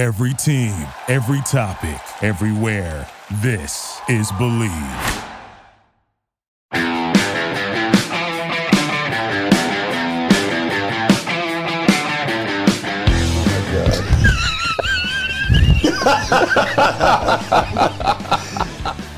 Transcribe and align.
Every 0.00 0.32
team, 0.32 0.88
every 1.08 1.42
topic, 1.42 2.00
everywhere. 2.22 3.06
This 3.42 4.00
is 4.08 4.32
Believe. 4.32 4.70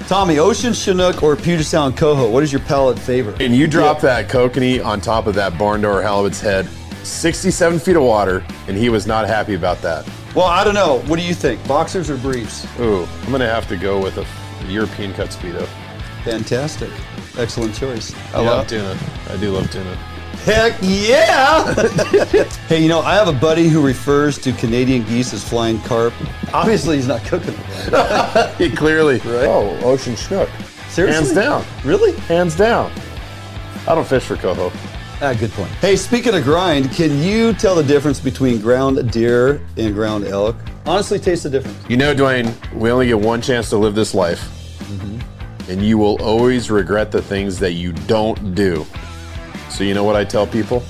Tommy, 0.08 0.40
Ocean 0.40 0.72
Chinook 0.72 1.22
or 1.22 1.36
Puget 1.36 1.64
Sound 1.64 1.96
Coho? 1.96 2.28
What 2.28 2.42
is 2.42 2.52
your 2.52 2.60
palate 2.62 2.98
favorite? 2.98 3.40
And 3.40 3.54
you 3.54 3.68
drop 3.68 4.00
that 4.00 4.28
kokanee 4.28 4.84
on 4.84 5.00
top 5.00 5.28
of 5.28 5.36
that 5.36 5.56
barn 5.56 5.82
door 5.82 6.02
halibut's 6.02 6.40
head, 6.40 6.66
67 7.04 7.78
feet 7.78 7.94
of 7.94 8.02
water, 8.02 8.44
and 8.66 8.76
he 8.76 8.88
was 8.88 9.06
not 9.06 9.28
happy 9.28 9.54
about 9.54 9.80
that. 9.82 10.04
Well, 10.34 10.46
I 10.46 10.64
don't 10.64 10.74
know. 10.74 11.00
What 11.06 11.18
do 11.18 11.24
you 11.24 11.34
think? 11.34 11.66
Boxers 11.68 12.08
or 12.08 12.16
briefs? 12.16 12.66
Ooh, 12.80 13.04
I'm 13.24 13.30
gonna 13.30 13.46
have 13.46 13.68
to 13.68 13.77
go 13.77 14.00
with 14.00 14.16
a 14.18 14.27
European 14.70 15.12
cut 15.12 15.28
speedo. 15.28 15.66
Fantastic. 16.24 16.90
Excellent 17.36 17.74
choice. 17.74 18.14
I 18.34 18.40
love 18.40 18.66
tuna. 18.66 18.98
I 19.28 19.37
do 19.37 19.50
love 19.50 19.70
tuna. 19.70 19.95
Heck 20.45 20.76
yeah! 20.80 21.73
hey, 22.66 22.82
you 22.82 22.88
know, 22.88 23.00
I 23.00 23.14
have 23.14 23.28
a 23.28 23.32
buddy 23.32 23.68
who 23.68 23.84
refers 23.84 24.38
to 24.38 24.52
Canadian 24.52 25.04
geese 25.04 25.32
as 25.32 25.46
flying 25.46 25.80
carp. 25.82 26.12
Obviously, 26.52 26.96
he's 26.96 27.06
not 27.06 27.23
cooking 27.24 27.54
them. 27.54 28.54
He 28.59 28.70
clearly. 28.70 29.18
Right. 29.18 29.46
Oh, 29.46 29.78
ocean 29.84 30.16
snook. 30.16 30.48
Seriously? 30.88 31.26
Hands 31.26 31.32
down. 31.32 31.64
Really? 31.84 32.12
Hands 32.23 32.54
down. 32.56 32.90
I 33.87 33.95
don't 33.95 34.06
fish 34.06 34.24
for 34.24 34.37
coho. 34.37 34.73
Ah, 35.24 35.32
good 35.34 35.52
point. 35.52 35.70
Hey, 35.74 35.94
speaking 35.94 36.34
of 36.34 36.42
grind, 36.42 36.90
can 36.90 37.22
you 37.22 37.52
tell 37.52 37.76
the 37.76 37.84
difference 37.84 38.18
between 38.18 38.60
ground 38.60 39.12
deer 39.12 39.64
and 39.76 39.95
ground 39.95 40.24
elk? 40.24 40.56
Honestly, 40.84 41.16
taste 41.20 41.45
the 41.45 41.50
difference. 41.50 41.78
You 41.88 41.96
know, 41.96 42.12
Dwayne, 42.12 42.52
we 42.74 42.90
only 42.90 43.06
get 43.06 43.20
one 43.20 43.40
chance 43.40 43.68
to 43.68 43.76
live 43.76 43.95
this 43.95 44.14
life. 44.14 44.48
And 45.68 45.80
you 45.80 45.96
will 45.96 46.20
always 46.20 46.73
regret 46.73 47.12
the 47.12 47.23
things 47.23 47.60
that 47.60 47.74
you 47.74 47.92
don't 47.92 48.56
do. 48.56 48.84
So, 49.70 49.84
you 49.84 49.95
know 49.95 50.02
what 50.02 50.16
I 50.16 50.24
tell 50.24 50.45
people? 50.45 50.82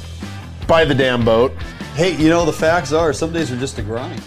Buy 0.66 0.86
the 0.86 0.94
damn 0.94 1.26
boat. 1.26 1.52
Hey, 1.94 2.16
you 2.16 2.30
know, 2.30 2.46
the 2.46 2.54
facts 2.54 2.90
are 2.90 3.12
some 3.12 3.34
days 3.34 3.52
are 3.52 3.58
just 3.58 3.76
a 3.76 3.82
grind. 3.82 4.22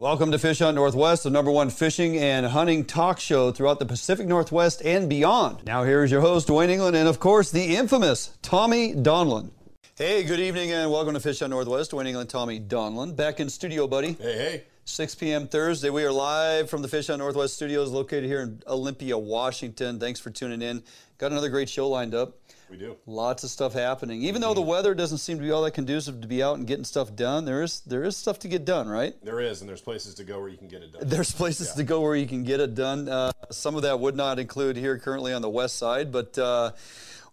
Welcome 0.00 0.32
to 0.32 0.38
Fish 0.38 0.60
Hunt 0.60 0.76
Northwest, 0.76 1.24
the 1.24 1.30
number 1.30 1.50
one 1.50 1.68
fishing 1.68 2.16
and 2.16 2.46
hunting 2.46 2.86
talk 2.86 3.20
show 3.20 3.52
throughout 3.52 3.80
the 3.80 3.84
Pacific 3.84 4.26
Northwest 4.26 4.80
and 4.82 5.10
beyond. 5.10 5.62
Now, 5.66 5.82
here's 5.82 6.10
your 6.10 6.22
host, 6.22 6.48
Dwayne 6.48 6.70
England, 6.70 6.96
and 6.96 7.06
of 7.06 7.20
course, 7.20 7.50
the 7.50 7.76
infamous 7.76 8.34
Tommy 8.40 8.94
Donlin. 8.94 9.50
Hey, 9.98 10.22
good 10.22 10.40
evening, 10.40 10.72
and 10.72 10.90
welcome 10.90 11.12
to 11.12 11.20
Fish 11.20 11.40
Hunt 11.40 11.50
Northwest. 11.50 11.90
Dwayne 11.90 12.06
England, 12.06 12.30
Tommy 12.30 12.58
Donlin. 12.58 13.14
Back 13.14 13.40
in 13.40 13.50
studio, 13.50 13.86
buddy. 13.86 14.14
Hey, 14.14 14.38
hey. 14.38 14.64
6 14.86 15.16
p.m. 15.16 15.46
Thursday. 15.46 15.90
We 15.90 16.02
are 16.04 16.10
live 16.10 16.70
from 16.70 16.80
the 16.80 16.88
Fish 16.88 17.08
Hunt 17.08 17.18
Northwest 17.18 17.56
studios 17.56 17.90
located 17.90 18.24
here 18.24 18.40
in 18.40 18.62
Olympia, 18.66 19.18
Washington. 19.18 20.00
Thanks 20.00 20.18
for 20.18 20.30
tuning 20.30 20.62
in. 20.62 20.82
Got 21.18 21.30
another 21.30 21.50
great 21.50 21.68
show 21.68 21.86
lined 21.90 22.14
up. 22.14 22.38
We 22.70 22.76
do. 22.76 22.96
Lots 23.04 23.42
of 23.42 23.50
stuff 23.50 23.72
happening. 23.72 24.22
Even 24.22 24.40
though 24.40 24.54
the 24.54 24.62
weather 24.62 24.94
doesn't 24.94 25.18
seem 25.18 25.38
to 25.38 25.42
be 25.42 25.50
all 25.50 25.62
that 25.62 25.72
conducive 25.72 26.20
to 26.20 26.28
be 26.28 26.40
out 26.40 26.56
and 26.56 26.66
getting 26.66 26.84
stuff 26.84 27.16
done, 27.16 27.44
there 27.44 27.62
is 27.62 27.80
there 27.80 28.04
is 28.04 28.16
stuff 28.16 28.38
to 28.40 28.48
get 28.48 28.64
done, 28.64 28.88
right? 28.88 29.14
There 29.24 29.40
is, 29.40 29.60
and 29.60 29.68
there's 29.68 29.80
places 29.80 30.14
to 30.14 30.24
go 30.24 30.38
where 30.38 30.48
you 30.48 30.56
can 30.56 30.68
get 30.68 30.82
it 30.82 30.92
done. 30.92 31.02
There's 31.04 31.32
places 31.32 31.72
to 31.72 31.82
go 31.82 32.00
where 32.00 32.14
you 32.14 32.28
can 32.28 32.44
get 32.44 32.60
it 32.60 32.76
done. 32.76 33.08
Uh, 33.08 33.32
some 33.50 33.74
of 33.74 33.82
that 33.82 33.98
would 33.98 34.14
not 34.14 34.38
include 34.38 34.76
here 34.76 34.98
currently 34.98 35.32
on 35.32 35.42
the 35.42 35.50
west 35.50 35.76
side, 35.76 36.12
but 36.12 36.38
uh, 36.38 36.70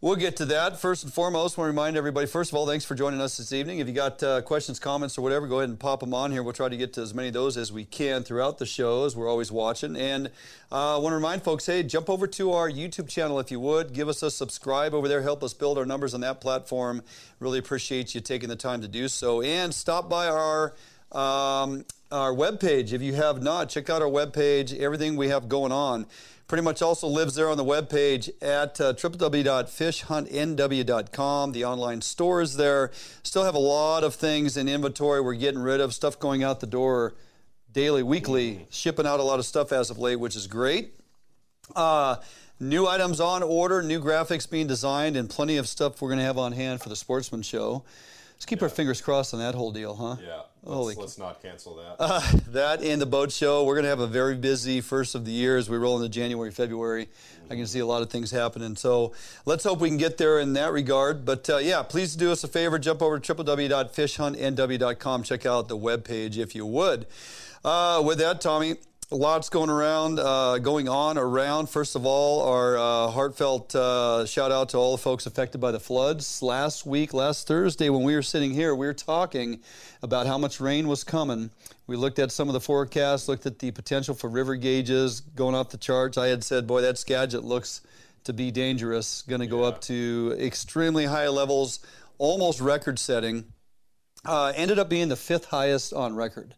we'll 0.01 0.15
get 0.15 0.37
to 0.37 0.45
that. 0.45 0.79
First 0.79 1.03
and 1.03 1.13
foremost, 1.13 1.57
I 1.57 1.61
want 1.61 1.67
to 1.67 1.71
remind 1.71 1.97
everybody, 1.97 2.27
first 2.27 2.51
of 2.51 2.57
all, 2.57 2.67
thanks 2.67 2.85
for 2.85 2.95
joining 2.95 3.21
us 3.21 3.37
this 3.37 3.51
evening. 3.51 3.79
If 3.79 3.87
you 3.87 3.93
got 3.93 4.21
uh, 4.21 4.41
questions, 4.41 4.79
comments, 4.79 5.17
or 5.17 5.21
whatever, 5.21 5.47
go 5.47 5.59
ahead 5.59 5.69
and 5.69 5.79
pop 5.79 5.99
them 5.99 6.13
on 6.13 6.31
here. 6.31 6.43
We'll 6.43 6.53
try 6.53 6.69
to 6.69 6.77
get 6.77 6.93
to 6.93 7.01
as 7.01 7.13
many 7.13 7.29
of 7.29 7.33
those 7.33 7.57
as 7.57 7.71
we 7.71 7.85
can 7.85 8.23
throughout 8.23 8.57
the 8.57 8.65
show, 8.65 9.05
as 9.05 9.15
we're 9.15 9.29
always 9.29 9.51
watching. 9.51 9.95
And 9.95 10.27
uh, 10.71 10.95
I 10.95 10.99
want 10.99 11.11
to 11.11 11.15
remind 11.15 11.43
folks, 11.43 11.65
hey, 11.65 11.83
jump 11.83 12.09
over 12.09 12.27
to 12.27 12.53
our 12.53 12.69
YouTube 12.69 13.09
channel 13.09 13.39
if 13.39 13.51
you 13.51 13.59
would. 13.59 13.93
Give 13.93 14.09
us 14.09 14.21
a 14.23 14.31
subscribe 14.31 14.93
over 14.93 15.07
there. 15.07 15.21
Help 15.21 15.43
us 15.43 15.53
build 15.53 15.77
our 15.77 15.85
numbers 15.85 16.13
on 16.13 16.21
that 16.21 16.41
platform. 16.41 17.01
Really 17.39 17.59
appreciate 17.59 18.13
you 18.13 18.21
taking 18.21 18.49
the 18.49 18.55
time 18.55 18.81
to 18.81 18.87
do 18.87 19.07
so. 19.07 19.41
And 19.41 19.73
stop 19.73 20.09
by 20.09 20.27
our 20.27 20.75
um, 21.11 21.85
our 22.11 22.33
webpage. 22.33 22.93
If 22.93 23.01
you 23.01 23.15
have 23.15 23.41
not, 23.41 23.69
check 23.69 23.89
out 23.89 24.01
our 24.01 24.09
webpage. 24.09 24.77
Everything 24.77 25.15
we 25.15 25.29
have 25.29 25.49
going 25.49 25.71
on 25.71 26.05
pretty 26.47 26.63
much 26.63 26.81
also 26.81 27.07
lives 27.07 27.35
there 27.35 27.49
on 27.49 27.57
the 27.57 27.65
webpage 27.65 28.29
at 28.41 28.79
uh, 28.79 28.93
www.fishhuntnw.com. 28.93 31.51
The 31.51 31.65
online 31.65 32.01
store 32.01 32.41
is 32.41 32.55
there. 32.55 32.91
Still 33.21 33.43
have 33.43 33.55
a 33.55 33.59
lot 33.59 34.05
of 34.05 34.15
things 34.15 34.55
in 34.55 34.69
inventory 34.69 35.19
we're 35.21 35.35
getting 35.35 35.59
rid 35.59 35.81
of, 35.81 35.93
stuff 35.93 36.17
going 36.17 36.43
out 36.43 36.61
the 36.61 36.67
door 36.67 37.15
daily, 37.73 38.01
weekly, 38.01 38.65
shipping 38.69 39.05
out 39.05 39.19
a 39.19 39.23
lot 39.23 39.39
of 39.39 39.45
stuff 39.45 39.73
as 39.73 39.89
of 39.89 39.99
late, 39.99 40.15
which 40.15 40.35
is 40.35 40.47
great. 40.47 40.93
Uh, 41.75 42.15
new 42.59 42.87
items 42.87 43.19
on 43.19 43.43
order, 43.43 43.83
new 43.83 44.01
graphics 44.01 44.49
being 44.49 44.65
designed, 44.67 45.17
and 45.17 45.29
plenty 45.29 45.57
of 45.57 45.67
stuff 45.67 46.01
we're 46.01 46.09
going 46.09 46.19
to 46.19 46.25
have 46.25 46.37
on 46.37 46.53
hand 46.53 46.81
for 46.81 46.87
the 46.89 46.95
Sportsman 46.95 47.41
Show. 47.41 47.83
Let's 48.35 48.45
keep 48.45 48.61
our 48.61 48.69
fingers 48.69 49.01
crossed 49.01 49.33
on 49.33 49.41
that 49.41 49.53
whole 49.53 49.71
deal, 49.71 49.95
huh? 49.95 50.15
Yeah. 50.23 50.43
Holy 50.67 50.95
Let's, 50.95 50.99
let's 50.99 51.17
not 51.17 51.41
cancel 51.41 51.75
that. 51.75 51.95
Uh, 51.99 52.21
that 52.49 52.81
and 52.81 53.01
the 53.01 53.05
boat 53.05 53.31
show. 53.31 53.63
We're 53.63 53.75
going 53.75 53.83
to 53.83 53.89
have 53.89 53.99
a 53.99 54.07
very 54.07 54.35
busy 54.35 54.81
first 54.81 55.15
of 55.15 55.25
the 55.25 55.31
year 55.31 55.57
as 55.57 55.69
we 55.69 55.77
roll 55.77 55.95
into 55.97 56.09
January, 56.09 56.51
February. 56.51 57.07
I 57.49 57.55
can 57.55 57.65
see 57.65 57.79
a 57.79 57.85
lot 57.85 58.01
of 58.01 58.09
things 58.09 58.31
happening. 58.31 58.75
So 58.75 59.13
let's 59.45 59.63
hope 59.63 59.79
we 59.79 59.87
can 59.87 59.97
get 59.97 60.17
there 60.17 60.39
in 60.39 60.53
that 60.53 60.73
regard. 60.73 61.23
But 61.23 61.49
uh, 61.49 61.57
yeah, 61.57 61.83
please 61.83 62.15
do 62.15 62.31
us 62.31 62.43
a 62.43 62.47
favor. 62.47 62.77
Jump 62.77 63.01
over 63.01 63.19
to 63.19 63.35
www.fishhuntnw.com. 63.35 65.23
Check 65.23 65.45
out 65.45 65.67
the 65.69 65.77
webpage 65.77 66.37
if 66.37 66.53
you 66.53 66.65
would. 66.65 67.07
Uh, 67.63 68.03
with 68.05 68.17
that, 68.17 68.41
Tommy, 68.41 68.75
lots 69.11 69.49
going 69.49 69.69
around, 69.69 70.19
uh, 70.19 70.57
going 70.57 70.89
on 70.89 71.17
around. 71.17 71.69
First 71.69 71.95
of 71.95 72.05
all, 72.05 72.41
our 72.41 72.77
uh, 72.77 73.07
heartfelt 73.07 73.73
uh, 73.73 74.25
shout 74.25 74.51
out 74.51 74.69
to 74.69 74.77
all 74.77 74.91
the 74.91 75.01
folks 75.01 75.25
affected 75.25 75.59
by 75.59 75.71
the 75.71 75.79
floods. 75.79 76.41
Last 76.41 76.85
week, 76.85 77.13
last 77.13 77.47
Thursday, 77.47 77.89
when 77.89 78.03
we 78.03 78.15
were 78.15 78.21
sitting 78.21 78.51
here, 78.51 78.75
we 78.75 78.85
were 78.85 78.93
talking 78.93 79.61
about 80.01 80.27
how 80.27 80.37
much 80.37 80.59
rain 80.59 80.87
was 80.87 81.03
coming. 81.03 81.49
We 81.87 81.95
looked 81.95 82.19
at 82.19 82.31
some 82.31 82.49
of 82.49 82.53
the 82.53 82.59
forecasts, 82.59 83.29
looked 83.29 83.45
at 83.45 83.59
the 83.59 83.71
potential 83.71 84.13
for 84.13 84.29
river 84.29 84.55
gauges 84.55 85.21
going 85.21 85.55
off 85.55 85.69
the 85.69 85.77
charts. 85.77 86.17
I 86.17 86.27
had 86.27 86.43
said, 86.43 86.67
boy, 86.67 86.81
that 86.81 86.97
Skagit 86.97 87.43
looks 87.43 87.81
to 88.25 88.33
be 88.33 88.51
dangerous, 88.51 89.21
going 89.21 89.39
to 89.39 89.47
go 89.47 89.63
up 89.63 89.79
to 89.81 90.35
extremely 90.37 91.05
high 91.05 91.29
levels, 91.29 91.79
almost 92.17 92.59
record 92.59 92.99
setting. 92.99 93.45
Uh, 94.25 94.51
ended 94.55 94.77
up 94.77 94.89
being 94.89 95.07
the 95.07 95.15
fifth 95.15 95.45
highest 95.45 95.93
on 95.93 96.13
record 96.13 96.55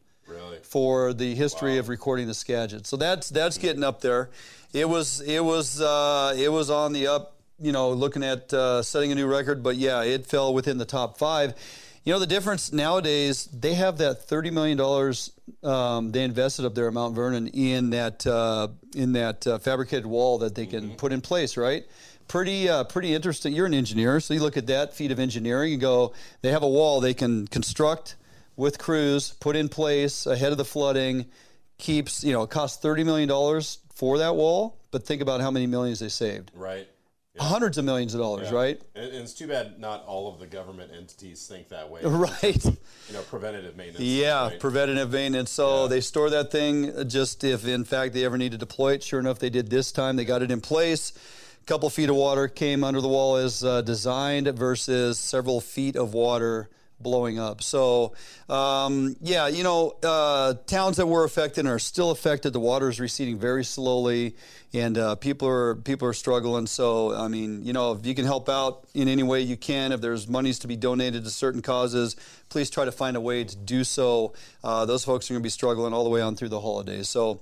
really? 0.59 0.69
for 0.69 1.13
the 1.13 1.35
history 1.35 1.77
of 1.77 1.89
recording 1.89 2.27
the 2.27 2.33
Skagit. 2.33 2.87
So 2.87 2.97
that's 2.97 3.29
that's 3.29 3.57
getting 3.57 3.83
up 3.83 4.01
there. 4.01 4.29
It 4.73 4.87
was 4.87 5.21
it 5.21 5.43
was 5.43 5.81
uh, 5.81 6.35
it 6.37 6.49
was 6.49 6.69
on 6.69 6.93
the 6.93 7.07
up. 7.07 7.35
You 7.61 7.73
know, 7.73 7.91
looking 7.91 8.23
at 8.23 8.53
uh, 8.53 8.81
setting 8.81 9.11
a 9.11 9.15
new 9.15 9.27
record, 9.27 9.61
but 9.63 9.75
yeah, 9.75 10.03
it 10.03 10.25
fell 10.25 10.53
within 10.53 10.77
the 10.77 10.85
top 10.85 11.17
five. 11.17 11.55
You 12.05 12.13
know, 12.13 12.19
the 12.19 12.27
difference 12.27 12.71
nowadays, 12.71 13.47
they 13.47 13.73
have 13.73 13.97
that 13.97 14.23
thirty 14.23 14.49
million 14.49 14.77
dollars 14.77 15.31
um, 15.63 16.11
they 16.11 16.23
invested 16.23 16.65
up 16.65 16.75
there 16.75 16.87
at 16.87 16.93
Mount 16.93 17.15
Vernon 17.15 17.47
in 17.47 17.89
that 17.89 18.25
uh, 18.25 18.69
in 18.95 19.13
that 19.13 19.45
uh, 19.45 19.57
fabricated 19.59 20.05
wall 20.05 20.37
that 20.39 20.55
they 20.55 20.65
can 20.65 20.95
put 20.95 21.11
in 21.11 21.21
place, 21.21 21.57
right? 21.57 21.85
Pretty 22.27 22.69
uh, 22.69 22.83
pretty 22.85 23.13
interesting. 23.13 23.53
You're 23.53 23.65
an 23.65 23.73
engineer, 23.73 24.19
so 24.19 24.33
you 24.33 24.39
look 24.39 24.57
at 24.57 24.67
that 24.67 24.93
feat 24.93 25.11
of 25.11 25.19
engineering 25.19 25.73
and 25.73 25.81
go, 25.81 26.13
they 26.41 26.51
have 26.51 26.63
a 26.63 26.67
wall 26.67 27.01
they 27.01 27.13
can 27.13 27.47
construct 27.47 28.15
with 28.59 28.77
crews, 28.77 29.31
put 29.39 29.55
in 29.55 29.69
place 29.69 30.25
ahead 30.25 30.51
of 30.51 30.57
the 30.57 30.65
flooding, 30.65 31.25
keeps, 31.77 32.25
you 32.25 32.33
know, 32.33 32.43
it 32.43 32.49
costs 32.49 32.83
$30 32.83 33.05
million 33.05 33.29
for 33.95 34.17
that 34.17 34.35
wall, 34.35 34.77
but 34.91 35.05
think 35.05 35.21
about 35.21 35.39
how 35.39 35.49
many 35.49 35.65
millions 35.65 35.99
they 35.99 36.09
saved. 36.09 36.51
Right. 36.53 36.85
Hundreds 37.39 37.77
of 37.77 37.85
millions 37.85 38.13
of 38.13 38.19
dollars, 38.19 38.49
Yeah. 38.51 38.57
right? 38.57 38.81
And, 38.95 39.05
and 39.05 39.15
it's 39.23 39.33
too 39.33 39.47
bad 39.47 39.79
not 39.79 40.03
all 40.05 40.33
of 40.33 40.39
the 40.41 40.45
government 40.45 40.91
entities 40.93 41.47
think 41.47 41.69
that 41.69 41.89
way. 41.89 42.01
Right. 42.03 42.65
You 42.65 43.13
know, 43.13 43.21
preventative 43.29 43.77
maintenance. 43.77 44.03
Yeah, 44.05 44.47
right? 44.49 44.59
preventative 44.59 45.09
maintenance. 45.13 45.51
So 45.51 45.83
Yeah. 45.83 45.87
they 45.87 46.01
store 46.01 46.29
that 46.31 46.51
thing 46.51 47.07
just 47.07 47.45
if, 47.45 47.65
in 47.65 47.85
fact, 47.85 48.13
they 48.13 48.25
ever 48.25 48.37
need 48.37 48.51
to 48.51 48.57
deploy 48.57 48.95
it. 48.95 49.03
Sure 49.03 49.21
enough, 49.21 49.39
they 49.39 49.49
did 49.49 49.69
this 49.69 49.93
time. 49.93 50.17
They 50.17 50.25
got 50.25 50.41
it 50.41 50.51
in 50.51 50.59
place. 50.59 51.13
A 51.61 51.65
couple 51.65 51.89
feet 51.89 52.09
of 52.09 52.17
water 52.17 52.49
came 52.49 52.83
under 52.83 52.99
the 52.99 53.07
wall 53.07 53.37
as 53.37 53.63
uh, 53.63 53.83
designed 53.83 54.47
versus 54.49 55.17
several 55.17 55.61
feet 55.61 55.95
of 55.95 56.13
water 56.13 56.67
blowing 56.99 57.39
up. 57.39 57.61
So, 57.61 58.13
um, 58.49 59.15
yeah, 59.21 59.47
you 59.47 59.63
know, 59.63 59.95
uh, 60.03 60.55
towns 60.65 60.97
that 60.97 61.05
were 61.05 61.23
affected 61.23 61.65
are 61.65 61.79
still 61.79 62.11
affected. 62.11 62.53
The 62.53 62.59
water 62.59 62.89
is 62.89 62.99
receding 62.99 63.37
very 63.37 63.63
slowly, 63.63 64.35
and 64.73 64.97
uh, 64.97 65.15
people 65.15 65.47
are 65.47 65.75
people 65.75 66.07
are 66.07 66.13
struggling. 66.13 66.67
So, 66.67 67.13
I 67.13 67.27
mean, 67.27 67.63
you 67.63 67.73
know, 67.73 67.93
if 67.93 68.05
you 68.05 68.13
can 68.13 68.25
help 68.25 68.49
out 68.49 68.85
in 68.93 69.07
any 69.07 69.23
way 69.23 69.41
you 69.41 69.57
can, 69.57 69.91
if 69.91 70.01
there's 70.01 70.27
monies 70.27 70.59
to 70.59 70.67
be 70.67 70.75
donated 70.75 71.23
to 71.23 71.29
certain 71.29 71.61
causes, 71.61 72.15
please 72.49 72.69
try 72.69 72.85
to 72.85 72.91
find 72.91 73.15
a 73.15 73.21
way 73.21 73.43
to 73.43 73.55
do 73.55 73.83
so. 73.83 74.33
Uh, 74.63 74.85
those 74.85 75.05
folks 75.05 75.29
are 75.29 75.33
going 75.33 75.41
to 75.41 75.45
be 75.45 75.49
struggling 75.49 75.93
all 75.93 76.03
the 76.03 76.09
way 76.09 76.21
on 76.21 76.35
through 76.35 76.49
the 76.49 76.61
holidays. 76.61 77.07
So, 77.09 77.39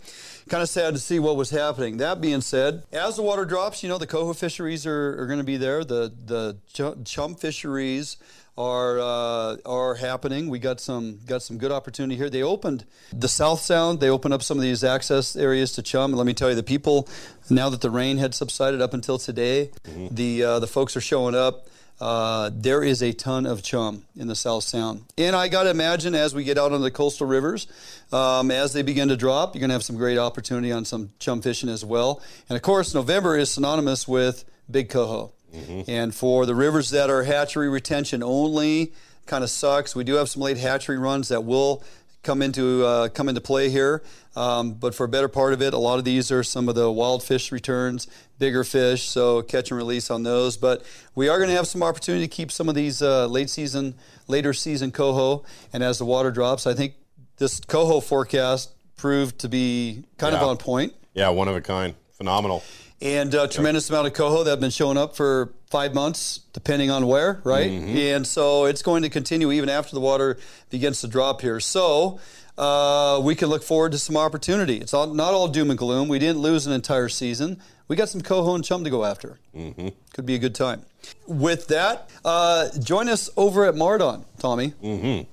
kind 0.50 0.64
of 0.64 0.70
sad 0.70 0.94
to 0.94 1.00
see 1.00 1.20
what 1.20 1.36
was 1.36 1.50
happening. 1.50 1.98
That 1.98 2.22
being 2.22 2.42
said, 2.42 2.84
as 2.92 3.16
the 3.16 3.24
water 3.24 3.46
drops, 3.46 3.84
you 3.84 3.90
know, 3.90 3.98
the 3.98 4.08
coho 4.08 4.34
fisheries 4.34 4.86
are, 4.86 5.22
are 5.22 5.26
going 5.26 5.40
to 5.40 5.46
be 5.46 5.58
there. 5.58 5.84
The 5.84 6.14
the 6.26 6.58
chum 7.06 7.36
fisheries 7.36 8.18
are 8.58 9.00
uh, 9.00 9.58
are 9.66 9.96
happening. 9.96 10.50
We 10.50 10.60
got 10.60 10.80
some 10.80 11.20
got 11.26 11.42
some 11.44 11.58
good 11.58 11.72
opportunity 11.72 12.16
here. 12.16 12.30
They 12.30 12.44
opened 12.44 12.86
the 13.14 13.28
South 13.28 13.62
Sound. 13.62 14.00
They 14.00 14.10
opened 14.10 14.34
up 14.34 14.44
some 14.44 14.58
of 14.58 14.64
these 14.64 14.84
access 14.84 15.36
areas 15.36 15.74
to 15.74 15.82
Chum. 15.82 16.12
And 16.12 16.18
let 16.18 16.26
me 16.26 16.34
tell 16.34 16.50
you, 16.50 16.56
the 16.56 16.64
people 16.64 17.08
now 17.50 17.70
that 17.70 17.82
the 17.82 17.92
rain 17.92 18.18
had 18.18 18.34
subsided 18.34 18.82
up 18.82 18.94
until 18.94 19.18
today, 19.18 19.72
mm-hmm. 19.84 20.14
the 20.14 20.44
uh, 20.44 20.60
the 20.60 20.68
folks 20.68 20.96
are 20.98 21.02
showing 21.02 21.36
up. 21.36 21.68
Uh, 22.00 22.52
there 22.54 22.84
is 22.84 23.02
a 23.02 23.12
ton 23.12 23.48
of 23.48 23.64
chum 23.64 24.06
in 24.16 24.28
the 24.28 24.36
South 24.36 24.64
Sound. 24.64 25.04
And 25.18 25.36
I 25.36 25.48
got 25.48 25.64
to 25.64 25.72
imagine 25.72 26.14
as 26.14 26.36
we 26.36 26.44
get 26.44 26.56
out 26.56 26.72
on 26.72 26.82
the 26.82 26.92
coastal 26.92 27.26
rivers, 27.26 27.66
um, 28.12 28.52
as 28.52 28.72
they 28.74 28.84
begin 28.84 29.08
to 29.08 29.18
drop, 29.18 29.56
you're 29.56 29.62
going 29.62 29.72
to 29.72 29.74
have 29.74 29.84
some 29.84 29.98
great 29.98 30.20
opportunity 30.20 30.72
on 30.72 30.86
some 30.86 31.10
chum 31.18 31.42
fishing 31.42 31.70
as 31.70 31.84
well. 31.84 32.22
And 32.50 32.56
of 32.56 32.62
course, 32.62 32.94
November 32.94 33.36
is 33.36 33.50
synonymous 33.50 34.08
with 34.08 34.46
big 34.70 34.90
coho. 34.90 35.32
Mm-hmm. 35.54 35.90
And 35.90 36.14
for 36.14 36.46
the 36.46 36.56
rivers 36.56 36.90
that 36.90 37.10
are 37.10 37.24
hatchery 37.24 37.70
retention 37.70 38.22
only, 38.22 38.94
kind 39.28 39.44
of 39.44 39.50
sucks. 39.50 39.96
We 39.96 40.04
do 40.04 40.16
have 40.16 40.30
some 40.30 40.42
late 40.42 40.58
hatchery 40.58 40.98
runs 40.98 41.28
that 41.28 41.44
will 41.44 41.84
come 42.24 42.42
into 42.42 42.84
uh, 42.86 43.10
come 43.10 43.30
into 43.30 43.42
play 43.42 43.70
here. 43.70 44.02
Um, 44.36 44.74
but 44.74 44.94
for 44.94 45.06
a 45.06 45.08
better 45.08 45.28
part 45.28 45.54
of 45.54 45.62
it, 45.62 45.74
a 45.74 45.78
lot 45.78 45.98
of 45.98 46.06
these 46.06 46.32
are 46.32 46.44
some 46.44 46.70
of 46.70 46.76
the 46.76 46.92
wild 46.92 47.24
fish 47.24 47.52
returns, 47.52 48.08
bigger 48.38 48.64
fish, 48.64 49.04
so 49.08 49.42
catch 49.42 49.72
and 49.72 49.78
release 49.78 50.12
on 50.12 50.24
those. 50.24 50.58
But 50.58 50.86
we 51.16 51.28
are 51.28 51.38
going 51.38 51.50
to 51.50 51.56
have 51.56 51.68
some 51.68 51.82
opportunity 51.82 52.28
to 52.28 52.34
keep 52.34 52.52
some 52.52 52.70
of 52.70 52.76
these 52.76 53.02
uh, 53.02 53.28
late 53.28 53.50
season, 53.50 53.96
later 54.28 54.54
season 54.54 54.92
coho. 54.92 55.44
And 55.74 55.84
as 55.84 55.98
the 55.98 56.06
water 56.06 56.32
drops, 56.32 56.68
I 56.68 56.74
think 56.74 56.94
this 57.38 57.60
coho 57.60 58.00
forecast 58.00 58.72
proved 58.96 59.40
to 59.40 59.50
be 59.50 60.04
kind 60.18 60.34
yeah. 60.34 60.42
of 60.42 60.48
on 60.48 60.58
point. 60.58 60.94
Yeah, 61.14 61.30
one 61.30 61.48
of 61.48 61.56
a 61.56 61.62
kind, 61.62 61.96
phenomenal 62.12 62.64
and 63.02 63.34
a 63.34 63.48
tremendous 63.48 63.90
amount 63.90 64.08
of 64.08 64.14
coho 64.14 64.44
that 64.44 64.50
have 64.50 64.60
been 64.60 64.72
showing 64.72 64.98
up 64.98 65.16
for 65.16 65.54
five 65.70 65.94
months, 65.94 66.40
depending 66.54 66.90
on 66.90 67.08
where, 67.08 67.42
right? 67.44 67.70
Mm-hmm. 67.70 67.98
And 67.98 68.28
so 68.28 68.66
it's 68.66 68.82
going 68.82 69.04
to 69.04 69.10
continue 69.10 69.52
even 69.52 69.70
after 69.70 69.94
the 69.94 70.00
water 70.00 70.38
begins 70.70 71.02
to 71.02 71.08
drop 71.08 71.42
here. 71.42 71.60
So 71.60 72.20
uh, 72.58 73.22
we 73.24 73.36
can 73.36 73.50
look 73.50 73.64
forward 73.64 73.92
to 73.92 74.00
some 74.00 74.18
opportunity. 74.18 74.78
It's 74.78 74.94
all, 74.94 75.08
not 75.08 75.34
all 75.34 75.48
doom 75.48 75.70
and 75.70 75.78
gloom. 75.78 76.08
We 76.08 76.20
didn't 76.20 76.40
lose 76.40 76.66
an 76.66 76.74
entire 76.74 77.10
season. 77.10 77.62
We 77.88 77.96
got 77.96 78.10
some 78.10 78.22
coho 78.22 78.56
and 78.56 78.64
chum 78.64 78.84
to 78.84 78.90
go 78.90 79.06
after. 79.06 79.40
Mm-hmm. 79.56 79.90
Could 80.14 80.26
be 80.26 80.36
a 80.36 80.40
good 80.40 80.56
time. 80.56 80.84
With 81.28 81.68
that, 81.68 82.10
uh, 82.26 82.70
join 82.80 83.08
us 83.10 83.30
over 83.38 83.66
at 83.66 83.76
Mardon, 83.76 84.26
Tommy. 84.40 84.74
Mm-hmm. 84.84 85.30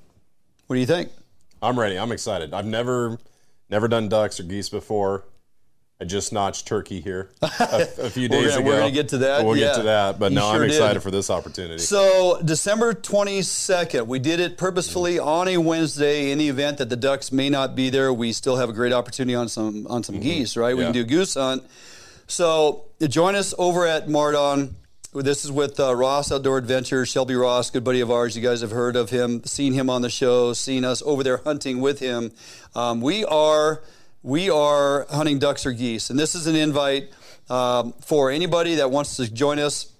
What 0.66 0.76
do 0.76 0.80
you 0.80 0.86
think? 0.86 1.10
I'm 1.62 1.78
ready. 1.78 1.98
I'm 1.98 2.12
excited. 2.12 2.52
I've 2.52 2.66
never 2.66 3.18
never 3.70 3.88
done 3.88 4.08
ducks 4.08 4.38
or 4.38 4.44
geese 4.44 4.68
before. 4.68 5.24
I 6.04 6.06
just 6.06 6.34
notched 6.34 6.66
turkey 6.66 7.00
here 7.00 7.30
a, 7.42 7.88
a 7.98 8.10
few 8.10 8.28
days 8.28 8.48
gonna, 8.48 8.60
ago. 8.60 8.68
We're 8.68 8.78
going 8.80 8.92
to 8.92 8.94
get 8.94 9.08
to 9.08 9.18
that. 9.18 9.42
We'll 9.42 9.56
yeah. 9.56 9.68
get 9.68 9.76
to 9.76 9.82
that, 9.84 10.18
but 10.18 10.32
you 10.32 10.36
no, 10.36 10.52
sure 10.52 10.62
I'm 10.62 10.68
excited 10.68 10.94
did. 10.94 11.02
for 11.02 11.10
this 11.10 11.30
opportunity. 11.30 11.78
So, 11.78 12.42
December 12.44 12.92
22nd, 12.92 14.06
we 14.06 14.18
did 14.18 14.38
it 14.38 14.58
purposefully 14.58 15.14
mm-hmm. 15.14 15.26
on 15.26 15.48
a 15.48 15.56
Wednesday. 15.56 16.30
In 16.30 16.36
the 16.36 16.50
event 16.50 16.76
that 16.76 16.90
the 16.90 16.96
ducks 16.96 17.32
may 17.32 17.48
not 17.48 17.74
be 17.74 17.88
there, 17.88 18.12
we 18.12 18.34
still 18.34 18.56
have 18.56 18.68
a 18.68 18.74
great 18.74 18.92
opportunity 18.92 19.34
on 19.34 19.48
some 19.48 19.86
on 19.88 20.02
some 20.02 20.16
mm-hmm. 20.16 20.24
geese. 20.24 20.58
Right, 20.58 20.76
we 20.76 20.82
yeah. 20.82 20.88
can 20.88 20.92
do 20.92 21.04
goose 21.04 21.34
hunt. 21.34 21.62
So, 22.26 22.84
join 23.00 23.34
us 23.34 23.54
over 23.56 23.86
at 23.86 24.06
Mardon. 24.06 24.74
This 25.14 25.46
is 25.46 25.50
with 25.50 25.80
uh, 25.80 25.94
Ross 25.94 26.30
Outdoor 26.30 26.58
Adventures, 26.58 27.08
Shelby 27.08 27.34
Ross, 27.34 27.70
good 27.70 27.84
buddy 27.84 28.00
of 28.00 28.10
ours. 28.10 28.36
You 28.36 28.42
guys 28.42 28.60
have 28.60 28.72
heard 28.72 28.94
of 28.94 29.08
him, 29.08 29.42
seen 29.44 29.72
him 29.72 29.88
on 29.88 30.02
the 30.02 30.10
show, 30.10 30.52
seen 30.52 30.84
us 30.84 31.02
over 31.06 31.22
there 31.22 31.38
hunting 31.38 31.80
with 31.80 32.00
him. 32.00 32.32
Um, 32.74 33.00
we 33.00 33.24
are 33.24 33.80
we 34.24 34.48
are 34.48 35.06
hunting 35.10 35.38
ducks 35.38 35.66
or 35.66 35.72
geese. 35.72 36.10
And 36.10 36.18
this 36.18 36.34
is 36.34 36.48
an 36.48 36.56
invite 36.56 37.10
um, 37.48 37.92
for 38.00 38.30
anybody 38.30 38.76
that 38.76 38.90
wants 38.90 39.16
to 39.16 39.30
join 39.30 39.58
us, 39.58 39.92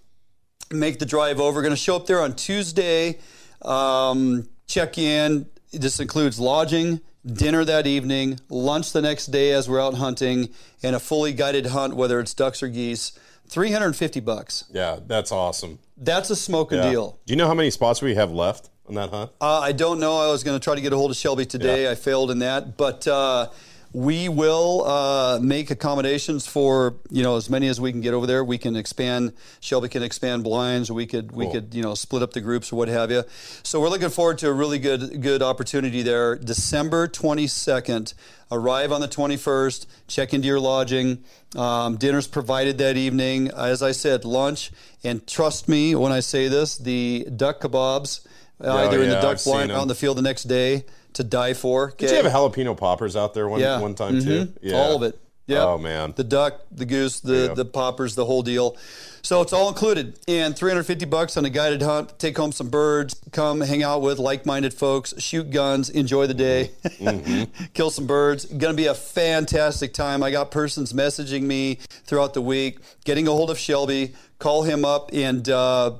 make 0.73 0.99
the 0.99 1.06
drive 1.06 1.38
over. 1.38 1.59
We're 1.59 1.62
going 1.62 1.73
to 1.73 1.76
show 1.76 1.94
up 1.94 2.06
there 2.06 2.23
on 2.23 2.35
Tuesday, 2.35 3.19
um, 3.62 4.49
check 4.67 4.97
in. 4.99 5.47
This 5.73 6.00
includes 6.00 6.41
lodging, 6.41 7.03
dinner 7.26 7.65
that 7.67 7.87
evening, 7.87 8.41
lunch 8.49 8.93
the 8.93 9.03
next 9.03 9.26
day 9.26 9.53
as 9.53 9.69
we're 9.69 9.81
out 9.81 9.94
hunting, 9.94 10.49
and 10.82 10.97
a 10.97 11.00
fully 11.00 11.35
guided 11.35 11.67
hunt, 11.67 11.94
whether 11.94 12.19
it's 12.19 12.32
ducks 12.32 12.62
or 12.62 12.69
geese. 12.69 13.12
350 13.49 14.21
bucks. 14.21 14.65
Yeah, 14.73 15.00
that's 15.06 15.32
awesome. 15.32 15.81
That's 15.99 16.31
a 16.31 16.37
smoking 16.37 16.79
yeah. 16.79 16.91
deal. 16.91 17.19
Do 17.26 17.32
you 17.32 17.37
know 17.37 17.47
how 17.47 17.55
many 17.55 17.71
spots 17.71 18.00
we 18.00 18.15
have 18.15 18.32
left 18.32 18.71
on 18.88 18.94
that 18.94 19.11
hunt? 19.11 19.32
Uh, 19.38 19.61
I 19.61 19.73
don't 19.73 20.00
know. 20.00 20.17
I 20.17 20.31
was 20.31 20.43
going 20.43 20.59
to 20.59 20.65
try 20.65 20.75
to 20.75 20.81
get 20.81 20.94
a 20.94 20.97
hold 20.97 21.11
of 21.11 21.17
Shelby 21.19 21.44
today. 21.44 21.82
Yeah. 21.82 21.91
I 21.91 21.94
failed 21.94 22.31
in 22.31 22.38
that. 22.38 22.79
But 22.79 23.06
uh, 23.06 23.49
we 23.94 24.29
will 24.29 24.85
uh, 24.85 25.38
make 25.41 25.70
accommodations 25.70 26.49
for 26.49 26.96
you 27.11 27.23
know 27.23 27.37
as 27.37 27.49
many 27.49 27.69
as 27.69 27.81
we 27.81 27.93
can 27.93 28.00
get 28.00 28.12
over 28.12 28.26
there. 28.26 28.44
We 28.44 28.58
can 28.58 28.75
expand. 28.75 29.32
Shelby 29.61 29.88
can 29.88 30.02
expand 30.02 30.43
blinds. 30.43 30.91
We 30.91 31.06
could 31.06 31.31
we 31.31 31.49
could 31.49 31.73
you 31.73 31.82
know 31.82 31.94
split 31.94 32.20
up 32.23 32.32
the 32.32 32.41
groups 32.41 32.73
or 32.73 32.76
what 32.76 32.88
have 32.88 33.12
you. 33.12 33.23
So 33.62 33.81
we're 33.81 33.88
looking 33.88 34.11
forward 34.11 34.38
to 34.38 34.49
a 34.49 34.52
really 34.52 34.81
good 34.81 35.23
good 35.23 35.43
opportunity 35.43 36.02
there. 36.02 36.37
December 36.37 37.06
twenty 37.06 37.46
second. 37.46 38.14
Arrive 38.50 38.91
on 38.91 39.00
the 39.00 39.08
twenty 39.08 39.37
first. 39.37 39.88
Check 40.08 40.35
into 40.35 40.49
your 40.49 40.61
lodging. 40.61 41.23
Um, 41.55 41.97
dinner's 41.97 42.26
provided 42.26 42.79
that 42.79 42.97
evening. 42.97 43.49
As 43.56 43.81
I 43.81 43.93
said, 43.93 44.25
lunch. 44.25 44.73
And 45.05 45.25
trust 45.25 45.69
me 45.69 45.94
when 45.94 46.11
I 46.11 46.19
say 46.19 46.49
this, 46.49 46.76
the 46.76 47.29
duck 47.37 47.61
kebabs, 47.61 48.26
oh, 48.61 48.76
either 48.76 48.99
yeah, 48.99 49.05
in 49.05 49.11
the 49.11 49.20
duck 49.20 49.38
I've 49.38 49.44
blind 49.44 49.70
on 49.70 49.87
the 49.87 49.94
field 49.94 50.19
the 50.19 50.23
next 50.23 50.44
day 50.44 50.85
to 51.14 51.25
die 51.25 51.55
for. 51.55 51.90
Okay? 51.93 52.06
Did 52.06 52.16
you 52.16 52.22
have 52.22 52.32
jalapeno 52.32 52.76
poppers 52.76 53.16
out 53.16 53.34
there 53.34 53.49
one 53.49 53.61
yeah. 53.61 53.81
one 53.81 53.94
time 53.94 54.16
mm-hmm. 54.16 54.28
too? 54.28 54.52
Yeah, 54.62 54.76
all 54.76 54.96
of 54.96 55.02
it. 55.02 55.19
Yeah. 55.46 55.64
Oh 55.64 55.78
man. 55.78 56.14
The 56.16 56.25
duck, 56.25 56.61
the 56.70 56.87
goose, 56.87 57.20
the 57.20 57.49
yeah. 57.49 57.55
the 57.55 57.64
poppers, 57.64 58.14
the 58.14 58.25
whole 58.25 58.43
deal. 58.43 58.76
So 59.22 59.40
it's 59.40 59.52
all 59.55 59.69
included. 59.69 60.19
And 60.28 60.56
350 60.56 61.06
bucks 61.06 61.37
on 61.37 61.44
a 61.46 61.50
guided 61.50 61.81
hunt. 61.81 62.19
Take 62.19 62.37
home 62.37 62.52
some 62.52 62.69
birds. 62.69 63.20
Come 63.32 63.62
hang 63.62 63.82
out 63.82 64.02
with 64.02 64.19
like-minded 64.19 64.75
folks. 64.75 65.14
Shoot 65.19 65.50
guns. 65.50 65.88
Enjoy 65.88 66.26
the 66.26 66.34
day. 66.34 66.72
Mm-hmm. 66.84 67.64
Kill 67.75 67.90
some 67.90 68.06
birds. 68.06 68.44
Going 68.44 68.75
to 68.75 68.76
be 68.76 68.87
a 68.87 68.94
fantastic 68.94 69.94
time. 69.94 70.22
I 70.22 70.31
got 70.31 70.50
persons 70.50 70.93
messaging 70.93 71.43
me 71.43 71.78
throughout 72.05 72.34
the 72.34 72.43
week, 72.43 72.81
getting 73.05 73.26
a 73.26 73.31
hold 73.31 73.50
of 73.50 73.58
Shelby. 73.58 74.14
Call 74.38 74.62
him 74.62 74.84
up 74.84 75.11
and. 75.12 75.49
Uh, 75.49 75.93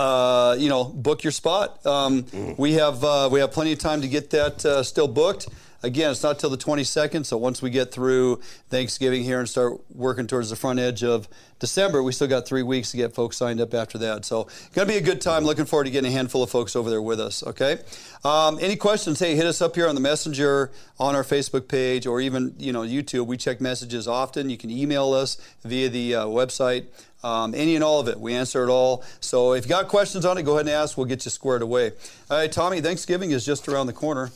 uh, 0.00 0.56
you 0.58 0.68
know, 0.68 0.84
book 0.84 1.22
your 1.22 1.32
spot. 1.32 1.84
Um, 1.84 2.22
mm. 2.24 2.58
We 2.58 2.72
have 2.74 3.04
uh, 3.04 3.28
we 3.30 3.40
have 3.40 3.52
plenty 3.52 3.72
of 3.72 3.78
time 3.78 4.00
to 4.00 4.08
get 4.08 4.30
that 4.30 4.64
uh, 4.64 4.82
still 4.82 5.08
booked. 5.08 5.48
Again, 5.82 6.10
it's 6.10 6.22
not 6.22 6.38
till 6.38 6.50
the 6.50 6.58
22nd, 6.58 7.24
so 7.24 7.38
once 7.38 7.62
we 7.62 7.70
get 7.70 7.90
through 7.90 8.36
Thanksgiving 8.68 9.24
here 9.24 9.38
and 9.38 9.48
start 9.48 9.80
working 9.94 10.26
towards 10.26 10.50
the 10.50 10.56
front 10.56 10.78
edge 10.78 11.02
of 11.02 11.26
December, 11.58 12.02
we 12.02 12.12
still 12.12 12.26
got 12.26 12.46
three 12.46 12.62
weeks 12.62 12.90
to 12.90 12.96
get 12.96 13.14
folks 13.14 13.36
signed 13.36 13.60
up 13.60 13.72
after 13.72 13.96
that. 13.98 14.24
So, 14.24 14.44
going 14.74 14.86
to 14.88 14.92
be 14.92 14.98
a 14.98 15.02
good 15.02 15.20
time. 15.20 15.44
Looking 15.44 15.64
forward 15.64 15.84
to 15.84 15.90
getting 15.90 16.10
a 16.10 16.14
handful 16.14 16.42
of 16.42 16.50
folks 16.50 16.76
over 16.76 16.90
there 16.90 17.02
with 17.02 17.20
us. 17.20 17.42
Okay. 17.42 17.78
Um, 18.24 18.58
any 18.60 18.76
questions? 18.76 19.20
Hey, 19.20 19.36
hit 19.36 19.46
us 19.46 19.62
up 19.62 19.74
here 19.74 19.88
on 19.88 19.94
the 19.94 20.00
messenger, 20.00 20.70
on 20.98 21.14
our 21.14 21.24
Facebook 21.24 21.68
page, 21.68 22.06
or 22.06 22.20
even 22.20 22.54
you 22.58 22.72
know 22.72 22.82
YouTube. 22.82 23.26
We 23.26 23.36
check 23.36 23.60
messages 23.60 24.08
often. 24.08 24.50
You 24.50 24.58
can 24.58 24.70
email 24.70 25.12
us 25.12 25.36
via 25.62 25.88
the 25.88 26.14
uh, 26.14 26.24
website. 26.26 26.86
Um, 27.22 27.54
any 27.54 27.74
and 27.74 27.84
all 27.84 28.00
of 28.00 28.08
it. 28.08 28.18
We 28.18 28.32
answer 28.32 28.64
it 28.64 28.70
all. 28.70 29.04
So 29.20 29.52
if 29.52 29.66
you 29.66 29.68
got 29.68 29.88
questions 29.88 30.24
on 30.24 30.38
it, 30.38 30.42
go 30.44 30.52
ahead 30.52 30.60
and 30.66 30.70
ask. 30.70 30.96
We'll 30.96 31.04
get 31.04 31.22
you 31.26 31.30
squared 31.30 31.60
away. 31.60 31.92
All 32.30 32.38
right, 32.38 32.50
Tommy, 32.50 32.80
Thanksgiving 32.80 33.32
is 33.32 33.44
just 33.44 33.68
around 33.68 33.88
the 33.88 33.92
corner. 33.92 34.30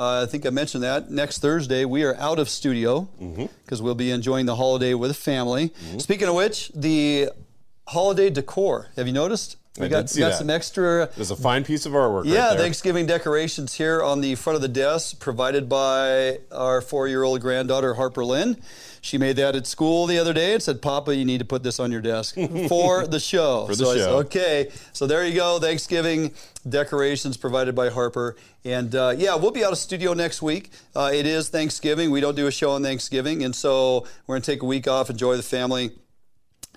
Uh, 0.00 0.22
I 0.22 0.26
think 0.26 0.46
I 0.46 0.50
mentioned 0.50 0.82
that. 0.82 1.10
Next 1.10 1.40
Thursday, 1.40 1.84
we 1.84 2.04
are 2.04 2.16
out 2.16 2.38
of 2.38 2.48
studio 2.48 3.02
because 3.18 3.28
mm-hmm. 3.28 3.84
we'll 3.84 3.94
be 3.94 4.10
enjoying 4.10 4.46
the 4.46 4.56
holiday 4.56 4.94
with 4.94 5.14
family. 5.14 5.68
Mm-hmm. 5.68 5.98
Speaking 5.98 6.26
of 6.26 6.34
which, 6.34 6.72
the 6.74 7.28
holiday 7.86 8.30
decor. 8.30 8.88
Have 8.96 9.06
you 9.06 9.12
noticed? 9.12 9.58
We 9.78 9.86
I 9.86 9.88
got, 9.88 10.10
got 10.16 10.34
some 10.34 10.48
extra. 10.48 11.10
There's 11.16 11.30
a 11.30 11.36
fine 11.36 11.64
piece 11.64 11.84
of 11.84 11.92
artwork. 11.92 12.24
Yeah, 12.24 12.48
right 12.48 12.58
Thanksgiving 12.58 13.04
decorations 13.04 13.74
here 13.74 14.02
on 14.02 14.22
the 14.22 14.36
front 14.36 14.56
of 14.56 14.62
the 14.62 14.68
desk, 14.68 15.20
provided 15.20 15.68
by 15.68 16.38
our 16.50 16.80
four-year-old 16.80 17.42
granddaughter 17.42 17.92
Harper 17.92 18.24
Lynn. 18.24 18.56
She 19.02 19.16
made 19.16 19.36
that 19.36 19.56
at 19.56 19.66
school 19.66 20.06
the 20.06 20.18
other 20.18 20.32
day 20.32 20.52
and 20.52 20.62
said, 20.62 20.82
Papa, 20.82 21.14
you 21.14 21.24
need 21.24 21.38
to 21.38 21.44
put 21.44 21.62
this 21.62 21.80
on 21.80 21.90
your 21.90 22.02
desk 22.02 22.34
for 22.68 23.06
the 23.06 23.18
show. 23.18 23.66
for 23.66 23.74
the 23.74 23.84
so 23.84 23.94
show. 23.94 23.98
Said, 23.98 24.12
okay. 24.26 24.70
So 24.92 25.06
there 25.06 25.26
you 25.26 25.34
go. 25.34 25.58
Thanksgiving 25.58 26.32
decorations 26.68 27.36
provided 27.36 27.74
by 27.74 27.88
Harper. 27.88 28.36
And 28.64 28.94
uh, 28.94 29.14
yeah, 29.16 29.36
we'll 29.36 29.52
be 29.52 29.64
out 29.64 29.72
of 29.72 29.78
studio 29.78 30.12
next 30.12 30.42
week. 30.42 30.70
Uh, 30.94 31.10
it 31.12 31.24
is 31.26 31.48
Thanksgiving. 31.48 32.10
We 32.10 32.20
don't 32.20 32.36
do 32.36 32.46
a 32.46 32.52
show 32.52 32.72
on 32.72 32.82
Thanksgiving. 32.82 33.42
And 33.42 33.56
so 33.56 34.06
we're 34.26 34.34
going 34.34 34.42
to 34.42 34.50
take 34.52 34.62
a 34.62 34.66
week 34.66 34.86
off, 34.86 35.08
enjoy 35.08 35.36
the 35.36 35.42
family 35.42 35.92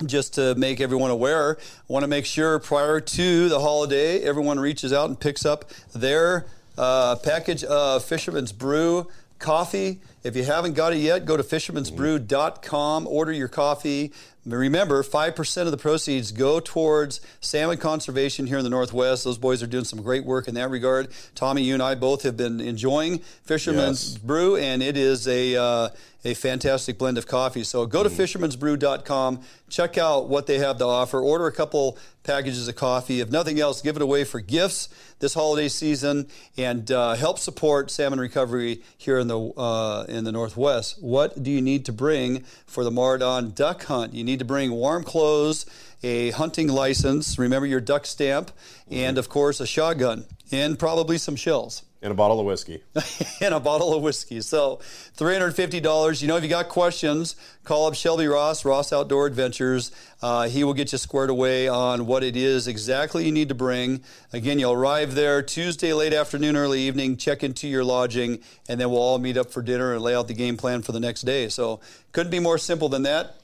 just 0.04 0.34
to 0.34 0.54
make 0.56 0.80
everyone 0.80 1.10
aware, 1.10 1.56
I 1.60 1.92
want 1.92 2.02
to 2.02 2.08
make 2.08 2.26
sure 2.26 2.58
prior 2.58 3.00
to 3.00 3.48
the 3.48 3.60
holiday, 3.60 4.20
everyone 4.22 4.58
reaches 4.58 4.92
out 4.92 5.08
and 5.08 5.18
picks 5.18 5.46
up 5.46 5.66
their 5.94 6.46
uh, 6.76 7.16
package 7.16 7.62
of 7.64 8.04
Fisherman's 8.04 8.52
Brew 8.52 9.06
coffee. 9.38 10.00
If 10.22 10.36
you 10.36 10.44
haven't 10.44 10.72
got 10.74 10.92
it 10.92 10.98
yet, 10.98 11.24
go 11.26 11.36
to 11.36 11.42
fishermansbrew.com, 11.42 13.06
order 13.06 13.32
your 13.32 13.48
coffee, 13.48 14.12
Remember, 14.46 15.02
5% 15.02 15.62
of 15.62 15.70
the 15.70 15.78
proceeds 15.78 16.30
go 16.30 16.60
towards 16.60 17.22
salmon 17.40 17.78
conservation 17.78 18.46
here 18.46 18.58
in 18.58 18.64
the 18.64 18.68
Northwest. 18.68 19.24
Those 19.24 19.38
boys 19.38 19.62
are 19.62 19.66
doing 19.66 19.84
some 19.84 20.02
great 20.02 20.26
work 20.26 20.48
in 20.48 20.54
that 20.56 20.68
regard. 20.68 21.08
Tommy, 21.34 21.62
you 21.62 21.72
and 21.72 21.82
I 21.82 21.94
both 21.94 22.24
have 22.24 22.36
been 22.36 22.60
enjoying 22.60 23.20
Fisherman's 23.42 24.10
Yes. 24.12 24.18
Brew, 24.18 24.56
and 24.56 24.82
it 24.82 24.98
is 24.98 25.26
a, 25.26 25.56
uh, 25.56 25.88
a 26.26 26.34
fantastic 26.34 26.98
blend 26.98 27.16
of 27.16 27.26
coffee. 27.26 27.64
So 27.64 27.86
go 27.86 28.02
to 28.02 28.10
Mm. 28.10 28.16
fishermansbrew.com, 28.16 29.40
check 29.70 29.96
out 29.96 30.28
what 30.28 30.46
they 30.46 30.58
have 30.58 30.76
to 30.76 30.84
offer, 30.84 31.20
order 31.20 31.46
a 31.46 31.52
couple 31.52 31.96
packages 32.24 32.66
of 32.66 32.74
coffee. 32.74 33.20
If 33.20 33.30
nothing 33.30 33.60
else, 33.60 33.80
give 33.80 33.96
it 33.96 34.02
away 34.02 34.24
for 34.24 34.40
gifts 34.40 34.88
this 35.20 35.34
holiday 35.34 35.68
season 35.68 36.26
and 36.56 36.90
uh, 36.90 37.14
help 37.14 37.38
support 37.38 37.90
salmon 37.90 38.18
recovery 38.18 38.82
here 38.98 39.18
in 39.18 39.28
the 39.28 39.38
uh, 39.38 40.04
in 40.08 40.24
the 40.24 40.32
Northwest. 40.32 41.00
What 41.00 41.42
do 41.42 41.50
you 41.50 41.62
need 41.62 41.84
to 41.84 41.92
bring 41.92 42.40
for 42.66 42.82
the 42.82 42.90
Mardon 42.90 43.54
duck 43.54 43.84
hunt? 43.84 44.14
You 44.14 44.24
need 44.24 44.40
to 44.40 44.44
bring 44.44 44.72
warm 44.72 45.04
clothes, 45.04 45.66
a 46.02 46.30
hunting 46.30 46.68
license, 46.68 47.38
remember 47.38 47.66
your 47.66 47.80
duck 47.80 48.06
stamp, 48.06 48.50
and 48.90 49.18
of 49.18 49.28
course 49.28 49.60
a 49.60 49.66
shotgun 49.66 50.24
and 50.50 50.78
probably 50.78 51.18
some 51.18 51.36
shells 51.36 51.82
And 52.04 52.10
a 52.10 52.14
bottle 52.14 52.38
of 52.38 52.44
whiskey. 52.44 52.82
and 53.40 53.54
a 53.54 53.60
bottle 53.60 53.94
of 53.94 54.02
whiskey. 54.02 54.42
So, 54.42 54.76
$350. 55.16 56.20
You 56.20 56.28
know, 56.28 56.36
if 56.36 56.42
you 56.42 56.50
got 56.50 56.68
questions, 56.68 57.34
call 57.64 57.86
up 57.86 57.94
Shelby 57.94 58.26
Ross, 58.26 58.62
Ross 58.66 58.92
Outdoor 58.92 59.26
Adventures. 59.26 59.90
Uh, 60.20 60.46
he 60.46 60.64
will 60.64 60.74
get 60.74 60.92
you 60.92 60.98
squared 60.98 61.30
away 61.30 61.66
on 61.66 62.04
what 62.04 62.22
it 62.22 62.36
is 62.36 62.68
exactly 62.68 63.24
you 63.24 63.32
need 63.32 63.48
to 63.48 63.54
bring. 63.54 64.02
Again, 64.34 64.58
you'll 64.58 64.74
arrive 64.74 65.14
there 65.14 65.40
Tuesday, 65.40 65.94
late 65.94 66.12
afternoon, 66.12 66.58
early 66.58 66.80
evening, 66.80 67.16
check 67.16 67.42
into 67.42 67.66
your 67.66 67.84
lodging, 67.84 68.40
and 68.68 68.78
then 68.78 68.90
we'll 68.90 69.00
all 69.00 69.18
meet 69.18 69.38
up 69.38 69.50
for 69.50 69.62
dinner 69.62 69.94
and 69.94 70.02
lay 70.02 70.14
out 70.14 70.28
the 70.28 70.34
game 70.34 70.58
plan 70.58 70.82
for 70.82 70.92
the 70.92 71.00
next 71.00 71.22
day. 71.22 71.48
So, 71.48 71.80
couldn't 72.12 72.30
be 72.30 72.38
more 72.38 72.58
simple 72.58 72.90
than 72.90 73.04
that. 73.04 73.36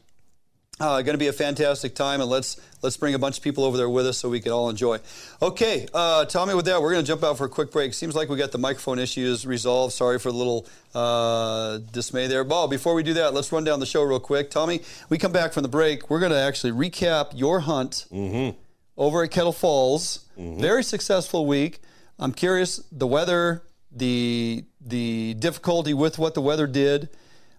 Uh, 0.81 1.03
going 1.03 1.13
to 1.13 1.19
be 1.19 1.27
a 1.27 1.33
fantastic 1.33 1.95
time, 1.95 2.23
and 2.23 2.31
let's 2.31 2.59
let's 2.81 2.97
bring 2.97 3.13
a 3.13 3.19
bunch 3.19 3.37
of 3.37 3.45
people 3.45 3.65
over 3.65 3.77
there 3.77 3.91
with 3.91 4.07
us 4.07 4.17
so 4.17 4.31
we 4.31 4.41
can 4.41 4.51
all 4.51 4.71
enjoy. 4.71 4.99
Okay, 5.43 5.87
uh, 5.93 6.25
Tommy, 6.25 6.55
with 6.55 6.65
that, 6.65 6.81
we're 6.81 6.91
going 6.91 7.05
to 7.05 7.07
jump 7.07 7.23
out 7.23 7.37
for 7.37 7.45
a 7.45 7.51
quick 7.51 7.71
break. 7.71 7.93
Seems 7.93 8.15
like 8.15 8.31
we 8.31 8.39
got 8.39 8.51
the 8.51 8.57
microphone 8.59 8.99
issues 8.99 9.47
resolved. 9.47 9.93
Sorry 9.93 10.19
for 10.19 10.33
the 10.33 10.39
little 10.39 10.67
uh, 10.95 11.81
dismay 11.93 12.29
there. 12.29 12.45
Well, 12.45 12.67
before 12.67 12.95
we 12.95 13.03
do 13.03 13.13
that, 13.13 13.35
let's 13.35 13.53
run 13.53 13.63
down 13.63 13.79
the 13.79 13.85
show 13.85 14.03
real 14.03 14.21
quick. 14.21 14.51
Tommy, 14.51 14.81
we 15.11 15.19
come 15.19 15.33
back 15.33 15.53
from 15.53 15.65
the 15.65 15.69
break. 15.69 16.09
We're 16.09 16.19
going 16.19 16.33
to 16.33 16.39
actually 16.39 16.73
recap 16.73 17.33
your 17.35 17.61
hunt 17.61 18.07
over 18.97 19.23
at 19.23 19.31
Kettle 19.31 19.53
Falls. 19.53 20.25
Very 20.39 20.83
successful 20.83 21.45
week. 21.45 21.81
I'm 22.19 22.33
curious 22.33 22.83
the 22.91 23.07
weather, 23.07 23.65
the 23.93 24.65
the 24.81 25.35
difficulty 25.35 25.93
with 25.93 26.19
what 26.19 26.33
the 26.33 26.41
weather 26.41 26.67
did. 26.67 27.11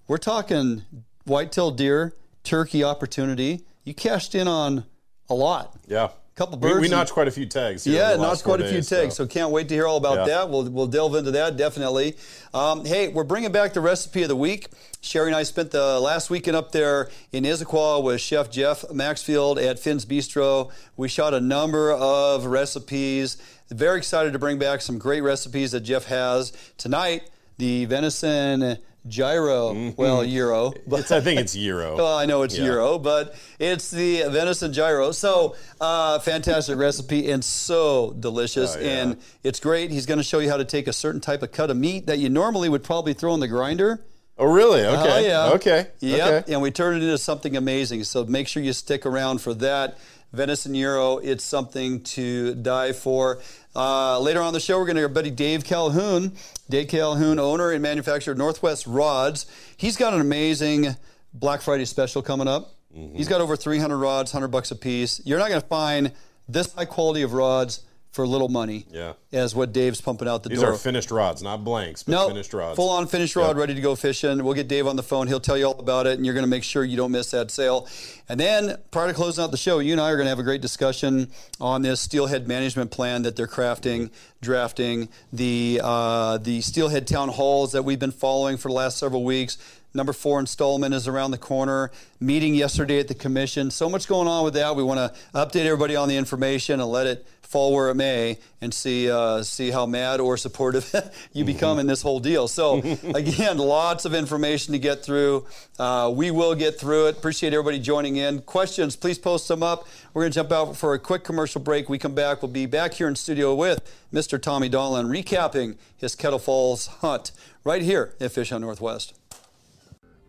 We're 0.08 0.18
talking 0.18 0.84
white-tailed 1.26 1.78
deer, 1.78 2.16
turkey 2.44 2.84
opportunity. 2.84 3.66
You 3.84 3.94
cashed 3.94 4.36
in 4.36 4.48
on 4.48 4.86
a 5.30 5.34
lot. 5.34 5.76
Yeah. 5.88 6.06
A 6.06 6.10
couple 6.36 6.58
We, 6.60 6.70
birds 6.70 6.80
we 6.82 6.86
and- 6.88 6.92
notched 6.92 7.12
quite 7.14 7.28
a 7.28 7.32
few 7.32 7.46
tags. 7.46 7.86
Yeah, 7.86 8.16
notched 8.16 8.44
quite 8.44 8.62
a 8.62 8.64
few 8.66 8.76
days, 8.78 8.90
tags. 8.90 9.16
So 9.16 9.28
can't 9.28 9.52
wait 9.52 9.68
to 9.68 9.74
hear 9.76 9.86
all 9.86 9.98
about 9.98 10.20
Yeah. 10.20 10.26
that. 10.38 10.50
We'll 10.50 10.64
we'll 10.70 10.88
delve 10.88 11.16
into 11.16 11.32
that 11.32 11.58
definitely. 11.58 12.16
Um, 12.54 12.86
hey, 12.86 13.10
we're 13.10 13.24
bringing 13.26 13.52
back 13.52 13.74
the 13.74 13.82
recipe 13.82 14.24
of 14.24 14.30
the 14.30 14.36
week. 14.36 14.70
Sherry 15.02 15.28
and 15.28 15.36
I 15.36 15.44
spent 15.44 15.72
the 15.72 16.00
last 16.00 16.30
weekend 16.30 16.56
up 16.56 16.72
there 16.72 17.10
in 17.32 17.44
Issaquah 17.44 18.02
with 18.04 18.22
Chef 18.22 18.50
Jeff 18.50 18.90
Maxfield 18.92 19.60
at 19.60 19.78
Finn's 19.80 20.06
Bistro. 20.06 20.72
We 20.96 21.10
shot 21.10 21.34
a 21.34 21.42
number 21.42 21.92
of 21.92 22.46
recipes. 22.46 23.38
Very 23.70 23.98
excited 23.98 24.32
to 24.34 24.40
bring 24.40 24.58
back 24.58 24.82
some 24.82 24.98
great 25.00 25.22
recipes 25.22 25.72
that 25.74 25.82
Jeff 25.82 26.06
has 26.06 26.54
tonight. 26.78 27.24
The 27.58 27.86
venison 27.86 28.78
gyro, 29.08 29.94
well, 29.98 30.24
euro. 30.24 30.74
but 30.88 31.02
It's, 31.02 31.12
I 31.12 31.22
think 31.22 31.40
it's 31.40 31.56
Euro. 31.56 31.96
well, 31.98 32.18
I 32.18 32.26
know 32.26 32.44
it's 32.44 32.58
Yeah. 32.58 32.66
gyro, 32.66 33.00
but 33.00 33.36
it's 33.60 33.90
the 33.90 34.24
venison 34.30 34.74
gyro. 34.74 35.12
So, 35.12 35.56
uh, 35.80 36.20
fantastic 36.20 36.78
recipe 36.78 37.32
and 37.32 37.44
so 37.44 38.16
delicious. 38.20 38.76
Oh, 38.76 38.80
yeah. 38.80 38.88
And 39.02 39.18
it's 39.44 39.60
great. 39.60 39.92
He's 39.92 40.06
going 40.06 40.20
to 40.20 40.24
show 40.24 40.40
you 40.40 40.50
how 40.50 40.58
to 40.58 40.66
take 40.66 40.88
a 40.88 40.94
certain 40.94 41.22
type 41.22 41.42
of 41.42 41.52
cut 41.52 41.70
of 41.70 41.78
meat 41.78 42.08
that 42.08 42.20
you 42.20 42.30
normally 42.30 42.70
would 42.70 42.84
probably 42.84 43.14
throw 43.14 43.34
in 43.34 43.40
the 43.40 43.48
grinder. 43.48 44.04
oh, 44.38 44.46
really? 44.46 44.82
Okay. 44.86 45.12
Oh, 45.12 45.20
yeah. 45.20 45.50
Okay. 45.56 45.88
Yep. 46.00 46.44
Okay. 46.44 46.54
And 46.54 46.62
we 46.62 46.72
turn 46.72 46.94
it 46.96 47.04
into 47.04 47.18
something 47.18 47.56
amazing. 47.58 48.04
So 48.06 48.26
make 48.26 48.48
sure 48.48 48.62
you 48.64 48.74
stick 48.74 49.06
around 49.06 49.40
for 49.42 49.54
that. 49.56 49.98
Venison 50.34 50.74
Euro, 50.76 51.18
it's 51.18 51.44
something 51.44 52.02
to 52.04 52.56
die 52.56 52.94
for. 52.94 53.40
Uh, 53.76 54.20
later 54.20 54.42
on 54.42 54.54
the 54.54 54.60
show, 54.60 54.78
we're 54.78 54.86
going 54.86 54.96
to 54.96 55.02
hear 55.02 55.10
buddy 55.10 55.32
Dave 55.32 55.64
Calhoun. 55.66 56.34
Dave 56.70 56.88
Calhoun, 56.88 57.38
owner 57.38 57.72
and 57.72 57.82
manufacturer 57.82 58.32
of 58.32 58.38
Northwest 58.38 58.88
Rods. 58.88 59.46
He's 59.76 59.98
got 59.98 60.14
an 60.14 60.22
amazing 60.22 60.96
Black 61.34 61.62
Friday 61.62 61.86
special 61.86 62.22
coming 62.22 62.48
up. 62.48 62.76
Mm-hmm. 62.96 63.16
He's 63.16 63.28
got 63.28 63.42
over 63.42 63.56
300 63.56 63.98
rods, 63.98 64.34
100 64.34 64.48
bucks 64.50 64.72
a 64.72 64.76
piece. 64.76 65.22
You're 65.26 65.40
not 65.40 65.50
going 65.50 65.62
to 65.62 65.68
find 65.68 66.12
this 66.48 66.74
high 66.74 66.86
quality 66.86 67.22
of 67.22 67.34
rods 67.34 67.84
for 68.12 68.28
little 68.28 68.50
money. 68.50 68.86
Yeah. 68.92 69.14
As 69.32 69.56
what 69.56 69.72
Dave's 69.72 70.02
pumping 70.02 70.28
out 70.28 70.44
the 70.44 70.50
These 70.50 70.60
door. 70.60 70.72
These 70.72 70.80
are 70.80 70.84
finished 70.84 71.12
rods, 71.12 71.42
not 71.42 71.64
blanks, 71.64 72.04
but 72.04 72.12
No, 72.12 72.28
finished 72.28 72.54
rods. 72.54 72.76
full 72.76 72.90
on 72.90 73.08
finished 73.08 73.38
rod, 73.38 73.58
ready 73.58 73.74
to 73.74 73.80
go 73.82 73.96
fishing. 73.96 74.44
We'll 74.44 74.54
get 74.54 74.68
Dave 74.68 74.86
on 74.86 74.98
the 74.98 75.04
phone. 75.04 75.28
He'll 75.28 75.40
tell 75.40 75.58
you 75.58 75.66
all 75.68 75.80
about 75.80 76.08
it, 76.08 76.18
and 76.18 76.26
you're 76.26 76.34
going 76.34 76.44
to 76.44 76.50
make 76.50 76.64
sure 76.64 76.84
you 76.84 76.98
don't 76.98 77.12
miss 77.12 77.32
that 77.32 77.52
sale. 77.52 77.88
And 78.28 78.38
then, 78.40 78.78
prior 78.92 79.08
to 79.08 79.14
closing 79.14 79.42
out 79.44 79.52
the 79.52 79.58
show, 79.58 79.80
you 79.80 79.94
and 79.94 80.02
I 80.02 80.10
are 80.10 80.16
going 80.18 80.26
to 80.26 80.30
have 80.30 80.40
a 80.40 80.44
great 80.44 80.62
discussion 80.62 81.32
on 81.62 81.82
this 81.84 82.02
steelhead 82.02 82.48
management 82.50 82.92
plan 82.92 83.22
that 83.24 83.38
they're 83.38 83.48
crafting, 83.48 84.10
drafting, 84.42 85.08
the 85.32 85.80
uh, 85.82 86.38
the 86.38 86.60
steelhead 86.62 87.08
town 87.08 87.30
halls 87.30 87.72
that 87.72 87.84
we've 87.84 88.00
been 88.00 88.12
following 88.12 88.58
for 88.58 88.68
the 88.68 88.74
last 88.76 88.98
several 88.98 89.24
weeks. 89.24 89.58
Number 89.94 90.14
four 90.14 90.40
installment 90.40 90.94
is 90.94 91.08
around 91.08 91.32
the 91.32 91.38
corner. 91.38 91.92
Meeting 92.20 92.56
yesterday 92.56 93.00
at 93.00 93.08
the 93.08 93.16
commission. 93.16 93.72
So 93.72 93.90
much 93.90 94.08
going 94.08 94.28
on 94.28 94.44
with 94.44 94.54
that. 94.54 94.76
We 94.76 94.84
want 94.84 95.00
to 95.00 95.20
update 95.34 95.66
everybody 95.66 95.96
on 95.96 96.08
the 96.08 96.16
information 96.18 96.80
and 96.80 96.90
let 96.90 97.08
it 97.08 97.26
fall 97.52 97.74
where 97.74 97.90
it 97.90 97.96
may, 97.96 98.40
and 98.62 98.74
see 98.74 99.12
uh, 99.12 99.44
see 99.44 99.72
how 99.72 99.86
mad 99.86 100.22
or 100.22 100.38
supportive 100.38 100.90
you 101.34 101.44
become 101.44 101.80
in 101.80 101.86
this 101.86 102.02
whole 102.02 102.22
deal. 102.22 102.48
So 102.48 102.78
again, 103.14 103.58
lots 103.58 104.06
of 104.06 104.16
information 104.16 104.72
to 104.72 104.80
get 104.80 105.04
through. 105.04 105.46
Uh, 105.78 106.12
we 106.16 106.32
will 106.32 106.56
get 106.56 106.80
through 106.80 107.08
it. 107.08 107.18
Appreciate 107.18 107.54
everybody 107.54 107.78
joining 107.78 108.16
in. 108.16 108.42
Questions, 108.44 108.96
please 108.96 109.20
post 109.20 109.50
them 109.50 109.62
up. 109.62 109.86
We're 110.14 110.22
going 110.22 110.32
to 110.32 110.36
jump 110.36 110.52
out 110.54 110.78
for 110.78 110.94
a 110.94 111.00
quick 111.00 111.26
commercial 111.26 111.60
break. 111.60 111.90
We 111.90 112.00
come 112.00 112.16
back. 112.16 112.42
We'll 112.42 112.52
be 112.52 112.66
back 112.66 112.94
here 112.94 113.10
in 113.10 113.16
studio 113.18 113.54
with 113.54 113.82
Mr. 114.14 114.42
Tommy 114.42 114.70
Donlan 114.70 115.08
recapping 115.08 115.76
his 115.98 116.16
Kettle 116.16 116.40
Falls 116.40 116.88
hunt 116.88 117.34
right 117.66 117.82
here 117.82 118.16
at 118.22 118.32
Fish 118.32 118.52
Hunt 118.52 118.62
Northwest. 118.62 119.21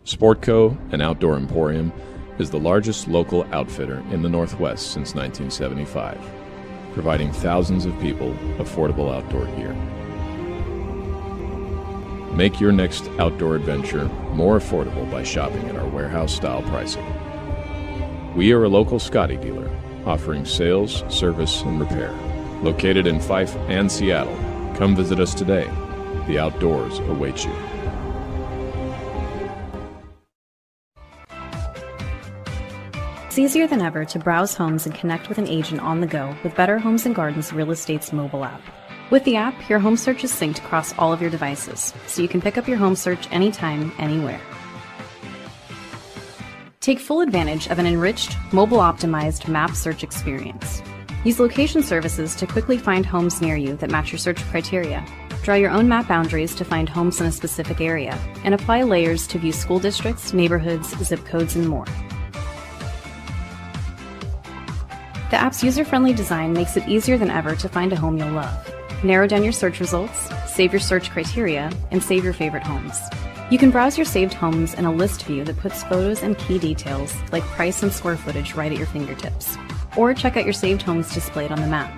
Sportco, 0.04 0.76
an 0.92 1.00
outdoor 1.00 1.36
emporium, 1.36 1.92
is 2.38 2.50
the 2.50 2.58
largest 2.58 3.06
local 3.06 3.44
outfitter 3.52 4.02
in 4.10 4.22
the 4.22 4.28
Northwest 4.28 4.92
since 4.92 5.14
1975, 5.14 6.18
providing 6.92 7.32
thousands 7.32 7.86
of 7.86 7.98
people 8.00 8.34
affordable 8.58 9.14
outdoor 9.14 9.46
gear. 9.56 9.74
Make 12.34 12.60
your 12.60 12.72
next 12.72 13.08
outdoor 13.20 13.54
adventure 13.54 14.06
more 14.32 14.58
affordable 14.58 15.08
by 15.10 15.22
shopping 15.22 15.68
at 15.68 15.76
our 15.76 15.88
warehouse 15.88 16.34
style 16.34 16.62
pricing. 16.62 17.06
We 18.34 18.52
are 18.52 18.64
a 18.64 18.68
local 18.68 18.98
Scotty 18.98 19.36
dealer 19.36 19.70
offering 20.04 20.44
sales, 20.44 21.04
service, 21.08 21.62
and 21.62 21.78
repair. 21.78 22.10
Located 22.62 23.06
in 23.06 23.20
Fife 23.20 23.54
and 23.68 23.90
Seattle, 23.90 24.36
come 24.76 24.96
visit 24.96 25.20
us 25.20 25.32
today. 25.32 25.70
The 26.26 26.40
outdoors 26.40 26.98
await 27.00 27.44
you. 27.44 27.71
It's 33.32 33.38
easier 33.38 33.66
than 33.66 33.80
ever 33.80 34.04
to 34.04 34.18
browse 34.18 34.54
homes 34.54 34.84
and 34.84 34.94
connect 34.94 35.30
with 35.30 35.38
an 35.38 35.48
agent 35.48 35.80
on 35.80 36.02
the 36.02 36.06
go 36.06 36.36
with 36.44 36.54
Better 36.54 36.78
Homes 36.78 37.06
and 37.06 37.14
Gardens 37.14 37.50
Real 37.50 37.70
Estate's 37.70 38.12
mobile 38.12 38.44
app. 38.44 38.60
With 39.08 39.24
the 39.24 39.36
app, 39.36 39.70
your 39.70 39.78
home 39.78 39.96
search 39.96 40.22
is 40.22 40.30
synced 40.30 40.58
across 40.58 40.92
all 40.98 41.14
of 41.14 41.22
your 41.22 41.30
devices, 41.30 41.94
so 42.06 42.20
you 42.20 42.28
can 42.28 42.42
pick 42.42 42.58
up 42.58 42.68
your 42.68 42.76
home 42.76 42.94
search 42.94 43.26
anytime, 43.32 43.90
anywhere. 43.96 44.38
Take 46.80 46.98
full 46.98 47.22
advantage 47.22 47.68
of 47.68 47.78
an 47.78 47.86
enriched, 47.86 48.36
mobile 48.52 48.80
optimized 48.80 49.48
map 49.48 49.70
search 49.70 50.02
experience. 50.02 50.82
Use 51.24 51.40
location 51.40 51.82
services 51.82 52.34
to 52.36 52.46
quickly 52.46 52.76
find 52.76 53.06
homes 53.06 53.40
near 53.40 53.56
you 53.56 53.76
that 53.76 53.90
match 53.90 54.12
your 54.12 54.18
search 54.18 54.42
criteria. 54.50 55.02
Draw 55.42 55.54
your 55.54 55.70
own 55.70 55.88
map 55.88 56.06
boundaries 56.06 56.54
to 56.56 56.66
find 56.66 56.86
homes 56.86 57.18
in 57.18 57.26
a 57.26 57.32
specific 57.32 57.80
area, 57.80 58.12
and 58.44 58.52
apply 58.52 58.82
layers 58.82 59.26
to 59.28 59.38
view 59.38 59.52
school 59.52 59.78
districts, 59.78 60.34
neighborhoods, 60.34 60.94
zip 61.02 61.24
codes, 61.24 61.56
and 61.56 61.66
more. 61.66 61.86
The 65.32 65.40
app's 65.40 65.64
user 65.64 65.82
friendly 65.82 66.12
design 66.12 66.52
makes 66.52 66.76
it 66.76 66.86
easier 66.86 67.16
than 67.16 67.30
ever 67.30 67.56
to 67.56 67.66
find 67.66 67.90
a 67.90 67.96
home 67.96 68.18
you'll 68.18 68.32
love. 68.32 68.74
Narrow 69.02 69.26
down 69.26 69.42
your 69.42 69.54
search 69.54 69.80
results, 69.80 70.28
save 70.46 70.74
your 70.74 70.80
search 70.80 71.08
criteria, 71.08 71.72
and 71.90 72.02
save 72.02 72.22
your 72.22 72.34
favorite 72.34 72.62
homes. 72.62 73.00
You 73.50 73.56
can 73.56 73.70
browse 73.70 73.96
your 73.96 74.04
saved 74.04 74.34
homes 74.34 74.74
in 74.74 74.84
a 74.84 74.92
list 74.92 75.24
view 75.24 75.42
that 75.44 75.56
puts 75.56 75.84
photos 75.84 76.22
and 76.22 76.36
key 76.36 76.58
details 76.58 77.16
like 77.32 77.42
price 77.44 77.82
and 77.82 77.90
square 77.90 78.18
footage 78.18 78.52
right 78.52 78.70
at 78.70 78.76
your 78.76 78.86
fingertips. 78.86 79.56
Or 79.96 80.12
check 80.12 80.36
out 80.36 80.44
your 80.44 80.52
saved 80.52 80.82
homes 80.82 81.14
displayed 81.14 81.50
on 81.50 81.62
the 81.62 81.66
map. 81.66 81.90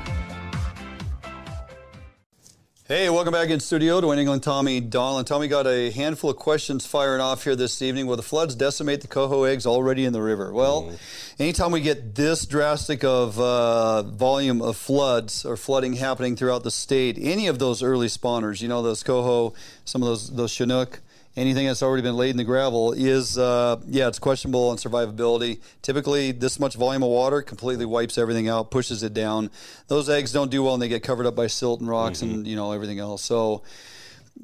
Hey, 2.87 3.09
welcome 3.09 3.33
back 3.33 3.49
in 3.49 3.61
studio. 3.61 3.99
Dwayne 3.99 4.19
England, 4.19 4.43
Tommy 4.43 4.79
Donlan. 4.79 5.25
Tommy 5.25 5.49
got 5.49 5.67
a 5.67 5.91
handful 5.91 6.29
of 6.29 6.37
questions 6.37 6.85
firing 6.85 7.23
off 7.23 7.43
here 7.45 7.57
this 7.57 7.81
evening. 7.81 8.07
Will 8.07 8.17
the 8.17 8.23
floods 8.23 8.55
decimate 8.55 9.01
the 9.01 9.09
coho 9.09 9.45
eggs 9.45 9.65
already 9.65 10.05
in 10.05 10.13
the 10.13 10.21
river? 10.21 10.53
Well, 10.53 10.83
mm. 10.83 10.99
anytime 11.41 11.73
we 11.73 11.81
get 11.81 12.15
this 12.15 12.45
drastic 12.45 13.03
of 13.03 13.41
uh, 13.41 14.03
volume 14.03 14.61
of 14.61 14.77
floods 14.77 15.47
or 15.47 15.57
flooding 15.57 15.95
happening 15.95 16.37
throughout 16.37 16.63
the 16.63 16.71
state, 16.71 17.17
any 17.19 17.47
of 17.47 17.59
those 17.59 17.83
early 17.83 18.09
spawners, 18.09 18.61
you 18.61 18.69
know, 18.69 18.83
those 18.83 19.03
coho, 19.03 19.55
some 19.87 20.03
of 20.03 20.09
those 20.09 20.37
those 20.37 20.53
chinook, 20.53 21.01
anything 21.37 21.67
that's 21.67 21.83
already 21.83 22.03
been 22.03 22.17
laid 22.17 22.31
in 22.31 22.37
the 22.37 22.45
gravel 22.45 22.93
is, 22.93 23.37
uh, 23.37 23.81
yeah, 23.87 24.09
it's 24.09 24.19
questionable 24.19 24.69
on 24.69 24.77
survivability. 24.77 25.61
Typically, 25.83 26.33
this 26.33 26.61
much 26.61 26.75
volume 26.75 27.03
of 27.03 27.11
water 27.11 27.43
completely 27.43 27.85
wipes 27.85 28.19
everything 28.19 28.49
out, 28.49 28.71
pushes 28.71 29.03
it 29.03 29.15
down. 29.15 29.51
Those 29.89 30.09
eggs 30.09 30.33
don't 30.33 30.51
do 30.51 30.63
well 30.63 30.75
and 30.75 30.83
they 30.83 30.89
get 30.89 31.03
covered 31.03 31.27
up 31.27 31.35
by 31.35 31.49
silt 31.49 31.81
and 31.81 31.89
rocks 31.89 32.21
mm-hmm. 32.21 32.35
and, 32.35 32.47
you 32.47 32.57
know, 32.57 32.73
everything 32.73 32.99
else. 32.99 33.23
So, 33.23 33.63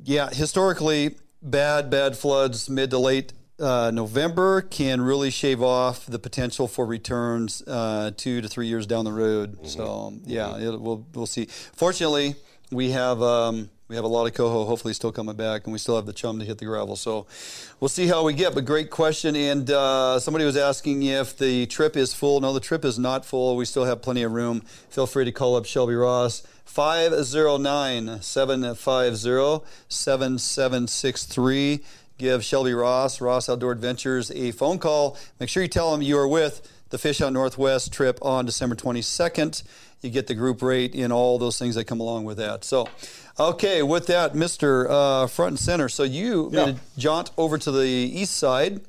yeah, 0.04 0.30
historically, 0.30 1.16
bad, 1.42 1.90
bad 1.90 2.16
floods 2.16 2.68
mid 2.68 2.90
to 2.90 2.99
late 2.99 3.32
uh, 3.61 3.90
November 3.92 4.62
can 4.62 5.00
really 5.00 5.30
shave 5.30 5.62
off 5.62 6.06
the 6.06 6.18
potential 6.18 6.66
for 6.66 6.87
returns 6.87 7.62
uh, 7.66 8.11
two 8.16 8.40
to 8.40 8.49
three 8.49 8.66
years 8.66 8.87
down 8.87 9.04
the 9.04 9.12
road. 9.12 9.56
Mm-hmm. 9.56 9.66
So, 9.66 10.14
yeah, 10.25 10.47
mm-hmm. 10.47 10.82
we'll, 10.82 11.06
we'll 11.14 11.26
see. 11.26 11.47
Fortunately, 11.47 12.35
we 12.73 12.90
have. 12.90 13.23
Um, 13.23 13.70
we 13.90 13.97
have 13.97 14.04
a 14.04 14.09
lot 14.09 14.25
of 14.25 14.35
coho 14.35 14.64
hopefully 14.66 14.94
still 14.94 15.11
coming 15.11 15.35
back, 15.35 15.64
and 15.64 15.73
we 15.73 15.78
still 15.80 15.97
have 15.97 16.06
the 16.06 16.12
chum 16.12 16.38
to 16.38 16.44
hit 16.44 16.59
the 16.59 16.64
gravel. 16.64 16.94
So 16.94 17.26
we'll 17.80 17.88
see 17.88 18.06
how 18.06 18.25
we 18.25 18.32
get. 18.32 18.54
But 18.54 18.64
great 18.64 18.88
question. 18.88 19.35
And 19.35 19.68
uh, 19.68 20.20
somebody 20.20 20.44
was 20.44 20.56
asking 20.56 21.02
if 21.02 21.37
the 21.37 21.66
trip 21.66 21.97
is 21.97 22.14
full. 22.14 22.40
No, 22.40 22.52
the 22.52 22.61
trip 22.61 22.85
is 22.85 23.00
not 23.00 23.25
full. 23.25 23.56
We 23.56 23.64
still 23.64 23.87
have 23.87 24.00
plenty 24.00 24.23
of 24.23 24.30
room. 24.30 24.61
Feel 24.90 25.09
free 25.09 25.25
to 25.25 25.32
call 25.32 25.56
up 25.56 25.66
Shelby 25.66 25.97
Ross. 25.97 26.47
509 26.66 28.23
750 28.23 29.66
7763. 29.88 31.80
Give 32.16 32.44
Shelby 32.44 32.75
Ross, 32.75 33.20
Ross 33.20 33.49
Outdoor 33.49 33.73
Adventures, 33.73 34.30
a 34.30 34.52
phone 34.52 34.78
call. 34.78 35.16
Make 35.40 35.49
sure 35.49 35.64
you 35.64 35.68
tell 35.68 35.90
them 35.90 36.00
you 36.00 36.16
are 36.16 36.28
with 36.28 36.70
the 36.90 36.99
Fish 36.99 37.18
Hunt 37.18 37.32
Northwest 37.35 37.92
trip 37.92 38.18
on 38.23 38.44
December 38.47 38.76
22nd. 38.76 39.64
You 40.02 40.11
get 40.11 40.26
the 40.26 40.35
group 40.35 40.62
rate 40.62 40.94
and 40.94 41.12
all 41.12 41.38
those 41.38 41.59
things 41.59 41.75
that 41.75 41.85
come 41.85 42.00
along 42.00 42.25
with 42.25 42.38
that. 42.38 42.64
So, 42.64 42.88
Okay, 43.40 43.82
with 43.82 44.06
that, 44.09 44.35
Mister 44.35 44.90
uh, 44.90 45.26
Front 45.26 45.52
and 45.52 45.59
Center. 45.59 45.88
So 45.88 46.02
you 46.02 46.50
yeah. 46.52 46.66
made 46.66 46.76
a 46.76 47.00
jaunt 47.00 47.30
over 47.38 47.56
to 47.56 47.73
the 47.73 47.88
east 47.88 48.37
side, 48.37 48.82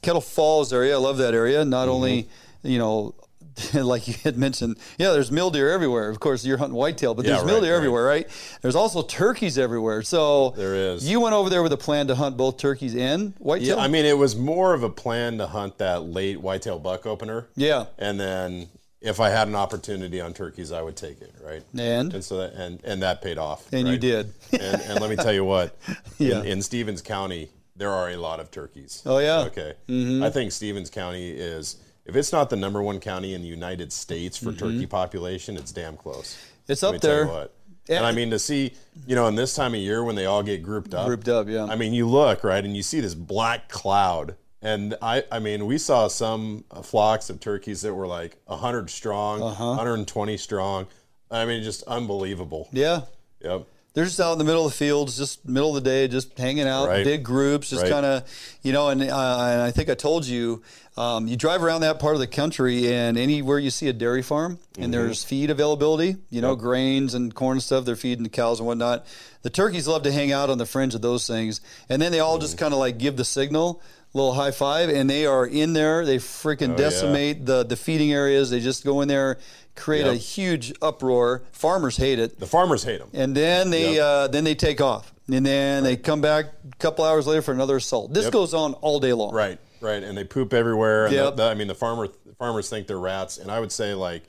Kettle 0.00 0.22
Falls 0.22 0.72
area. 0.72 0.94
I 0.94 0.98
love 0.98 1.18
that 1.18 1.34
area. 1.34 1.64
Not 1.66 1.82
mm-hmm. 1.82 1.90
only, 1.90 2.28
you 2.62 2.78
know, 2.78 3.14
like 3.74 4.08
you 4.08 4.14
had 4.24 4.38
mentioned, 4.38 4.78
yeah, 4.98 5.12
there's 5.12 5.30
mule 5.30 5.54
everywhere. 5.54 6.08
Of 6.08 6.18
course, 6.18 6.46
you're 6.46 6.56
hunting 6.56 6.76
whitetail, 6.76 7.14
but 7.14 7.24
yeah, 7.24 7.32
there's 7.32 7.42
right, 7.42 7.50
mule 7.50 7.60
right. 7.60 7.76
everywhere, 7.76 8.04
right? 8.04 8.28
There's 8.62 8.76
also 8.76 9.02
turkeys 9.02 9.58
everywhere. 9.58 10.02
So 10.02 10.50
there 10.50 10.74
is. 10.74 11.08
You 11.08 11.20
went 11.20 11.34
over 11.34 11.50
there 11.50 11.62
with 11.62 11.72
a 11.72 11.76
plan 11.76 12.06
to 12.06 12.14
hunt 12.14 12.38
both 12.38 12.56
turkeys 12.56 12.96
and 12.96 13.34
whitetail. 13.38 13.76
Yeah, 13.76 13.82
I 13.82 13.88
mean, 13.88 14.06
it 14.06 14.16
was 14.16 14.34
more 14.34 14.72
of 14.72 14.82
a 14.82 14.90
plan 14.90 15.38
to 15.38 15.46
hunt 15.46 15.78
that 15.78 16.04
late 16.04 16.40
whitetail 16.40 16.78
buck 16.78 17.06
opener. 17.06 17.48
Yeah, 17.54 17.86
and 17.98 18.18
then 18.18 18.68
if 19.00 19.18
I 19.20 19.30
had 19.30 19.48
an 19.48 19.54
opportunity 19.54 20.20
on 20.20 20.34
turkeys, 20.34 20.72
I 20.72 20.82
would 20.82 20.96
take 20.96 21.20
it, 21.20 21.34
right? 21.42 21.62
And 21.78 22.12
and 22.12 22.24
so 22.24 22.38
that, 22.38 22.54
and 22.54 22.84
and 22.84 23.02
that 23.02 23.22
paid 23.22 23.38
off. 23.38 23.72
And 23.72 23.84
right? 23.84 23.92
you 23.92 23.98
did. 23.98 24.32
and, 24.52 24.80
and, 24.82 25.00
let 25.00 25.08
me 25.08 25.16
tell 25.16 25.32
you 25.32 25.44
what, 25.44 25.76
yeah. 26.18 26.40
in, 26.40 26.46
in 26.46 26.62
Stevens 26.62 27.00
County, 27.00 27.48
there 27.76 27.90
are 27.90 28.10
a 28.10 28.16
lot 28.16 28.40
of 28.40 28.50
turkeys. 28.50 29.02
Oh 29.06 29.18
yeah. 29.18 29.40
Okay. 29.40 29.74
Mm-hmm. 29.88 30.22
I 30.22 30.30
think 30.30 30.52
Stevens 30.52 30.90
County 30.90 31.30
is, 31.30 31.76
if 32.04 32.14
it's 32.14 32.32
not 32.32 32.50
the 32.50 32.56
number 32.56 32.82
one 32.82 33.00
county 33.00 33.34
in 33.34 33.42
the 33.42 33.48
United 33.48 33.92
States 33.92 34.36
for 34.36 34.50
mm-hmm. 34.50 34.58
turkey 34.58 34.86
population, 34.86 35.56
it's 35.56 35.72
damn 35.72 35.96
close. 35.96 36.38
It's 36.68 36.82
up 36.82 37.00
there. 37.00 37.48
Yeah. 37.88 37.96
And 37.96 38.06
I 38.06 38.12
mean 38.12 38.30
to 38.30 38.38
see, 38.38 38.74
you 39.06 39.16
know, 39.16 39.26
in 39.26 39.34
this 39.34 39.56
time 39.56 39.74
of 39.74 39.80
year 39.80 40.04
when 40.04 40.14
they 40.14 40.26
all 40.26 40.44
get 40.44 40.62
grouped 40.62 40.94
up. 40.94 41.06
Grouped 41.06 41.28
up, 41.28 41.48
yeah. 41.48 41.64
I 41.64 41.74
mean, 41.74 41.92
you 41.92 42.06
look 42.06 42.44
right, 42.44 42.64
and 42.64 42.76
you 42.76 42.84
see 42.84 43.00
this 43.00 43.14
black 43.14 43.68
cloud 43.68 44.36
and 44.62 44.96
I, 45.00 45.24
I 45.32 45.38
mean, 45.38 45.66
we 45.66 45.78
saw 45.78 46.08
some 46.08 46.64
flocks 46.82 47.30
of 47.30 47.40
turkeys 47.40 47.82
that 47.82 47.94
were 47.94 48.06
like 48.06 48.36
100 48.46 48.90
strong, 48.90 49.42
uh-huh. 49.42 49.64
120 49.64 50.36
strong. 50.36 50.86
I 51.30 51.44
mean, 51.46 51.62
just 51.62 51.82
unbelievable. 51.84 52.68
Yeah. 52.72 53.02
Yep. 53.40 53.66
They're 53.92 54.04
just 54.04 54.20
out 54.20 54.32
in 54.32 54.38
the 54.38 54.44
middle 54.44 54.66
of 54.66 54.72
the 54.72 54.76
fields, 54.76 55.16
just 55.16 55.48
middle 55.48 55.76
of 55.76 55.82
the 55.82 55.90
day, 55.90 56.06
just 56.06 56.38
hanging 56.38 56.68
out, 56.68 56.86
right. 56.86 57.04
big 57.04 57.24
groups, 57.24 57.70
just 57.70 57.82
right. 57.82 57.90
kind 57.90 58.06
of, 58.06 58.58
you 58.62 58.72
know. 58.72 58.88
And, 58.88 59.02
uh, 59.02 59.04
and, 59.04 59.62
I 59.62 59.72
think 59.72 59.90
I 59.90 59.94
told 59.94 60.26
you, 60.26 60.62
um, 60.96 61.26
you 61.26 61.36
drive 61.36 61.64
around 61.64 61.80
that 61.80 61.98
part 61.98 62.14
of 62.14 62.20
the 62.20 62.28
country, 62.28 62.92
and 62.92 63.18
anywhere 63.18 63.58
you 63.58 63.70
see 63.70 63.88
a 63.88 63.92
dairy 63.92 64.22
farm 64.22 64.58
mm-hmm. 64.58 64.84
and 64.84 64.94
there's 64.94 65.24
feed 65.24 65.50
availability, 65.50 66.16
you 66.30 66.40
know, 66.40 66.50
yep. 66.50 66.60
grains 66.60 67.14
and 67.14 67.34
corn 67.34 67.56
and 67.56 67.62
stuff, 67.62 67.84
they're 67.84 67.96
feeding 67.96 68.22
the 68.22 68.28
cows 68.28 68.60
and 68.60 68.66
whatnot. 68.68 69.06
The 69.42 69.50
turkeys 69.50 69.88
love 69.88 70.04
to 70.04 70.12
hang 70.12 70.30
out 70.30 70.50
on 70.50 70.58
the 70.58 70.66
fringe 70.66 70.94
of 70.94 71.02
those 71.02 71.26
things, 71.26 71.60
and 71.88 72.00
then 72.00 72.12
they 72.12 72.20
all 72.20 72.34
mm-hmm. 72.34 72.42
just 72.42 72.58
kind 72.58 72.72
of 72.72 72.78
like 72.78 72.96
give 72.98 73.16
the 73.16 73.24
signal 73.24 73.82
little 74.12 74.32
high 74.32 74.50
five, 74.50 74.88
and 74.88 75.08
they 75.08 75.26
are 75.26 75.46
in 75.46 75.72
there. 75.72 76.04
They 76.04 76.18
freaking 76.18 76.74
oh, 76.74 76.76
decimate 76.76 77.38
yeah. 77.38 77.44
the 77.44 77.64
the 77.64 77.76
feeding 77.76 78.12
areas. 78.12 78.50
They 78.50 78.60
just 78.60 78.84
go 78.84 79.00
in 79.00 79.08
there, 79.08 79.38
create 79.76 80.04
yep. 80.04 80.14
a 80.14 80.16
huge 80.16 80.72
uproar. 80.82 81.42
Farmers 81.52 81.96
hate 81.96 82.18
it. 82.18 82.38
The 82.38 82.46
farmers 82.46 82.84
hate 82.84 82.98
them. 82.98 83.10
And 83.12 83.36
then 83.36 83.70
they 83.70 83.94
yep. 83.94 84.04
uh, 84.04 84.28
then 84.28 84.44
they 84.44 84.54
take 84.54 84.80
off, 84.80 85.12
and 85.30 85.44
then 85.44 85.82
right. 85.82 85.90
they 85.90 85.96
come 85.96 86.20
back 86.20 86.46
a 86.72 86.76
couple 86.76 87.04
hours 87.04 87.26
later 87.26 87.42
for 87.42 87.52
another 87.52 87.76
assault. 87.76 88.12
This 88.12 88.24
yep. 88.24 88.32
goes 88.32 88.54
on 88.54 88.74
all 88.74 89.00
day 89.00 89.12
long. 89.12 89.32
Right, 89.32 89.58
right, 89.80 90.02
and 90.02 90.16
they 90.16 90.24
poop 90.24 90.52
everywhere. 90.52 91.06
And 91.06 91.14
the, 91.14 91.30
the, 91.30 91.44
I 91.44 91.54
mean, 91.54 91.68
the 91.68 91.74
farmer 91.74 92.08
farmers 92.38 92.68
think 92.68 92.86
they're 92.86 92.98
rats, 92.98 93.38
and 93.38 93.50
I 93.50 93.60
would 93.60 93.72
say 93.72 93.94
like 93.94 94.22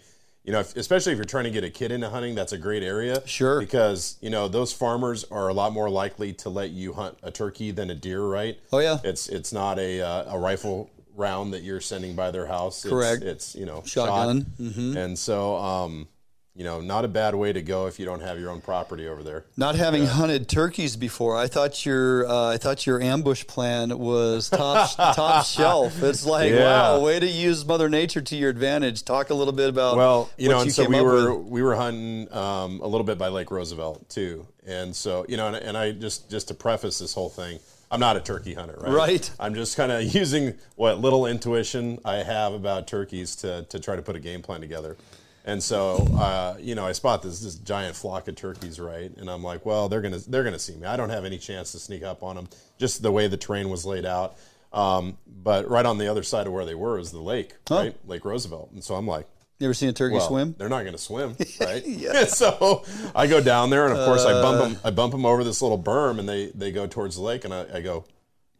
you 0.52 0.58
know, 0.58 0.60
if, 0.60 0.76
especially 0.76 1.14
if 1.14 1.18
you're 1.18 1.24
trying 1.24 1.46
to 1.46 1.50
get 1.50 1.64
a 1.64 1.70
kid 1.70 1.94
into 1.94 2.10
hunting, 2.10 2.36
that's 2.36 2.52
a 2.52 2.58
great 2.58 2.84
area. 2.84 3.26
Sure. 3.26 3.62
Because, 3.62 4.18
you 4.20 4.30
know, 4.30 4.50
those 4.50 4.74
farmers 4.74 5.24
are 5.32 5.48
a 5.48 5.54
lot 5.54 5.72
more 5.72 5.90
likely 5.90 6.34
to 6.34 6.50
let 6.50 6.72
you 6.72 6.92
hunt 6.92 7.18
a 7.24 7.32
turkey 7.32 7.72
than 7.72 7.90
a 7.90 7.96
deer, 7.96 8.22
right? 8.22 8.60
Oh, 8.74 8.80
yeah. 8.80 8.98
It's 9.02 9.30
it's 9.30 9.54
not 9.54 9.80
a, 9.80 10.02
uh, 10.02 10.36
a 10.36 10.38
rifle 10.38 10.90
round 11.16 11.54
that 11.54 11.64
you're 11.64 11.80
sending 11.80 12.18
by 12.18 12.32
their 12.32 12.48
house. 12.48 12.84
Correct. 12.84 13.24
It's, 13.24 13.46
it's 13.46 13.56
you 13.56 13.66
know, 13.66 13.82
shotgun. 13.86 14.42
Shot. 14.42 14.60
Mm-hmm. 14.60 14.98
And 14.98 15.18
so, 15.18 15.56
um, 15.56 16.10
you 16.54 16.66
know, 16.66 16.82
not 16.82 17.06
a 17.06 17.08
bad 17.08 17.34
way 17.34 17.54
to 17.54 17.62
go 17.62 17.88
if 17.88 17.98
you 17.98 18.06
don't 18.06 18.20
have 18.22 18.38
your 18.38 18.50
own 18.52 18.60
property 18.60 19.08
over 19.08 19.24
there. 19.24 19.46
Not 19.56 19.76
having 19.76 20.04
yeah. 20.04 20.10
hunted 20.10 20.50
turkeys 20.50 20.98
before, 20.98 21.38
I 21.38 21.48
thought 21.48 21.86
your 21.86 22.28
uh, 22.28 22.50
I 22.50 22.58
thought 22.58 22.86
your 22.86 23.02
ambush 23.02 23.48
plan 23.48 23.98
was 23.98 24.50
top 24.50 24.96
top 25.16 25.46
shelf. 25.46 26.04
It's 26.04 26.26
like 26.26 26.52
yeah. 26.52 26.64
wow, 26.64 27.00
way 27.00 27.20
to 27.20 27.28
use 27.28 27.66
Mother 27.66 27.88
Nature 27.88 28.22
to 28.22 28.36
your 28.36 28.50
advantage. 28.50 29.06
Talk 29.06 29.30
a 29.30 29.34
little 29.34 29.54
bit 29.54 29.70
about 29.70 29.96
well, 29.96 30.30
you 30.38 30.50
know, 30.50 30.62
and 30.62 30.72
so 30.72 30.88
we 30.88 31.02
were 31.02 31.36
with. 31.36 31.48
we 31.48 31.62
were 31.62 31.76
hunting 31.76 32.32
um, 32.34 32.82
a 32.82 32.88
little 32.88 33.06
bit 33.06 33.18
by 33.18 33.30
Lake 33.30 33.50
Roosevelt 33.50 34.10
too, 34.10 34.46
and 34.68 34.94
so 34.94 35.26
you 35.30 35.38
know, 35.38 35.48
and, 35.48 35.56
and 35.56 35.78
I 35.78 35.94
just 35.94 36.30
just 36.30 36.50
to 36.50 36.54
preface 36.54 37.00
this 37.00 37.14
whole 37.14 37.30
thing. 37.30 37.60
I'm 37.90 38.00
not 38.00 38.16
a 38.16 38.22
turkey 38.22 38.54
hunter, 38.54 38.78
right? 38.80 38.94
Right. 38.94 39.32
I'm 39.38 39.54
just 39.54 39.76
kind 39.76 39.92
of 39.92 40.04
using 40.16 40.54
what 40.76 41.00
little 41.00 41.26
intuition 41.26 42.00
I 42.06 42.24
have 42.24 42.54
about 42.54 42.88
turkeys 42.88 43.36
to, 43.38 43.64
to 43.64 43.80
try 43.82 43.98
to 43.98 44.02
put 44.02 44.16
a 44.16 44.20
game 44.20 44.42
plan 44.42 44.62
together. 44.62 44.96
And 45.43 45.62
so, 45.62 46.08
uh, 46.17 46.56
you 46.60 46.75
know, 46.75 46.86
I 46.86 46.91
spot 46.91 47.23
this 47.23 47.39
this 47.39 47.56
giant 47.56 47.95
flock 47.95 48.27
of 48.27 48.36
turkeys, 48.36 48.80
right? 48.80 49.12
And 49.17 49.30
I'm 49.30 49.43
like, 49.43 49.65
well, 49.65 49.89
they're 49.89 50.01
gonna 50.01 50.19
they're 50.19 50.43
gonna 50.43 50.60
see 50.60 50.75
me. 50.75 50.86
I 50.86 50.95
don't 50.95 51.10
have 51.10 51.25
any 51.25 51.38
chance 51.38 51.71
to 51.71 51.80
sneak 51.80 52.04
up 52.04 52.21
on 52.21 52.36
them, 52.36 52.47
just 52.77 53.01
the 53.01 53.12
way 53.12 53.27
the 53.27 53.38
terrain 53.38 53.69
was 53.69 53.86
laid 53.86 54.06
out. 54.06 54.38
Um, 54.73 55.17
but 55.27 55.69
right 55.69 55.86
on 55.86 55.97
the 55.97 56.08
other 56.08 56.23
side 56.23 56.47
of 56.47 56.54
where 56.54 56.65
they 56.65 56.75
were 56.75 56.97
is 56.97 57.12
the 57.12 57.19
lake, 57.19 57.56
huh. 57.67 57.75
right, 57.75 58.08
Lake 58.08 58.23
Roosevelt. 58.23 58.71
And 58.71 58.84
so 58.84 58.95
I'm 58.95 59.08
like, 59.08 59.27
you 59.60 59.67
ever 59.67 59.73
seen 59.73 59.89
a 59.89 59.93
turkey 59.93 60.15
well, 60.15 60.27
swim? 60.27 60.56
They're 60.58 60.69
not 60.69 60.82
going 60.82 60.93
to 60.93 60.97
swim, 60.97 61.36
right? 61.62 61.86
yeah. 61.86 62.23
so 62.25 62.84
I 63.13 63.27
go 63.27 63.41
down 63.41 63.69
there, 63.69 63.86
and 63.88 63.97
of 63.97 64.06
course 64.06 64.25
I 64.25 64.41
bump 64.41 64.62
them. 64.62 64.82
I 64.84 64.91
bump 64.91 65.12
them 65.12 65.25
over 65.25 65.43
this 65.43 65.62
little 65.62 65.82
berm, 65.82 66.19
and 66.19 66.27
they 66.27 66.47
they 66.56 66.71
go 66.71 66.88
towards 66.88 67.15
the 67.15 67.21
lake, 67.21 67.45
and 67.45 67.54
I, 67.54 67.65
I 67.75 67.82
go, 67.82 68.06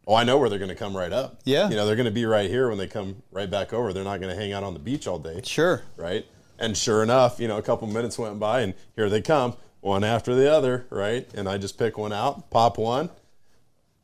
oh, 0.06 0.16
I 0.16 0.24
know 0.24 0.38
where 0.38 0.50
they're 0.50 0.60
going 0.60 0.70
to 0.70 0.76
come 0.76 0.96
right 0.96 1.12
up. 1.12 1.42
Yeah. 1.44 1.70
You 1.70 1.76
know, 1.76 1.86
they're 1.86 1.96
going 1.96 2.06
to 2.06 2.12
be 2.12 2.26
right 2.26 2.50
here 2.50 2.70
when 2.70 2.78
they 2.78 2.88
come 2.88 3.24
right 3.32 3.50
back 3.50 3.74
over. 3.74 3.94
They're 3.94 4.04
not 4.04 4.20
going 4.20 4.36
to 4.36 4.40
hang 4.40 4.54
out 4.54 4.64
on 4.64 4.74
the 4.74 4.80
beach 4.80 5.08
all 5.08 5.20
day. 5.20 5.42
Sure. 5.44 5.82
Right. 5.96 6.26
And 6.62 6.78
sure 6.78 7.02
enough, 7.02 7.40
you 7.40 7.48
know, 7.48 7.58
a 7.58 7.62
couple 7.64 7.88
minutes 7.88 8.20
went 8.20 8.40
by 8.40 8.62
and 8.62 8.76
here 8.96 9.10
they 9.10 9.20
come, 9.20 9.56
one 9.80 10.04
after 10.04 10.36
the 10.36 10.54
other, 10.54 10.86
right? 10.92 11.28
And 11.34 11.50
I 11.50 11.58
just 11.58 11.76
pick 11.76 11.98
one 11.98 12.14
out, 12.14 12.52
pop 12.52 12.78
one, 12.78 13.10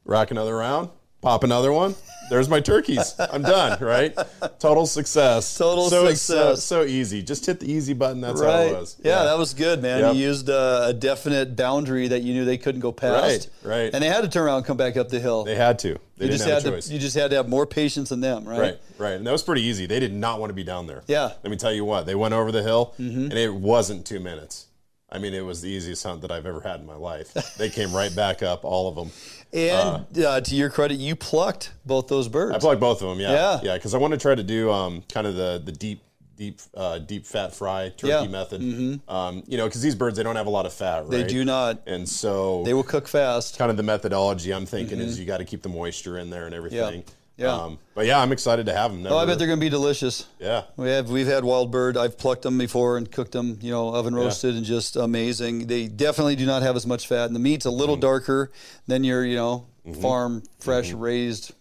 rack 0.04 0.32
another 0.32 0.56
round, 0.56 0.90
pop 1.22 1.44
another 1.44 1.72
one. 1.72 1.94
There's 2.30 2.50
my 2.50 2.60
turkeys. 2.60 3.16
I'm 3.20 3.42
done, 3.42 3.82
right? 3.82 4.16
Total 4.60 4.86
success. 4.86 5.58
Total 5.58 5.90
so, 5.90 6.08
success. 6.08 6.64
So, 6.64 6.84
so 6.84 6.88
easy. 6.88 7.22
Just 7.22 7.46
hit 7.46 7.60
the 7.60 7.72
easy 7.72 7.94
button. 7.94 8.22
That's 8.22 8.42
right. 8.42 8.50
all 8.50 8.62
it 8.62 8.80
was. 8.80 8.98
Yeah, 9.04 9.18
yeah. 9.18 9.24
that 9.26 9.38
was 9.38 9.54
good, 9.54 9.82
man. 9.82 10.00
Yep. 10.02 10.16
You 10.16 10.22
used 10.22 10.50
a, 10.50 10.88
a, 10.88 10.94
definite 10.94 11.56
boundary 11.56 12.08
that 12.08 12.22
you 12.22 12.34
knew 12.34 12.46
they 12.46 12.58
couldn't 12.58 12.82
go 12.82 12.92
past. 12.92 13.50
Right, 13.64 13.76
right. 13.76 13.94
And 13.94 14.04
they 14.04 14.08
had 14.08 14.22
to 14.22 14.28
turn 14.28 14.46
around 14.46 14.58
and 14.58 14.66
come 14.66 14.78
back 14.78 14.98
up 14.98 15.10
the 15.10 15.20
hill. 15.20 15.44
They 15.44 15.56
had 15.56 15.80
to. 15.80 15.98
They 16.18 16.26
you 16.26 16.32
just 16.32 16.46
had 16.46 16.64
to. 16.64 16.94
You 16.94 17.00
just 17.00 17.16
had 17.16 17.30
to 17.30 17.38
have 17.38 17.48
more 17.48 17.66
patience 17.66 18.10
than 18.10 18.22
them, 18.22 18.46
right? 18.46 18.60
Right, 18.60 18.80
right. 18.98 19.14
And 19.14 19.26
that 19.28 19.32
was 19.32 19.44
pretty 19.44 19.62
easy. 19.62 19.86
They 19.86 20.00
did 20.00 20.14
not 20.14 20.40
want 20.40 20.50
to 20.50 20.56
be 20.56 20.64
down 20.64 20.88
there. 20.88 21.04
Yeah. 21.08 21.34
Let 21.44 21.50
me 21.50 21.58
tell 21.58 21.74
you 21.74 21.86
what. 21.86 22.06
They 22.06 22.16
went 22.16 22.34
over 22.34 22.52
the 22.52 22.64
hill, 22.64 22.96
mm-hmm. 23.00 23.26
and 23.26 23.34
it 23.34 23.54
wasn't 23.54 24.06
two 24.06 24.20
minutes. 24.20 24.68
I 25.10 25.20
mean, 25.20 25.34
it 25.34 25.46
was 25.46 25.62
the 25.62 25.70
easiest 25.70 26.04
hunt 26.04 26.22
that 26.22 26.32
I've 26.32 26.46
ever 26.46 26.60
had 26.60 26.82
in 26.82 26.86
my 26.86 26.96
life. 26.96 27.34
They 27.58 27.70
came 27.70 27.94
right 27.94 28.14
back 28.14 28.44
up, 28.44 28.66
all 28.66 28.90
of 28.90 28.96
them. 28.96 29.12
And 29.54 30.06
uh, 30.18 30.28
uh, 30.28 30.42
to 30.42 30.56
your 30.56 30.70
credit, 30.70 30.96
you 31.00 31.16
plucked 31.16 31.72
both 31.86 32.08
those 32.08 32.28
birds. 32.28 32.56
I 32.56 32.60
plucked 32.60 32.82
both 32.82 33.02
of 33.02 33.10
them. 33.10 33.20
Yeah, 33.20 33.32
yeah, 33.32 33.60
yeah. 33.64 33.74
Because 33.76 33.94
I 33.94 33.98
want 33.98 34.14
to 34.14 34.20
try 34.20 34.36
to 34.36 34.44
do 34.44 34.72
um, 34.72 35.04
kind 35.12 35.26
of 35.28 35.36
the 35.36 35.62
the 35.64 35.72
deep 35.72 36.02
deep 36.36 36.60
uh, 36.76 37.00
deep 37.00 37.26
fat 37.26 37.56
fry 37.56 37.90
turkey 37.90 38.10
Yeah. 38.10 38.28
method. 38.28 38.62
Um, 39.08 39.44
you 39.48 39.58
know, 39.58 39.66
because 39.66 39.82
these 39.82 39.96
birds 39.96 40.18
they 40.18 40.24
don't 40.24 40.36
have 40.36 40.48
a 40.48 40.52
lot 40.52 40.66
of 40.66 40.74
fat, 40.74 41.02
right? 41.02 41.10
They 41.10 41.24
do 41.24 41.44
not. 41.46 41.82
and 41.88 42.08
so 42.08 42.64
They 42.64 42.74
will 42.74 42.84
cook 42.84 43.08
fast. 43.08 43.58
kind 43.58 43.72
of 43.72 43.78
the 43.78 43.84
methodology 43.84 44.54
I'm 44.54 44.66
thinking 44.66 45.00
is 45.00 45.20
you 45.20 45.26
got 45.26 45.38
to 45.38 45.46
keep 45.46 45.62
the 45.64 45.70
moisture 45.70 46.18
in 46.20 46.30
there 46.30 46.46
and 46.46 46.54
everything. 46.54 47.02
Mm-hmm. 47.02 47.12
Yeah. 47.38 47.54
Um, 47.54 47.78
but 47.94 48.06
yeah, 48.08 48.20
I'm 48.20 48.32
excited 48.32 48.66
to 48.66 48.74
have 48.74 48.92
them. 48.92 49.06
Oh, 49.08 49.18
I 49.18 49.26
bet 49.26 49.38
they're 49.38 49.48
going 49.48 49.60
to 49.60 49.66
be 49.66 49.70
delicious. 49.70 50.26
yeah. 50.40 50.64
We 50.76 50.90
have 50.90 51.10
we've 51.10 51.28
had 51.28 51.44
wild 51.44 51.72
bird. 51.72 51.96
I've 51.96 52.18
plucked 52.18 52.42
them 52.42 52.58
before 52.58 52.98
and 52.98 53.12
cooked 53.12 53.32
them, 53.32 53.60
you 53.62 53.70
know, 53.72 53.94
oven 53.94 54.16
roasted 54.16 54.56
and 54.56 54.66
just 54.66 54.96
amazing. 54.96 55.68
They 55.68 55.88
definitely 55.88 56.36
do 56.36 56.46
not 56.48 56.64
have 56.64 56.76
as 56.76 56.88
much 56.88 57.08
fat, 57.08 57.26
and 57.28 57.36
the 57.36 57.40
meat's 57.40 57.66
a 57.66 57.72
little 57.72 57.96
Mm-hmm. 57.96 58.02
darker 58.02 58.52
than 58.88 59.04
your, 59.04 59.24
you 59.24 59.36
know, 59.36 59.68
farm 60.02 60.42
fresh 60.60 60.92
raised, 60.92 61.54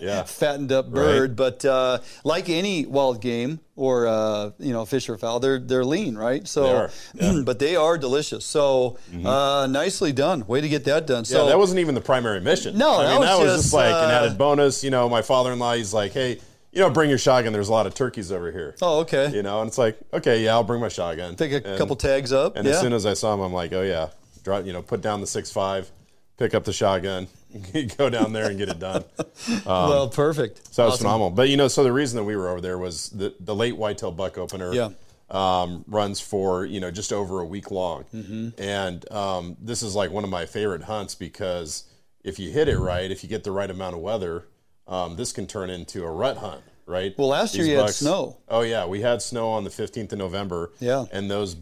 Yeah. 0.00 0.22
fattened 0.26 0.72
up 0.72 0.90
bird. 0.90 1.36
But 1.36 1.64
uh, 1.64 1.98
like 2.24 2.48
any 2.48 2.86
wild 2.86 3.20
game 3.20 3.60
or 3.76 4.06
uh, 4.06 4.50
you 4.58 4.72
know 4.72 4.84
fish 4.84 5.08
or 5.08 5.16
fowl, 5.18 5.40
they're 5.40 5.58
they're 5.58 5.84
lean, 5.84 6.16
right? 6.16 6.46
So, 6.46 6.62
They 7.14 7.24
yeah. 7.26 7.32
Mm-hmm. 7.32 7.42
but 7.44 7.58
they 7.58 7.76
are 7.76 7.96
delicious. 7.98 8.44
So 8.44 8.98
uh, 9.24 9.66
nicely 9.70 10.12
done. 10.12 10.46
Way 10.46 10.60
to 10.60 10.68
get 10.68 10.84
that 10.84 11.06
done. 11.06 11.24
Yeah, 11.24 11.36
So 11.36 11.46
that 11.46 11.58
wasn't 11.58 11.80
even 11.80 11.94
the 11.94 12.00
primary 12.00 12.40
mission. 12.40 12.76
No, 12.76 12.96
I 12.96 13.04
that 13.04 13.10
mean 13.10 13.20
was 13.20 13.28
that 13.28 13.38
was 13.38 13.52
just, 13.52 13.62
just 13.64 13.74
like 13.74 13.86
an 13.86 14.10
uh, 14.10 14.20
added 14.24 14.38
bonus. 14.38 14.82
You 14.84 14.90
know, 14.90 15.08
my 15.08 15.22
father-in-law, 15.22 15.74
he's 15.74 15.94
like, 15.94 16.12
hey, 16.12 16.40
you 16.72 16.80
know, 16.80 16.88
bring 16.90 17.08
your 17.10 17.18
shotgun. 17.18 17.52
There's 17.52 17.68
a 17.68 17.72
lot 17.72 17.86
of 17.86 17.94
turkeys 17.94 18.32
over 18.32 18.50
here. 18.50 18.74
Oh, 18.80 19.00
okay. 19.00 19.30
You 19.30 19.42
know, 19.42 19.60
and 19.60 19.68
it's 19.68 19.78
like, 19.78 19.98
okay, 20.12 20.42
yeah, 20.42 20.52
I'll 20.52 20.64
bring 20.64 20.80
my 20.80 20.88
shotgun. 20.88 21.36
Take 21.36 21.52
a 21.52 21.56
And- 21.68 21.78
couple 21.78 21.96
tags 21.96 22.32
up. 22.32 22.56
And 22.56 22.66
yeah. 22.66 22.72
as 22.74 22.80
soon 22.80 22.92
as 22.94 23.04
I 23.06 23.12
saw 23.14 23.34
him, 23.34 23.40
I'm 23.40 23.52
like, 23.52 23.72
oh 23.72 23.82
yeah, 23.82 24.08
drop, 24.42 24.64
you 24.66 24.72
know, 24.72 24.82
put 24.82 25.02
down 25.02 25.20
the 25.20 25.26
six 25.26 25.50
five, 25.52 25.90
pick 26.38 26.54
up 26.54 26.64
the 26.64 26.72
shotgun, 26.72 27.28
go 27.98 28.08
down 28.10 28.32
there 28.32 28.48
and 28.48 28.58
get 28.58 28.68
it 28.68 28.78
done. 28.78 29.04
well, 29.66 30.08
perfect. 30.08 30.74
So 30.74 30.82
that 30.82 30.86
was 30.86 30.94
Awesome. 30.94 31.04
phenomenal. 31.04 31.30
But 31.30 31.48
you 31.48 31.56
know, 31.56 31.68
so 31.68 31.82
the 31.84 31.92
reason 31.92 32.16
that 32.16 32.24
we 32.24 32.36
were 32.36 32.48
over 32.48 32.60
there 32.60 32.78
was 32.78 33.08
the 33.10 33.34
the 33.40 33.54
late 33.54 33.76
whitetail 33.76 34.12
buck 34.12 34.38
opener. 34.38 34.72
Yeah. 34.72 34.90
Um, 35.30 35.82
runs 35.88 36.20
for 36.20 36.66
you 36.66 36.78
know 36.78 36.90
just 36.90 37.10
over 37.10 37.40
a 37.40 37.44
week 37.46 37.70
long, 37.70 38.04
Mm-hmm. 38.14 38.48
and 38.60 39.10
um, 39.10 39.56
this 39.62 39.82
is 39.82 39.94
like 39.94 40.10
one 40.10 40.24
of 40.24 40.30
my 40.30 40.44
favorite 40.44 40.82
hunts 40.82 41.14
because 41.14 41.84
if 42.22 42.38
you 42.38 42.50
hit 42.50 42.68
it 42.68 42.78
right, 42.78 43.10
if 43.10 43.22
you 43.22 43.30
get 43.30 43.42
the 43.42 43.50
right 43.50 43.70
amount 43.70 43.94
of 43.94 44.02
weather, 44.02 44.44
um, 44.86 45.16
this 45.16 45.32
can 45.32 45.46
turn 45.46 45.70
into 45.70 46.04
a 46.04 46.10
rut 46.10 46.36
hunt, 46.36 46.60
right? 46.84 47.16
Well, 47.16 47.28
last 47.28 47.54
year 47.54 47.64
These 47.64 47.72
you 47.72 47.78
had 47.78 47.90
snow. 47.90 48.36
Oh 48.46 48.60
yeah, 48.60 48.84
we 48.84 49.00
had 49.00 49.22
snow 49.22 49.48
on 49.48 49.64
the 49.64 49.70
15th 49.70 50.12
of 50.12 50.18
November. 50.18 50.70
Yeah. 50.80 51.06
and 51.10 51.30
those 51.30 51.54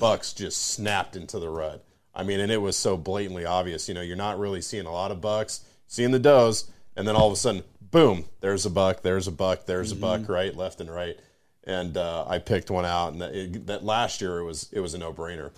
bucks 0.00 0.32
just 0.32 0.62
snapped 0.68 1.14
into 1.14 1.38
the 1.38 1.50
rut. 1.50 1.84
I 2.14 2.22
mean, 2.24 2.40
and 2.40 2.50
it 2.50 2.60
was 2.60 2.76
so 2.76 2.96
blatantly 2.96 3.44
obvious. 3.44 3.88
You 3.88 3.94
know, 3.94 4.00
you're 4.00 4.16
not 4.16 4.38
really 4.38 4.60
seeing 4.60 4.86
a 4.86 4.92
lot 4.92 5.10
of 5.10 5.20
bucks, 5.20 5.60
seeing 5.86 6.10
the 6.10 6.18
does, 6.18 6.70
and 6.96 7.06
then 7.06 7.14
all 7.16 7.28
of 7.28 7.32
a 7.32 7.36
sudden, 7.36 7.62
boom, 7.80 8.24
there's 8.40 8.66
a 8.66 8.70
buck, 8.70 9.02
there's 9.02 9.26
a 9.28 9.32
buck, 9.32 9.66
there's 9.66 9.92
Mm-hmm. 9.92 10.04
a 10.04 10.18
buck, 10.18 10.28
right, 10.28 10.56
left 10.56 10.80
and 10.80 10.90
right. 10.92 11.16
And 11.64 11.96
uh, 11.96 12.24
I 12.26 12.38
picked 12.38 12.70
one 12.70 12.84
out, 12.86 13.12
and 13.12 13.20
that, 13.22 13.34
it, 13.34 13.66
that 13.66 13.84
last 13.84 14.20
year 14.20 14.38
it 14.38 14.44
was 14.44 14.68
it 14.72 14.80
was 14.80 14.94
a 14.94 14.98
no 14.98 15.12
brainer. 15.12 15.50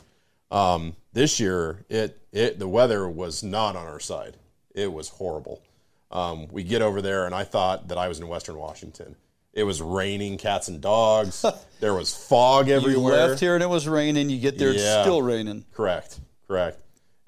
Um, 0.50 0.96
this 1.12 1.38
year, 1.40 1.84
it 1.88 2.20
it 2.32 2.58
the 2.58 2.66
weather 2.68 3.08
was 3.08 3.42
not 3.42 3.76
on 3.76 3.86
our 3.86 4.00
side. 4.00 4.36
It 4.74 4.92
was 4.92 5.08
horrible. 5.10 5.62
Um, 6.10 6.48
we 6.50 6.64
get 6.64 6.82
over 6.82 7.00
there, 7.00 7.24
and 7.26 7.34
I 7.34 7.44
thought 7.44 7.88
that 7.88 7.96
I 7.98 8.08
was 8.08 8.18
in 8.18 8.26
Western 8.26 8.56
Washington. 8.56 9.14
It 9.52 9.62
was 9.64 9.80
raining 9.80 10.38
cats 10.38 10.66
and 10.68 10.80
dogs. 10.80 11.44
there 11.80 11.94
was 11.94 12.12
fog 12.12 12.68
everywhere. 12.68 12.90
You 12.92 13.06
everywhere. 13.08 13.28
left 13.28 13.40
here 13.40 13.54
and 13.54 13.62
it 13.62 13.68
was 13.68 13.86
raining. 13.88 14.30
You 14.30 14.38
get 14.40 14.58
there, 14.58 14.70
it's 14.72 14.82
still 14.82 15.22
raining. 15.22 15.64
Correct, 15.72 16.18
correct. 16.50 16.78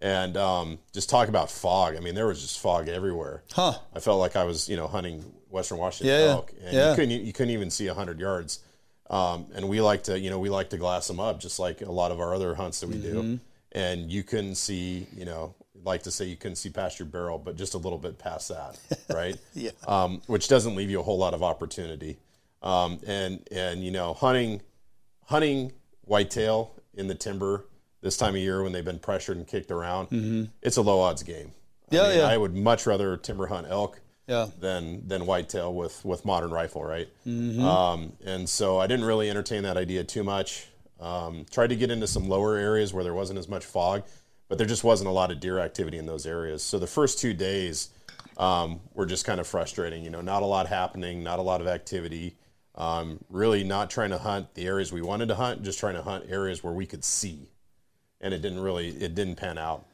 And 0.00 0.36
um, 0.36 0.78
just 0.92 1.08
talk 1.08 1.28
about 1.28 1.48
fog. 1.48 1.96
I 1.96 2.00
mean, 2.00 2.16
there 2.16 2.26
was 2.26 2.40
just 2.42 2.58
fog 2.58 2.88
everywhere. 2.88 3.44
Huh. 3.52 3.74
I 3.94 4.00
felt 4.00 4.18
like 4.18 4.34
I 4.34 4.42
was, 4.42 4.68
you 4.68 4.76
know, 4.76 4.88
hunting 4.88 5.20
Western 5.48 5.78
Washington 5.78 6.08
Yeah, 6.08 6.30
elk, 6.32 6.52
and 6.64 6.74
Yeah. 6.74 6.90
you 6.90 6.96
couldn't 6.96 7.24
you 7.24 7.32
couldn't 7.32 7.52
even 7.54 7.70
see 7.70 7.86
hundred 7.86 8.18
yards. 8.18 8.58
Um, 9.08 9.46
and 9.54 9.68
we 9.68 9.80
like 9.80 10.02
to, 10.04 10.18
you 10.18 10.28
know, 10.30 10.40
we 10.40 10.48
like 10.50 10.70
to 10.70 10.76
glass 10.78 11.06
them 11.06 11.20
up, 11.20 11.38
just 11.38 11.58
like 11.60 11.82
a 11.82 11.92
lot 11.92 12.10
of 12.10 12.18
our 12.18 12.34
other 12.34 12.54
hunts 12.56 12.80
that 12.80 12.88
we 12.88 12.96
Mm-hmm. 12.96 13.20
do. 13.32 13.40
And 13.72 14.10
you 14.10 14.22
couldn't 14.24 14.56
see, 14.56 15.06
you 15.16 15.24
know, 15.24 15.54
like 15.84 16.02
to 16.04 16.10
say 16.10 16.24
you 16.24 16.36
couldn't 16.36 16.56
see 16.56 16.70
past 16.70 16.98
your 16.98 17.06
barrel, 17.06 17.38
but 17.38 17.54
just 17.56 17.74
a 17.74 17.78
little 17.78 17.98
bit 17.98 18.18
past 18.18 18.48
that, 18.48 18.78
right? 19.14 19.36
Yeah. 19.54 19.70
Um, 19.86 20.20
which 20.26 20.48
doesn't 20.48 20.74
leave 20.74 20.90
you 20.90 20.98
a 20.98 21.02
whole 21.02 21.18
lot 21.18 21.32
of 21.34 21.42
opportunity. 21.44 22.16
Um, 22.60 22.98
and 23.06 23.46
and 23.52 23.84
you 23.84 23.92
know, 23.92 24.14
hunting 24.14 24.62
hunting 25.26 25.72
whitetail 26.06 26.72
in 26.94 27.06
the 27.06 27.14
timber 27.14 27.66
this 28.02 28.16
time 28.16 28.34
of 28.34 28.40
year 28.40 28.62
when 28.62 28.72
they've 28.72 28.84
been 28.84 28.98
pressured 28.98 29.36
and 29.38 29.46
kicked 29.46 29.70
around, 29.70 30.50
it's 30.60 30.76
a 30.76 30.82
low 30.82 31.00
odds 31.00 31.22
game. 31.22 31.52
I 31.90 31.94
Yeah, 31.96 32.08
mean, 32.08 32.18
yeah. 32.18 32.26
I 32.26 32.36
would 32.36 32.54
much 32.54 32.86
rather 32.86 33.16
timber 33.16 33.46
hunt 33.46 33.66
elk 33.70 34.00
Yeah. 34.26 34.48
than 34.60 35.06
than 35.08 35.24
whitetail 35.26 35.72
with 35.72 36.04
with 36.04 36.24
modern 36.24 36.50
rifle, 36.50 36.84
right? 36.84 37.08
Mm-hmm. 37.26 37.64
Um, 37.64 38.12
and 38.24 38.48
so 38.48 38.78
I 38.78 38.86
didn't 38.86 39.04
really 39.06 39.30
entertain 39.30 39.62
that 39.62 39.76
idea 39.76 40.04
too 40.04 40.24
much. 40.24 40.66
Um, 41.00 41.46
tried 41.50 41.68
to 41.68 41.76
get 41.76 41.90
into 41.90 42.06
some 42.06 42.28
lower 42.28 42.56
areas 42.56 42.92
where 42.94 43.02
there 43.04 43.14
wasn't 43.14 43.38
as 43.38 43.48
much 43.48 43.64
fog, 43.64 44.04
but 44.48 44.58
there 44.58 44.66
just 44.66 44.84
wasn't 44.84 45.08
a 45.08 45.12
lot 45.12 45.30
of 45.32 45.40
deer 45.40 45.58
activity 45.58 45.98
in 45.98 46.06
those 46.06 46.26
areas. 46.26 46.62
So 46.62 46.78
the 46.78 46.86
first 46.86 47.18
two 47.18 47.34
days 47.34 47.88
um, 48.36 48.80
were 48.94 49.06
just 49.06 49.24
kind 49.24 49.40
of 49.40 49.46
frustrating. 49.46 50.02
You 50.04 50.10
know, 50.10 50.20
not 50.20 50.42
a 50.42 50.46
lot 50.46 50.66
happening, 50.68 51.22
not 51.22 51.38
a 51.38 51.42
lot 51.42 51.60
of 51.60 51.66
activity. 51.66 52.36
Um, 52.74 53.18
really 53.28 53.64
not 53.64 53.90
trying 53.90 54.10
to 54.10 54.18
hunt 54.18 54.54
the 54.54 54.64
areas 54.66 54.92
we 54.92 55.02
wanted 55.02 55.26
to 55.28 55.34
hunt, 55.34 55.62
just 55.62 55.78
trying 55.78 55.94
to 55.94 56.02
hunt 56.02 56.24
areas 56.30 56.64
where 56.64 56.72
we 56.72 56.86
could 56.86 57.04
see 57.04 57.50
and 58.22 58.32
it 58.32 58.40
didn't 58.42 58.60
really 58.60 58.88
it 58.88 59.14
didn't 59.14 59.36
pan 59.36 59.58
out. 59.58 59.84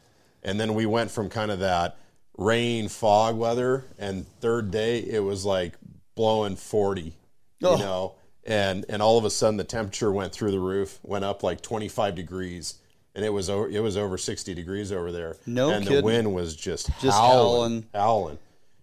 And 0.43 0.61
then 0.61 0.75
we 0.75 0.87
went 0.87 1.11
from 1.11 1.29
kind 1.29 1.51
of 1.51 1.59
that 1.61 1.97
rain 2.37 2.89
fog 2.89 3.37
weather, 3.37 3.85
and 3.99 4.27
third 4.41 4.71
day 4.71 5.01
it 5.01 5.21
was 5.21 5.45
like 5.45 5.75
blowing 6.15 6.57
forty, 6.57 7.15
Oh. 7.63 7.73
you 7.77 7.79
know, 7.83 8.15
and 8.45 8.85
and 8.89 9.03
all 9.03 9.19
of 9.19 9.25
a 9.25 9.31
sudden 9.31 9.57
the 9.57 9.65
temperature 9.65 10.13
went 10.13 10.33
through 10.33 10.53
the 10.53 10.61
roof, 10.61 10.99
went 11.03 11.25
up 11.25 11.43
like 11.43 11.61
twenty 11.61 11.89
five 11.89 12.15
degrees, 12.15 12.75
and 13.15 13.25
it 13.25 13.31
was 13.31 13.51
over 13.51 13.69
it 13.69 13.81
was 13.81 13.97
over 13.97 14.17
sixty 14.17 14.55
degrees 14.55 14.93
over 14.93 15.11
there. 15.11 15.37
No 15.47 15.71
and 15.71 15.85
kidding. 15.85 15.99
the 15.99 16.05
wind 16.05 16.35
was 16.35 16.55
just 16.55 16.87
Just 17.01 17.19
howling, 17.19 17.87
howling. 17.95 18.39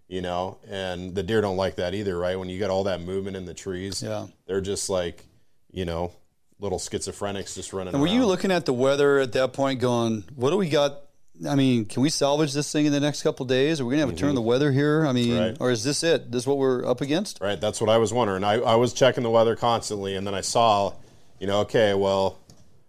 You 0.08 0.21
know, 0.21 0.60
and 0.69 1.15
the 1.15 1.23
deer 1.23 1.41
don't 1.41 1.58
like 1.58 1.77
that 1.77 1.95
either, 1.95 2.15
right? 2.15 2.38
When 2.38 2.47
you 2.47 2.60
got 2.60 2.69
all 2.69 2.84
that 2.84 3.01
movement 3.01 3.36
in 3.38 3.45
the 3.45 3.55
trees, 3.55 4.03
Yeah. 4.03 4.27
they're 4.45 4.62
just 4.62 4.88
like, 4.88 5.23
you 5.71 5.84
know, 5.84 6.12
little 6.60 6.80
schizophrenics 6.80 7.56
just 7.56 7.74
running. 7.74 7.94
And 7.94 8.02
were 8.02 8.08
you 8.08 8.26
looking 8.26 8.52
at 8.52 8.65
the 8.65 8.74
weather 8.74 9.20
at 9.20 9.34
that 9.34 9.54
point 9.54 9.80
going, 9.80 10.24
what 10.36 10.52
do 10.52 10.58
we 10.58 10.70
got? 10.70 11.02
I 11.48 11.56
mean, 11.56 11.84
can 11.86 12.02
we 12.02 12.10
salvage 12.10 12.54
this 12.54 12.72
thing 12.72 12.86
in 12.86 12.94
the 12.94 13.02
next 13.02 13.22
couple 13.22 13.46
days? 13.46 13.82
Are 13.82 13.86
we 13.86 13.91
going 13.96 14.00
to 14.02 14.08
have 14.08 14.15
a 14.15 14.18
turn 14.18 14.30
of 14.30 14.36
the 14.36 14.41
weather 14.41 14.72
here? 14.72 15.06
I 15.06 15.12
mean, 15.12 15.32
Mm-hmm. 15.32 15.39
Right. 15.50 15.58
or 15.60 15.70
is 15.70 15.84
this 15.84 16.02
it? 16.02 16.32
This 16.32 16.44
is 16.44 16.48
what 16.48 16.58
we're 16.58 16.86
up 16.89 17.02
against? 17.02 17.41
Right, 17.41 17.60
that's 17.60 17.82
what 17.82 17.89
I 17.89 17.98
was 17.98 18.13
wondering. 18.13 18.46
I, 18.46 18.54
I 18.62 18.76
was 18.76 18.94
checking 18.94 19.24
the 19.24 19.30
weather 19.30 19.56
constantly, 19.58 20.15
and 20.15 20.26
then 20.26 20.34
I 20.34 20.39
saw, 20.41 20.94
you 21.41 21.48
know, 21.48 21.60
okay, 21.62 21.94
well, 21.94 22.39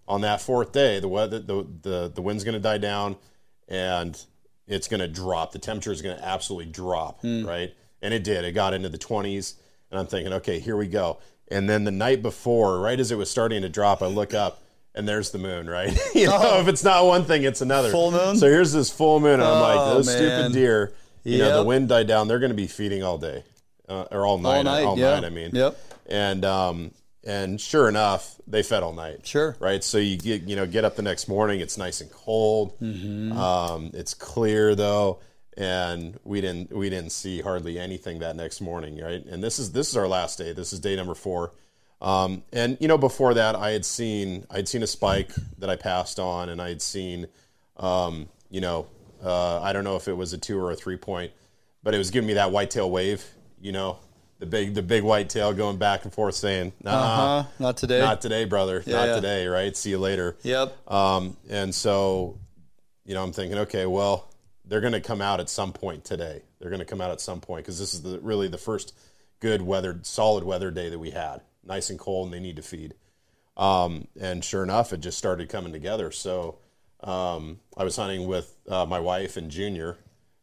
on 0.07 0.21
that 0.21 0.41
fourth 0.41 0.71
day, 0.71 1.01
the 1.01 1.09
weather, 1.09 1.41
the 1.41 1.67
the, 1.83 2.13
the 2.15 2.23
wind's 2.23 2.45
going 2.45 2.55
to 2.55 2.61
die 2.61 2.79
down, 2.79 3.17
and 3.67 4.17
it's 4.69 4.87
going 4.87 5.01
to 5.01 5.09
drop. 5.09 5.51
The 5.51 5.59
temperature 5.59 5.91
is 5.91 6.01
going 6.03 6.17
to 6.17 6.25
absolutely 6.25 6.71
drop, 6.71 7.21
right? 7.25 7.75
And 8.01 8.15
it 8.15 8.23
did. 8.23 8.45
It 8.45 8.53
got 8.53 8.75
into 8.75 8.89
the 8.89 8.99
twenties, 8.99 9.55
and 9.91 9.99
I'm 9.99 10.07
thinking, 10.07 10.33
okay, 10.35 10.61
here 10.61 10.77
we 10.77 10.87
go. 10.87 11.19
And 11.49 11.69
then 11.69 11.85
the 11.85 11.91
night 11.93 12.23
before, 12.23 12.81
right 12.81 12.99
as 12.99 13.11
it 13.13 13.17
was 13.17 13.31
starting 13.31 13.63
to 13.63 13.69
drop, 13.69 14.03
I 14.03 14.07
look 14.07 14.35
up. 14.35 14.63
And 14.95 15.07
there's 15.07 15.31
the 15.31 15.39
moon, 15.39 15.69
right? 15.69 15.97
you 16.15 16.27
know, 16.27 16.59
if 16.61 16.69
it's 16.69 16.83
not 16.83 17.05
one 17.05 17.25
thing, 17.25 17.43
it's 17.43 17.61
another. 17.61 17.91
Full 17.91 18.11
moon? 18.13 18.37
So 18.37 18.47
here's 18.49 18.73
this 18.73 18.91
full 18.91 19.21
moon, 19.21 19.35
and 19.35 19.43
I'm 19.43 19.61
like, 19.61 19.79
Oh, 19.79 19.95
those 19.95 20.07
man. 20.07 20.17
stupid 20.17 20.53
deer. 20.55 20.93
You 21.23 21.39
know, 21.39 21.59
the 21.59 21.65
wind 21.65 21.89
died 21.91 22.07
down. 22.07 22.29
They're 22.29 22.39
going 22.39 22.51
to 22.51 22.57
be 22.57 22.67
feeding 22.67 23.03
all 23.03 23.19
day, 23.19 23.45
uh, 23.89 24.07
or 24.11 24.25
all 24.25 24.39
night. 24.39 24.59
All 24.59 24.63
night, 24.65 24.85
all 24.85 24.99
yeah. 24.99 25.15
night. 25.21 25.25
I 25.25 25.31
mean, 25.31 25.51
Yep. 25.53 25.79
and 26.07 26.45
um, 26.47 26.91
and 27.25 27.61
sure 27.61 27.89
enough, 27.89 28.37
they 28.47 28.63
fed 28.63 28.83
all 28.83 28.93
night. 28.95 29.27
Sure. 29.27 29.55
right. 29.61 29.83
So 29.85 29.99
you 29.99 30.17
get 30.17 30.43
you 30.43 30.57
know 30.57 30.67
get 30.67 30.85
up 30.87 30.97
the 30.97 31.03
next 31.03 31.29
morning. 31.29 31.61
It's 31.61 31.77
nice 31.77 32.01
and 32.01 32.11
cold. 32.11 32.79
Mm-hmm. 32.81 33.37
Um, 33.37 33.91
it's 33.93 34.15
clear 34.15 34.75
though, 34.75 35.19
and 35.57 36.19
we 36.25 36.41
didn't 36.41 36.75
we 36.75 36.91
didn't 36.91 37.11
see 37.13 37.41
hardly 37.41 37.79
anything 37.79 38.19
that 38.21 38.37
next 38.37 38.61
morning. 38.61 39.01
Right, 39.01 39.25
and 39.25 39.43
this 39.43 39.59
is 39.59 39.73
this 39.73 39.89
is 39.89 39.97
our 39.97 40.09
last 40.09 40.39
day. 40.39 40.53
This 40.53 40.73
is 40.73 40.81
day 40.81 40.97
number 40.97 41.15
four. 41.15 41.53
Um, 42.01 42.43
and 42.53 42.77
you 42.81 42.89
know 42.89 42.99
before 42.99 43.35
that, 43.35 43.57
I 43.57 43.71
had 43.71 43.85
seen 43.85 44.47
I'd 44.51 44.69
seen 44.69 44.83
a 44.83 44.87
spike 44.87 45.31
that 45.59 45.71
I 45.71 45.77
passed 45.77 46.19
on, 46.21 46.49
and 46.51 46.61
I 46.61 46.69
had 46.69 46.83
seen 46.83 47.27
um, 47.79 48.29
you 48.51 48.61
know 48.61 48.87
uh, 49.25 49.61
I 49.63 49.73
don't 49.73 49.85
know 49.85 49.97
if 49.97 50.09
it 50.09 50.13
was 50.15 50.33
a 50.33 50.39
two 50.39 50.59
or 50.63 50.71
a 50.71 50.77
three 50.77 50.97
point, 50.97 51.33
but 51.83 51.95
it 51.95 51.99
was 51.99 52.11
giving 52.11 52.29
me 52.29 52.35
that 52.35 52.51
whitetail 52.53 52.91
wave. 52.91 53.25
You 53.59 53.73
know, 53.73 53.99
the 54.39 54.47
big 54.47 54.75
the 54.75 54.83
big 54.83 55.03
whitetail 55.03 55.55
going 55.55 55.79
back 55.79 56.05
and 56.05 56.13
forth 56.13 56.35
saying, 56.35 56.75
nah, 56.83 56.91
Uh 56.91 57.17
huh. 57.43 57.49
Not 57.59 57.77
today. 57.79 58.01
not 58.01 58.21
today, 58.21 58.45
brother, 58.45 58.83
not 58.87 59.09
yeah. 59.09 59.15
today, 59.15 59.47
right? 59.47 59.75
See 59.75 59.91
you 59.91 59.99
later. 59.99 60.37
yep. 60.43 60.77
Um, 60.91 61.37
and 61.49 61.75
so, 61.75 62.39
you 63.07 63.15
know, 63.15 63.23
I'm 63.23 63.33
thinking, 63.33 63.59
okay, 63.61 63.87
well, 63.87 64.29
they're 64.67 64.81
going 64.81 64.93
to 64.93 65.01
come 65.01 65.21
out 65.21 65.41
at 65.41 65.49
some 65.49 65.73
point 65.73 66.05
today. 66.05 66.43
They're 66.59 66.71
going 66.71 66.81
to 66.81 66.87
come 66.87 67.01
out 67.01 67.11
at 67.11 67.21
some 67.21 67.41
point 67.41 67.65
because 67.65 67.79
this 67.79 67.95
is 67.95 68.03
the, 68.03 68.19
really 68.21 68.49
the 68.49 68.59
first 68.59 68.95
good 69.41 69.63
weather, 69.63 69.99
solid 70.03 70.45
weather 70.45 70.71
day 70.71 70.89
that 70.89 70.99
we 70.99 71.11
had. 71.11 71.41
Nice 71.65 71.91
and 71.91 71.99
cold, 71.99 72.27
and 72.27 72.35
they 72.35 72.41
need 72.41 72.57
to 72.57 72.63
feed. 72.63 72.95
Um, 73.57 74.09
and 74.21 74.45
sure 74.45 74.63
enough, 74.63 74.93
it 74.93 75.01
just 75.01 75.19
started 75.19 75.49
coming 75.49 75.73
together. 75.73 76.11
So 76.11 76.59
um, 77.03 77.61
I 77.77 77.85
was 77.85 77.97
hunting 77.97 78.27
with 78.27 78.55
uh, 78.69 78.87
my 78.87 79.01
wife 79.01 79.37
and 79.37 79.51
Junior, 79.51 79.97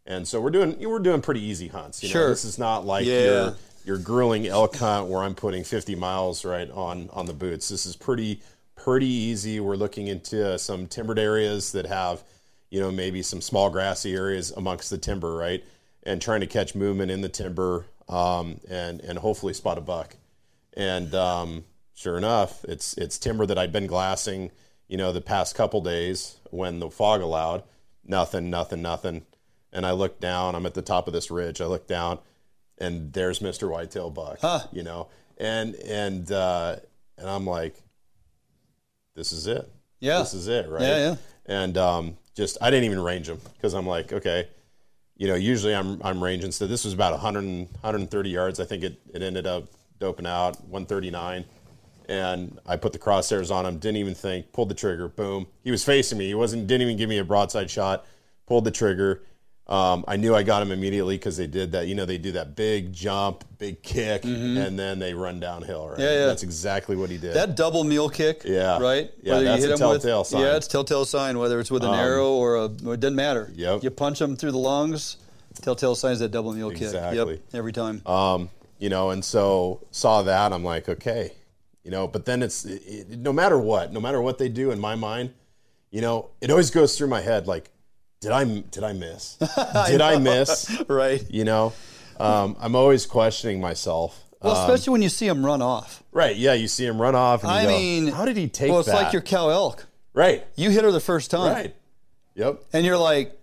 and 0.05 0.27
so 0.27 0.41
we're 0.41 0.49
doing 0.49 0.77
we're 0.79 0.99
doing 0.99 1.21
pretty 1.21 1.41
easy 1.41 1.67
hunts. 1.67 2.01
You 2.03 2.09
know? 2.09 2.13
Sure. 2.13 2.29
this 2.29 2.43
is 2.45 2.57
not 2.57 2.85
like 2.85 3.05
Yeah. 3.05 3.21
your 3.23 3.55
your 3.85 3.97
grueling 3.97 4.47
elk 4.47 4.75
hunt 4.77 5.07
where 5.07 5.21
I'm 5.21 5.35
putting 5.35 5.63
50 5.63 5.95
miles 5.95 6.43
right 6.45 6.69
on 6.71 7.09
on 7.13 7.25
the 7.25 7.33
boots. 7.33 7.69
This 7.69 7.85
is 7.85 7.95
pretty 7.95 8.41
pretty 8.75 9.05
easy. 9.07 9.59
We're 9.59 9.75
looking 9.75 10.07
into 10.07 10.57
some 10.59 10.87
timbered 10.87 11.19
areas 11.19 11.71
that 11.71 11.85
have, 11.85 12.23
you 12.73 12.79
know, 12.79 12.91
maybe 12.91 13.21
some 13.21 13.39
small 13.39 13.69
grassy 13.69 14.15
areas 14.15 14.49
amongst 14.49 14.89
the 14.89 14.97
timber, 14.97 15.35
right? 15.35 15.63
And 16.01 16.19
trying 16.19 16.39
to 16.39 16.47
catch 16.47 16.73
movement 16.73 17.11
in 17.11 17.21
the 17.21 17.29
timber 17.29 17.85
um, 18.09 18.61
and 18.67 18.99
and 19.01 19.19
hopefully 19.19 19.53
spot 19.53 19.77
a 19.77 19.81
buck. 19.81 20.15
And 20.75 21.13
um, 21.13 21.65
sure 21.93 22.17
enough, 22.17 22.65
it's 22.65 22.97
it's 22.97 23.19
timber 23.19 23.45
that 23.45 23.59
I'd 23.59 23.71
been 23.71 23.85
glassing, 23.85 24.49
you 24.87 24.97
know, 24.97 25.11
the 25.11 25.21
past 25.21 25.53
couple 25.53 25.81
days 25.81 26.37
when 26.49 26.79
the 26.79 26.89
fog 26.89 27.21
allowed. 27.21 27.61
Nothing, 28.03 28.49
nothing, 28.49 28.81
nothing. 28.81 29.23
And 29.71 29.85
I 29.85 29.91
look 29.91 30.19
down. 30.19 30.55
I'm 30.55 30.65
at 30.65 30.73
the 30.73 30.81
top 30.81 31.05
of 31.05 31.13
this 31.13 31.29
ridge. 31.29 31.61
I 31.61 31.67
look 31.67 31.85
down, 31.85 32.17
and 32.79 33.13
there's 33.13 33.37
Mr. 33.37 33.69
Whitetail 33.69 34.09
Buck. 34.09 34.39
You 34.71 34.81
know, 34.81 35.09
and 35.37 35.75
and 35.75 36.31
uh, 36.31 36.77
and 37.19 37.29
I'm 37.29 37.45
like, 37.45 37.75
this 39.13 39.31
is 39.31 39.45
it. 39.45 39.71
Yeah. 39.99 40.17
this 40.19 40.33
is 40.33 40.47
it, 40.47 40.67
right? 40.69 40.81
Yeah, 40.81 40.97
yeah. 40.97 41.15
And 41.45 41.77
um, 41.77 42.17
just 42.35 42.57
I 42.61 42.69
didn't 42.69 42.85
even 42.85 42.99
range 42.99 43.29
him 43.29 43.39
because 43.55 43.73
I'm 43.73 43.87
like, 43.87 44.11
okay, 44.13 44.47
you 45.17 45.27
know, 45.27 45.35
usually 45.35 45.75
I'm 45.75 46.01
I'm 46.03 46.23
ranging. 46.23 46.51
So 46.51 46.67
this 46.67 46.85
was 46.85 46.93
about 46.93 47.11
100 47.11 47.43
130 47.43 48.29
yards. 48.29 48.59
I 48.59 48.65
think 48.65 48.83
it 48.83 48.99
it 49.13 49.21
ended 49.21 49.47
up 49.47 49.65
doping 49.99 50.25
out 50.25 50.59
139. 50.61 51.45
And 52.09 52.59
I 52.65 52.75
put 52.75 52.91
the 52.91 52.99
crosshairs 52.99 53.49
on 53.49 53.65
him. 53.65 53.77
Didn't 53.77 53.97
even 53.97 54.13
think. 54.13 54.51
Pulled 54.51 54.69
the 54.69 54.75
trigger. 54.75 55.07
Boom. 55.07 55.47
He 55.63 55.71
was 55.71 55.85
facing 55.85 56.17
me. 56.17 56.27
He 56.27 56.33
wasn't. 56.33 56.67
Didn't 56.67 56.81
even 56.81 56.97
give 56.97 57.07
me 57.07 57.17
a 57.19 57.23
broadside 57.23 57.69
shot. 57.69 58.05
Pulled 58.45 58.65
the 58.65 58.71
trigger. 58.71 59.21
Um, 59.65 60.03
I 60.09 60.17
knew 60.17 60.35
I 60.35 60.43
got 60.43 60.61
him 60.61 60.71
immediately 60.71 61.15
because 61.15 61.37
they 61.37 61.47
did 61.47 61.71
that. 61.71 61.87
You 61.87 61.95
know, 61.95 62.05
they 62.05 62.17
do 62.17 62.33
that 62.33 62.53
big 62.55 62.91
jump, 62.91 63.45
big 63.57 63.81
kick, 63.81 64.25
and 64.25 64.77
then 64.77 64.99
they 64.99 65.13
run 65.13 65.39
downhill. 65.39 65.87
Right. 65.87 65.93
Mm-hmm. 65.93 66.01
Yeah, 66.01 66.11
yeah. 66.19 66.25
That's 66.25 66.43
exactly 66.43 66.97
what 66.97 67.09
he 67.09 67.17
did. 67.17 67.33
That 67.33 67.55
double 67.55 67.85
mule 67.85 68.09
kick, 68.09 68.41
Yeah. 68.43 68.77
right? 68.79 69.09
Yeah, 69.23 69.33
Whether 69.35 69.45
that's 69.45 69.63
a 69.63 69.71
him 69.71 69.77
telltale 69.77 70.19
with, 70.19 70.27
sign. 70.27 70.41
Yeah, 70.41 70.57
it's 70.57 70.67
telltale 70.67 71.05
sign. 71.05 71.39
Whether 71.39 71.61
it's 71.61 71.71
with 71.71 71.83
an 71.85 71.93
arrow 71.93 72.33
or 72.33 72.57
a, 72.57 72.65
it 72.65 72.99
doesn't 72.99 73.15
matter. 73.15 73.51
Yep. 73.55 73.83
You 73.83 73.89
punch 73.89 74.19
them 74.19 74.35
through 74.35 74.51
the 74.51 74.57
lungs. 74.57 75.15
Telltale 75.61 75.95
signs 75.95 76.19
that 76.19 76.31
double 76.31 76.51
mule 76.51 76.71
kick. 76.71 76.81
Exactly. 76.81 77.35
Yep. 77.35 77.41
Every 77.53 77.71
time. 77.71 78.01
um, 78.07 78.49
you 78.79 78.89
know, 78.89 79.11
and 79.11 79.23
so 79.23 79.79
saw 79.91 80.23
that. 80.23 80.51
I'm 80.51 80.63
like, 80.65 80.89
okay, 80.89 81.31
you 81.85 81.91
know, 81.91 82.05
but 82.05 82.25
then 82.25 82.43
it's 82.43 82.65
it, 82.65 82.81
it- 83.11 83.19
no 83.19 83.31
matter 83.31 83.57
what, 83.57 83.93
no 83.93 84.01
matter 84.01 84.21
what 84.21 84.39
they 84.39 84.49
do 84.49 84.71
in 84.71 84.79
my 84.79 84.95
mind, 84.95 85.31
you 85.89 86.01
know, 86.01 86.31
it 86.41 86.49
always 86.49 86.69
goes 86.69 86.97
through 86.97 87.07
my 87.07 87.21
head 87.21 87.47
like, 87.47 87.69
did 88.23 88.31
I 88.31 88.43
did 88.71 88.83
I 88.83 88.93
miss? 88.93 89.35
did 89.87 90.01
I 90.01 90.17
miss? 90.17 90.81
right. 90.87 91.23
You 91.29 91.43
know, 91.43 91.73
um, 92.19 92.55
I'm 92.59 92.75
always 92.75 93.05
questioning 93.05 93.61
myself. 93.61 94.19
Well, 94.41 94.55
Um, 94.55 94.69
especially 94.71 94.91
when 94.93 95.01
you 95.01 95.09
see 95.09 95.27
him 95.27 95.45
run 95.45 95.61
off. 95.61 96.01
right? 96.11 96.35
Yeah, 96.35 96.53
you 96.53 96.67
see 96.67 96.85
him 96.85 97.01
run 97.01 97.15
off, 97.15 97.43
and 97.43 97.51
you 97.51 97.57
I 97.59 97.63
go, 97.63 97.69
mean, 97.77 98.07
how 98.07 98.25
did 98.25 98.35
he 98.37 98.47
take 98.49 98.71
Well, 98.71 98.79
it's 98.79 98.89
that? 98.89 98.95
like 99.03 99.13
your 99.13 99.21
cow 99.21 99.49
elk. 99.49 99.85
right, 100.13 100.43
You 100.55 100.69
hit 100.69 100.83
her 100.83 100.91
the 100.91 100.99
first 100.99 101.31
time, 101.31 101.53
right, 101.53 101.75
yep. 102.35 102.61
and 102.73 102.85
you're 102.85 102.97
like, 102.97 103.39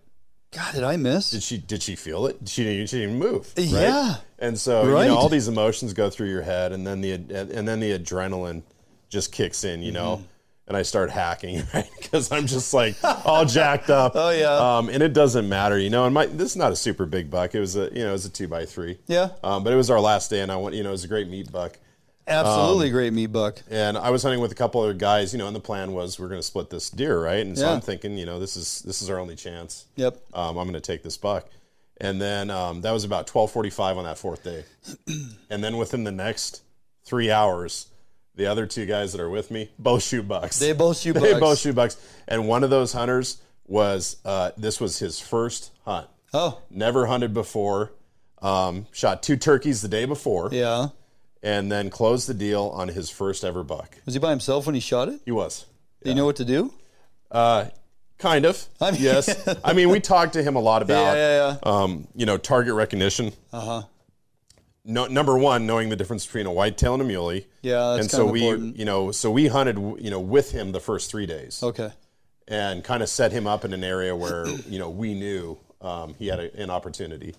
God, 0.52 0.74
did 0.74 0.82
I 0.84 0.96
miss? 0.96 1.30
Did 1.30 1.42
she 1.42 1.58
did 1.58 1.82
she 1.82 1.94
feel 1.96 2.26
it? 2.26 2.36
She 2.46 2.64
didn't 2.64 2.88
she 2.88 2.98
didn't 2.98 3.18
move. 3.18 3.52
Right? 3.56 3.66
Yeah. 3.68 4.16
And 4.40 4.58
so 4.58 4.82
you 4.84 4.92
Right. 4.92 5.06
know 5.06 5.16
all 5.16 5.28
these 5.28 5.46
emotions 5.48 5.92
go 5.94 6.10
through 6.10 6.28
your 6.28 6.42
head, 6.42 6.72
and 6.72 6.86
then 6.86 7.00
the 7.00 7.12
and 7.12 7.66
then 7.68 7.78
the 7.80 7.96
adrenaline 7.98 8.62
just 9.08 9.30
kicks 9.32 9.64
in. 9.64 9.80
You 9.82 9.92
Mm-hmm. 9.92 10.22
And 10.70 10.76
I 10.76 10.82
start 10.82 11.10
hacking, 11.10 11.64
right? 11.74 11.90
Because 11.98 12.30
I'm 12.30 12.46
just 12.46 12.72
like 12.72 12.94
all 13.26 13.44
jacked 13.44 13.90
up. 13.90 14.12
Oh, 14.20 14.30
yeah. 14.30 14.76
Um, 14.76 14.88
and 14.88 15.02
it 15.02 15.12
doesn't 15.12 15.48
matter, 15.48 15.76
you 15.76 15.90
know. 15.90 16.04
And 16.04 16.14
my 16.14 16.26
this 16.26 16.50
is 16.52 16.56
not 16.56 16.70
a 16.70 16.76
super 16.76 17.06
big 17.06 17.28
buck. 17.28 17.56
It 17.56 17.60
was 17.60 17.74
a 17.74 17.90
you 17.92 18.04
know 18.04 18.10
it 18.10 18.12
was 18.12 18.24
a 18.24 18.30
two 18.30 18.46
by 18.46 18.66
three. 18.66 18.98
Yeah. 19.08 19.30
Um, 19.42 19.64
but 19.64 19.72
it 19.72 19.76
was 19.76 19.90
our 19.90 19.98
last 20.00 20.30
day, 20.30 20.42
and 20.42 20.52
I 20.52 20.56
went. 20.56 20.76
You 20.76 20.84
know, 20.84 20.90
it 20.90 20.92
was 20.92 21.02
a 21.02 21.08
great 21.08 21.28
meat 21.28 21.50
buck. 21.50 21.76
Absolutely 22.28 22.86
Um, 22.86 22.92
great 22.92 23.12
meat 23.12 23.26
buck. 23.32 23.58
And 23.68 23.98
I 23.98 24.10
was 24.10 24.22
hunting 24.22 24.40
with 24.40 24.52
a 24.52 24.54
couple 24.54 24.80
other 24.80 24.94
guys, 24.94 25.32
you 25.32 25.38
know, 25.40 25.48
and 25.48 25.56
the 25.56 25.60
plan 25.60 25.90
was 25.92 26.20
we're 26.20 26.28
going 26.28 26.38
to 26.38 26.46
split 26.46 26.70
this 26.70 26.88
deer, 26.88 27.20
right? 27.20 27.44
And 27.44 27.58
so 27.58 27.66
Yeah. 27.66 27.72
I'm 27.72 27.80
thinking, 27.80 28.16
you 28.16 28.26
know, 28.26 28.38
this 28.38 28.56
is 28.56 28.82
this 28.82 29.02
is 29.02 29.10
our 29.10 29.18
only 29.18 29.34
chance. 29.34 29.86
Yep. 29.96 30.22
Um, 30.32 30.56
I'm 30.56 30.66
going 30.68 30.74
to 30.74 30.80
take 30.80 31.02
this 31.02 31.16
buck. 31.16 31.48
And 32.00 32.20
then 32.22 32.48
um, 32.50 32.82
that 32.82 32.92
was 32.92 33.02
about 33.02 33.26
12:45 33.26 33.96
on 33.96 34.04
that 34.04 34.18
fourth 34.18 34.44
day. 34.44 34.64
and 35.50 35.64
then 35.64 35.76
within 35.78 36.04
the 36.04 36.12
next 36.12 36.62
three 37.04 37.32
hours, 37.32 37.86
the 38.34 38.46
other 38.46 38.66
two 38.66 38.86
guys 38.86 39.12
that 39.12 39.20
are 39.20 39.30
with 39.30 39.50
me 39.50 39.70
both 39.78 40.02
shoot 40.02 40.26
bucks. 40.26 40.58
They 40.58 40.72
both 40.72 40.98
shoot 40.98 41.12
They 41.14 41.32
bucks. 41.32 41.40
both 41.40 41.58
shoot 41.58 41.74
bucks. 41.74 41.96
And 42.28 42.46
one 42.48 42.64
of 42.64 42.70
those 42.70 42.92
hunters 42.92 43.40
was 43.66 44.16
uh, 44.24 44.50
this 44.56 44.80
was 44.80 44.98
his 44.98 45.20
first 45.20 45.72
hunt. 45.84 46.08
Oh, 46.32 46.60
Never 46.70 47.06
hunted 47.06 47.34
before. 47.34 47.92
Um, 48.42 48.86
shot 48.92 49.22
two 49.22 49.36
turkeys 49.36 49.82
the 49.82 49.88
day 49.88 50.06
before, 50.06 50.48
yeah. 50.50 50.88
and 51.42 51.70
then 51.70 51.90
closed 51.90 52.26
the 52.26 52.32
deal 52.34 52.68
on 52.74 52.88
his 52.88 53.10
first 53.10 53.44
ever 53.44 53.62
buck. 53.62 53.98
Was 54.06 54.14
he 54.14 54.20
by 54.20 54.30
himself 54.30 54.64
when 54.64 54.74
he 54.74 54.80
shot 54.80 55.08
it? 55.10 55.20
He 55.26 55.30
was. 55.30 55.66
Do 56.02 56.08
you 56.08 56.16
know 56.16 56.24
what 56.24 56.36
to 56.36 56.44
do? 56.46 56.72
Uh, 57.30 57.66
kind 58.16 58.46
of. 58.46 58.64
I 58.80 58.92
mean- 58.92 59.02
yes. 59.02 59.46
I 59.64 59.74
mean, 59.74 59.90
we 59.90 60.00
talked 60.00 60.32
to 60.34 60.42
him 60.42 60.56
a 60.56 60.60
lot 60.60 60.80
about, 60.80 61.16
Yeah, 61.16 61.56
yeah, 61.64 61.70
Um, 61.70 62.08
you 62.14 62.24
know, 62.24 62.38
target 62.38 62.72
recognition. 62.74 63.32
Uh 63.52 63.60
huh. 63.60 63.82
No, 64.84 65.06
number 65.06 65.36
one, 65.36 65.66
knowing 65.66 65.88
the 65.90 65.96
difference 65.96 66.24
between 66.24 66.46
a 66.46 66.52
whitetail 66.52 66.94
and 66.94 67.02
a 67.02 67.04
muley. 67.04 67.46
Yeah, 67.62 67.90
that's 67.96 68.00
and 68.02 68.10
so 68.10 68.26
we, 68.26 68.46
important. 68.46 68.76
you 68.78 68.84
know, 68.86 69.10
so 69.12 69.30
we 69.30 69.46
hunted, 69.48 69.76
you 70.02 70.10
know, 70.10 70.20
with 70.20 70.52
him 70.52 70.72
the 70.72 70.80
first 70.80 71.10
three 71.10 71.26
days, 71.26 71.62
Okay. 71.62 71.90
and 72.48 72.82
kind 72.82 73.02
of 73.02 73.08
set 73.10 73.30
him 73.32 73.46
up 73.46 73.64
in 73.64 73.72
an 73.74 73.84
area 73.84 74.16
where 74.16 74.46
you 74.48 74.78
know 74.78 74.88
we 74.88 75.14
knew 75.14 75.58
um, 75.82 76.14
he 76.18 76.28
had 76.28 76.40
a, 76.40 76.56
an 76.62 76.70
opportunity, 76.70 77.34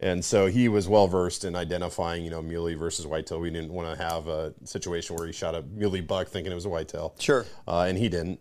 and 0.00 0.24
so 0.24 0.46
he 0.46 0.68
was 0.68 0.88
well 0.88 1.08
versed 1.08 1.44
in 1.44 1.54
identifying, 1.54 2.24
you 2.24 2.30
know, 2.30 2.40
muley 2.40 2.74
versus 2.74 3.06
whitetail. 3.06 3.38
We 3.38 3.50
didn't 3.50 3.72
want 3.72 3.94
to 3.96 4.02
have 4.02 4.26
a 4.26 4.54
situation 4.64 5.14
where 5.16 5.26
he 5.26 5.32
shot 5.32 5.54
a 5.54 5.62
muley 5.62 6.00
buck 6.00 6.28
thinking 6.28 6.52
it 6.52 6.54
was 6.54 6.64
a 6.64 6.68
whitetail 6.70 7.14
Sure. 7.18 7.44
uh, 7.66 7.82
and 7.82 7.98
he 7.98 8.08
didn't. 8.08 8.40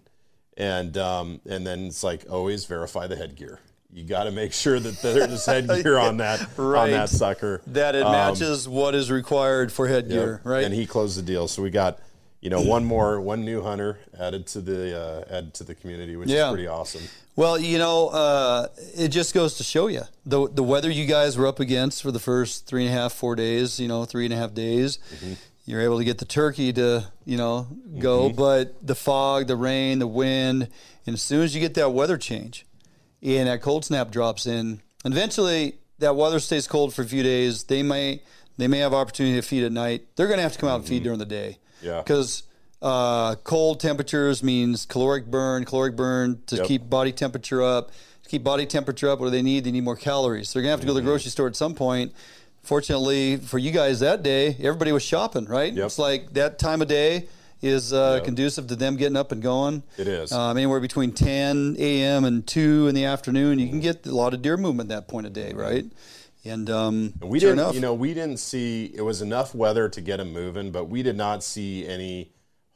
And 0.56 0.98
um, 0.98 1.42
and 1.48 1.68
then 1.68 1.86
it's 1.88 2.04
like 2.04 2.26
always 2.30 2.66
verify 2.66 3.06
the 3.08 3.16
headgear. 3.16 3.60
You 3.94 4.04
got 4.04 4.26
to 4.26 4.32
make 4.32 4.54
sure 4.54 4.80
that 4.80 5.02
there's 5.02 5.46
headgear 5.46 5.98
on 6.08 6.18
that 6.18 6.42
on 6.60 6.92
that 6.92 7.10
sucker. 7.10 7.62
That 7.68 7.96
it 7.96 8.04
Um, 8.04 8.12
matches 8.12 8.68
what 8.68 8.94
is 8.96 9.10
required 9.10 9.72
for 9.72 9.88
headgear, 9.88 10.42
right? 10.44 10.64
And 10.66 10.74
he 10.74 10.86
closed 10.86 11.18
the 11.18 11.22
deal, 11.22 11.48
so 11.48 11.62
we 11.62 11.70
got 11.70 12.00
you 12.42 12.50
know 12.50 12.62
one 12.62 12.84
more 12.86 13.20
one 13.22 13.44
new 13.46 13.62
hunter 13.64 13.98
added 14.20 14.46
to 14.48 14.62
the 14.62 15.00
uh, 15.00 15.24
added 15.36 15.54
to 15.56 15.64
the 15.64 15.74
community, 15.74 16.16
which 16.16 16.30
Yeah. 16.30 16.48
is 16.48 16.54
pretty 16.54 16.68
awesome. 16.68 17.04
Well, 17.36 17.58
you 17.58 17.78
know, 17.78 18.10
uh, 18.10 18.68
it 18.96 19.08
just 19.10 19.34
goes 19.34 19.56
to 19.56 19.64
show 19.64 19.88
you 19.88 20.02
the 20.26 20.48
the 20.50 20.64
weather 20.64 20.92
you 20.92 21.06
guys 21.06 21.38
were 21.38 21.48
up 21.48 21.60
against 21.60 22.04
for 22.04 22.12
the 22.12 22.20
first 22.20 22.68
three 22.68 22.86
and 22.86 22.94
a 22.94 23.00
half, 23.02 23.14
four 23.14 23.36
days. 23.36 23.80
You 23.80 23.88
know, 23.88 24.06
three 24.06 24.26
and 24.26 24.34
a 24.34 24.38
half 24.38 24.54
days. 24.54 25.00
Mm-hmm. 25.16 25.34
You're 25.66 25.82
able 25.82 25.98
to 25.98 26.04
get 26.06 26.18
the 26.20 26.26
turkey 26.26 26.72
to 26.74 27.08
you 27.26 27.38
know 27.38 27.68
go, 28.00 28.28
Mm-hmm. 28.30 28.36
but 28.38 28.76
the 28.86 28.96
fog, 28.96 29.48
the 29.48 29.56
rain, 29.56 30.00
the 30.00 30.08
wind, 30.08 30.68
and 31.08 31.14
as 31.16 31.22
soon 31.22 31.42
as 31.44 31.56
you 31.56 31.62
get 31.62 31.74
that 31.74 31.90
weather 31.94 32.18
change, 32.18 32.66
and 33.24 33.48
that 33.48 33.62
cold 33.62 33.86
snap 33.86 34.12
drops 34.12 34.46
in, 34.46 34.82
and 35.04 35.14
eventually 35.14 35.76
that 36.00 36.16
weather 36.16 36.40
stays 36.40 36.68
cold 36.68 36.94
for 36.94 37.02
a 37.02 37.06
few 37.06 37.24
days. 37.24 37.64
They 37.64 37.84
may 37.84 38.22
they 38.58 38.68
may 38.68 38.80
have 38.80 38.94
opportunity 38.94 39.36
to 39.36 39.42
feed 39.48 39.64
at 39.64 39.72
night. 39.72 40.08
They're 40.16 40.28
going 40.28 40.38
to 40.38 40.44
have 40.44 40.54
to 40.54 40.60
come 40.60 40.70
out 40.70 40.78
and 40.80 40.86
feed 40.88 41.04
during 41.04 41.20
the 41.20 41.26
day. 41.26 41.58
Mm-hmm. 41.80 41.86
Yeah. 41.86 41.98
because 42.02 42.42
uh, 42.82 43.36
cold 43.36 43.80
temperatures 43.80 44.42
means 44.42 44.86
caloric 44.86 45.26
burn. 45.28 45.64
Caloric 45.66 45.96
burn 45.96 46.42
to 46.48 46.56
Yep. 46.58 46.66
keep 46.66 46.90
body 46.90 47.12
temperature 47.12 47.62
up. 47.62 47.92
To 48.24 48.30
keep 48.30 48.44
body 48.44 48.66
temperature 48.66 49.10
up, 49.10 49.20
what 49.20 49.28
do 49.28 49.32
they 49.32 49.42
need? 49.44 49.64
They 49.64 49.72
need 49.72 49.84
more 49.84 49.96
calories. 49.96 50.50
So 50.50 50.58
they're 50.60 50.64
gonna 50.64 50.72
have 50.72 50.82
to 50.82 50.86
go 50.88 50.94
to 50.94 51.00
the 51.00 51.06
grocery 51.06 51.30
store 51.32 51.48
at 51.48 51.56
some 51.56 51.74
point. 51.76 52.14
Fortunately 52.64 53.38
for 53.38 53.58
you 53.58 53.72
guys 53.72 54.00
that 54.02 54.24
day, 54.24 54.56
everybody 54.60 54.92
was 54.92 55.04
shopping, 55.04 55.46
right? 55.46 55.72
Yep. 55.74 55.86
It's 55.86 56.00
like 56.00 56.34
that 56.34 56.60
time 56.60 56.82
of 56.82 56.88
day 56.88 57.28
is 57.62 57.92
uh, 57.94 58.16
Yep. 58.16 58.26
conducive 58.26 58.68
to 58.68 58.76
them 58.76 58.96
getting 58.98 59.16
up 59.18 59.32
and 59.32 59.42
going. 59.42 59.84
It 59.98 60.08
is. 60.08 60.32
Um, 60.32 60.58
anywhere 60.58 60.80
between 60.80 61.12
10 61.12 61.76
a.m. 61.80 62.26
and 62.26 62.46
2 62.46 62.88
in 62.88 62.96
the 62.96 63.06
afternoon, 63.06 63.60
you 63.60 63.68
can 63.70 63.80
get 63.80 64.06
a 64.06 64.14
lot 64.16 64.34
of 64.34 64.42
deer 64.42 64.58
movement 64.58 64.90
that 64.90 65.08
point 65.08 65.26
of 65.28 65.34
day, 65.34 65.54
right? 65.54 65.86
And 66.46 66.70
um, 66.70 67.14
And 67.20 67.30
we 67.30 67.40
sure 67.40 67.50
didn't, 67.50 67.60
enough, 67.60 67.76
you 67.76 67.82
know, 67.82 67.94
we 67.94 68.14
didn't 68.14 68.38
see 68.38 68.92
it 68.94 69.02
was 69.02 69.22
enough 69.22 69.54
weather 69.56 69.90
to 69.90 70.02
get 70.02 70.18
them 70.18 70.32
moving, 70.32 70.72
but 70.72 70.86
we 70.86 71.04
did 71.04 71.18
not 71.18 71.44
see 71.44 71.86
any 71.88 72.32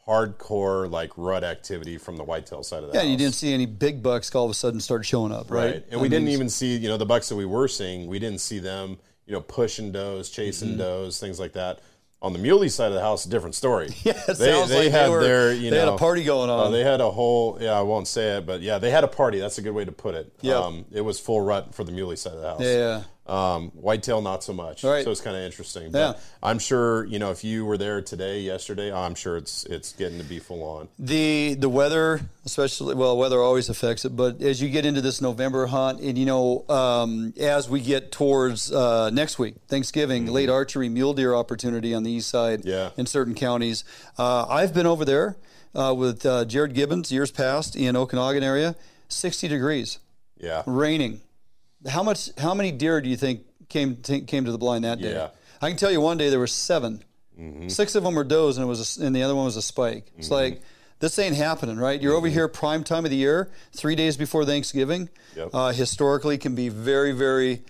hardcore 0.08 0.89
like 0.89 1.12
rut 1.15 1.44
activity 1.44 1.98
from 1.98 2.17
the 2.17 2.24
whitetail 2.24 2.63
side 2.63 2.84
of 2.84 2.89
that. 2.91 2.96
yeah, 2.96 3.02
house. 3.02 3.10
you 3.12 3.17
didn't 3.17 3.36
see 3.36 3.54
any 3.54 3.65
big 3.65 4.02
bucks 4.04 4.34
all 4.36 4.46
of 4.46 4.52
a 4.52 4.54
sudden 4.54 4.80
start 4.80 5.06
showing 5.06 5.32
up, 5.32 5.50
right? 5.52 5.74
right? 5.74 5.86
And 5.91 6.02
we 6.02 6.10
didn't 6.10 6.30
even 6.30 6.50
see, 6.50 6.76
you 6.76 6.89
know, 6.89 6.98
the 6.98 7.06
bucks 7.06 7.30
that 7.30 7.36
we 7.36 7.46
were 7.46 7.67
seeing. 7.67 8.08
We 8.08 8.20
didn't 8.20 8.41
see 8.41 8.60
them, 8.60 8.98
you 9.26 9.34
know, 9.34 9.41
pushing 9.41 9.91
does, 9.91 10.30
chasing 10.30 10.70
Mm-hmm. 10.70 10.78
does, 10.80 11.20
things 11.20 11.39
like 11.39 11.54
that. 11.54 11.80
On 12.24 12.34
the 12.34 12.40
muley 12.40 12.70
side 12.70 12.90
of 12.90 12.94
the 12.94 13.02
house, 13.02 13.26
different 13.26 13.56
story. 13.56 13.90
Yeah, 14.04 14.14
it 14.28 14.38
sounds 14.38 14.72
like 14.72 14.92
they 14.92 15.10
were- 15.10 15.24
their, 15.24 15.54
you 15.54 15.72
they 15.72 15.80
had 15.80 15.88
a 15.88 15.98
party 15.98 16.24
going 16.24 16.50
uh, 16.52 16.56
on. 16.56 16.72
they 16.72 16.84
had 16.84 17.02
a 17.02 17.10
whole, 17.10 17.58
yeah, 17.60 17.72
I 17.72 17.82
won't 17.82 18.08
say 18.08 18.38
it, 18.38 18.46
but 18.46 18.62
yeah, 18.62 18.78
they 18.78 18.92
had 18.92 19.04
a 19.04 19.08
party. 19.08 19.40
That's 19.40 19.58
a 19.58 19.62
good 19.64 19.74
way 19.74 19.86
to 19.86 19.92
put 19.92 20.14
it. 20.14 20.32
Yeah. 20.42 20.58
um, 20.58 20.86
it 20.92 21.02
was 21.02 21.20
full 21.20 21.42
rut 21.42 21.74
for 21.74 21.84
the 21.84 21.92
muley 21.92 22.16
side 22.16 22.34
of 22.34 22.42
the 22.42 22.48
house. 22.48 22.62
Yeah. 22.62 23.04
Um, 23.28 23.70
whitetail, 23.76 24.22
not 24.22 24.44
so 24.44 24.52
much. 24.52 24.84
Right. 24.84 25.04
So 25.06 25.12
it's 25.12 25.22
kind 25.22 25.38
of 25.38 25.44
interesting. 25.44 25.84
Yeah. 25.84 25.90
But 26.14 26.22
I'm 26.42 26.58
sure 26.60 27.06
you 27.06 27.20
know 27.20 27.30
if 27.32 27.44
you 27.44 27.66
were 27.66 27.78
there 27.78 28.02
today, 28.02 28.42
yesterday, 28.42 28.92
I'm 28.92 29.14
sure 29.16 29.38
it's 29.38 29.64
it's 29.66 29.94
getting 29.94 30.18
to 30.18 30.24
be 30.26 30.40
full 30.40 30.64
on. 30.64 30.90
The 30.98 31.54
the 31.54 31.70
weather, 31.70 32.22
especially 32.46 32.96
well, 32.96 33.16
weather 33.16 33.40
always 33.40 33.70
affects 33.70 34.06
it. 34.06 34.16
But 34.16 34.42
as 34.42 34.60
you 34.62 34.70
get 34.70 34.86
into 34.88 35.02
this 35.02 35.22
November 35.22 35.68
hunt, 35.68 36.02
and 36.02 36.18
you 36.18 36.26
know, 36.26 36.66
um, 36.68 37.34
as 37.40 37.70
we 37.70 37.80
get 37.80 38.12
towards 38.12 38.72
uh, 38.72 39.12
next 39.12 39.38
week, 39.38 39.56
Thanksgiving, 39.68 40.26
late 40.26 40.50
archery 40.50 40.90
mule 40.90 41.14
deer 41.14 41.36
opportunity 41.36 41.94
on 41.94 42.02
the 42.04 42.12
east 42.12 42.28
side, 42.28 42.62
Mm-hmm. 42.62 42.70
Yeah. 42.70 42.90
in 42.98 43.06
certain 43.06 43.36
counties. 43.36 43.84
Uh, 44.18 44.46
I've 44.50 44.74
been 44.74 44.88
over 44.88 45.06
there 45.06 45.38
uh, 45.76 45.94
with 45.96 46.26
uh, 46.26 46.44
Jared 46.46 46.74
Gibbons 46.74 47.12
years 47.12 47.30
past 47.32 47.76
in 47.76 47.94
Okanogan 47.96 48.42
area, 48.42 48.76
sixty 49.10 49.48
degrees, 49.48 50.00
Yeah. 50.40 50.64
raining. 50.66 51.22
How 51.88 52.04
much? 52.04 52.30
How 52.38 52.54
many 52.54 52.72
deer 52.72 53.02
do 53.02 53.10
you 53.10 53.17
think 53.17 53.41
came 53.70 53.98
t- 53.98 54.22
came 54.22 54.46
to 54.46 54.52
the 54.52 54.58
blind 54.58 54.84
that 54.84 55.02
day? 55.02 55.13
Yeah. 55.13 55.30
I 55.62 55.70
can 55.70 55.78
tell 55.78 55.91
you, 55.91 56.02
one 56.02 56.17
day 56.17 56.30
there 56.30 56.39
were 56.39 56.48
7 56.48 57.04
Mm-hmm. 57.39 57.70
Six 57.70 57.96
of 57.96 58.04
them 58.04 58.15
were 58.15 58.24
does, 58.24 58.58
and 58.58 58.65
it 58.65 58.67
was, 58.67 59.00
a, 59.00 59.06
and 59.06 59.15
the 59.15 59.24
other 59.24 59.36
one 59.36 59.46
was 59.46 59.56
a 59.58 59.62
spike. 59.62 60.12
It's 60.17 60.30
like 60.30 60.62
this 61.00 61.17
ain't 61.17 61.36
happening, 61.36 61.78
right? 61.78 62.00
You're 62.00 62.13
over 62.13 62.28
here 62.28 62.48
prime 62.48 62.84
time 62.84 63.06
of 63.06 63.12
the 63.12 63.17
year, 63.17 63.50
three 63.72 63.96
days 63.96 64.17
before 64.17 64.46
Thanksgiving. 64.46 65.10
Yep. 65.36 65.50
Uh, 65.54 65.72
historically, 65.72 66.38
can 66.38 66.56
be 66.56 66.70
very, 66.70 67.13
very 67.13 67.63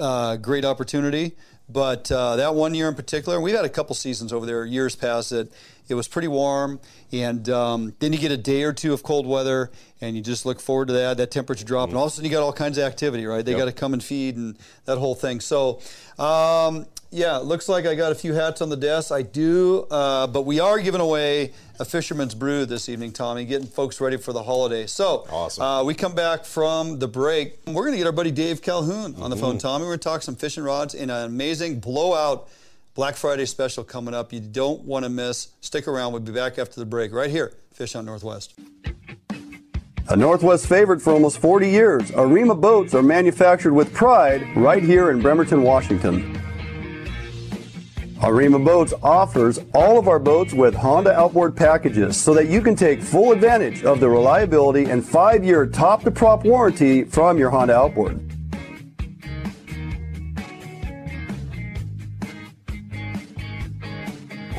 uh, 0.00 0.36
great 0.36 0.64
opportunity. 0.64 1.32
But 1.68 2.10
uh, 2.10 2.36
that 2.36 2.54
one 2.54 2.74
year 2.74 2.88
in 2.88 2.94
particular, 2.94 3.40
we've 3.40 3.54
had 3.54 3.64
a 3.64 3.70
couple 3.70 3.94
seasons 3.94 4.32
over 4.32 4.44
there, 4.44 4.64
years 4.64 4.96
past 4.96 5.32
it. 5.32 5.52
It 5.88 5.94
was 5.94 6.08
pretty 6.08 6.28
warm, 6.28 6.80
and 7.12 7.46
um, 7.50 7.94
then 7.98 8.12
you 8.14 8.18
get 8.18 8.32
a 8.32 8.38
day 8.38 8.62
or 8.62 8.72
two 8.72 8.94
of 8.94 9.02
cold 9.02 9.26
weather, 9.26 9.70
and 10.00 10.16
you 10.16 10.22
just 10.22 10.46
look 10.46 10.58
forward 10.58 10.88
to 10.88 10.94
that, 10.94 11.18
that 11.18 11.30
temperature 11.30 11.64
drop, 11.64 11.90
and 11.90 11.98
all 11.98 12.06
of 12.06 12.12
a 12.12 12.14
sudden 12.14 12.24
you 12.24 12.30
got 12.34 12.42
all 12.42 12.54
kinds 12.54 12.78
of 12.78 12.84
activity, 12.84 13.26
right? 13.26 13.44
They 13.44 13.50
Yep. 13.52 13.58
got 13.58 13.64
to 13.66 13.72
come 13.72 13.92
and 13.92 14.02
feed 14.02 14.36
and 14.36 14.56
that 14.86 14.96
whole 14.96 15.14
thing. 15.14 15.40
So, 15.40 15.80
um, 16.18 16.86
yeah, 17.10 17.36
looks 17.36 17.68
like 17.68 17.86
I 17.86 17.94
got 17.94 18.12
a 18.12 18.14
few 18.14 18.32
hats 18.32 18.62
on 18.62 18.70
the 18.70 18.76
desk. 18.78 19.12
I 19.12 19.20
do, 19.22 19.86
uh, 19.90 20.26
but 20.26 20.42
we 20.46 20.58
are 20.58 20.78
giving 20.80 21.02
away 21.02 21.52
a 21.78 21.84
Fisherman's 21.84 22.34
Brew 22.34 22.64
this 22.64 22.88
evening, 22.88 23.12
Tommy, 23.12 23.44
getting 23.44 23.66
folks 23.68 24.00
ready 24.00 24.16
for 24.16 24.32
the 24.32 24.42
holiday. 24.42 24.86
So, 24.86 25.26
Awesome. 25.30 25.62
uh, 25.62 25.84
we 25.84 25.92
come 25.94 26.14
back 26.14 26.44
from 26.46 26.98
the 26.98 27.08
break. 27.08 27.58
We're 27.66 27.74
going 27.82 27.92
to 27.92 27.98
get 27.98 28.06
our 28.06 28.12
buddy 28.12 28.30
Dave 28.30 28.62
Calhoun 28.62 29.16
on 29.20 29.28
the 29.30 29.36
phone. 29.36 29.58
Tommy, 29.58 29.82
we're 29.84 29.90
going 29.90 29.98
to 30.00 30.04
talk 30.04 30.22
some 30.22 30.34
fishing 30.34 30.64
rods 30.64 30.94
in 30.94 31.10
an 31.10 31.24
amazing 31.26 31.80
blowout 31.80 32.48
Black 32.94 33.16
Friday 33.16 33.44
special 33.44 33.82
coming 33.82 34.14
up. 34.14 34.32
You 34.32 34.38
don't 34.38 34.82
want 34.84 35.04
to 35.04 35.08
miss. 35.08 35.48
Stick 35.60 35.88
around. 35.88 36.12
We'll 36.12 36.22
be 36.22 36.30
back 36.30 36.58
after 36.58 36.78
the 36.78 36.86
break 36.86 37.12
right 37.12 37.28
here, 37.28 37.52
Fish 37.72 37.94
Hunt 37.94 38.06
Northwest. 38.06 38.54
A 40.10 40.16
Northwest 40.16 40.68
favorite 40.68 41.02
for 41.02 41.12
almost 41.12 41.38
40 41.38 41.68
years, 41.68 42.12
Arima 42.12 42.54
boats 42.54 42.94
are 42.94 43.02
manufactured 43.02 43.72
with 43.72 43.92
pride 43.92 44.56
right 44.56 44.82
here 44.82 45.10
in 45.10 45.20
Bremerton, 45.20 45.62
Washington. 45.62 46.40
Arima 48.22 48.58
Boats 48.58 48.94
offers 49.02 49.58
all 49.74 49.98
of 49.98 50.08
our 50.08 50.18
boats 50.18 50.54
with 50.54 50.74
Honda 50.74 51.12
outboard 51.12 51.54
packages 51.54 52.16
so 52.16 52.32
that 52.32 52.48
you 52.48 52.62
can 52.62 52.74
take 52.74 53.02
full 53.02 53.32
advantage 53.32 53.84
of 53.84 54.00
the 54.00 54.08
reliability 54.08 54.84
and 54.84 55.04
five 55.04 55.44
year 55.44 55.66
top 55.66 56.02
to 56.04 56.10
prop 56.10 56.44
warranty 56.44 57.04
from 57.04 57.38
your 57.38 57.50
Honda 57.50 57.74
outboard. 57.74 58.33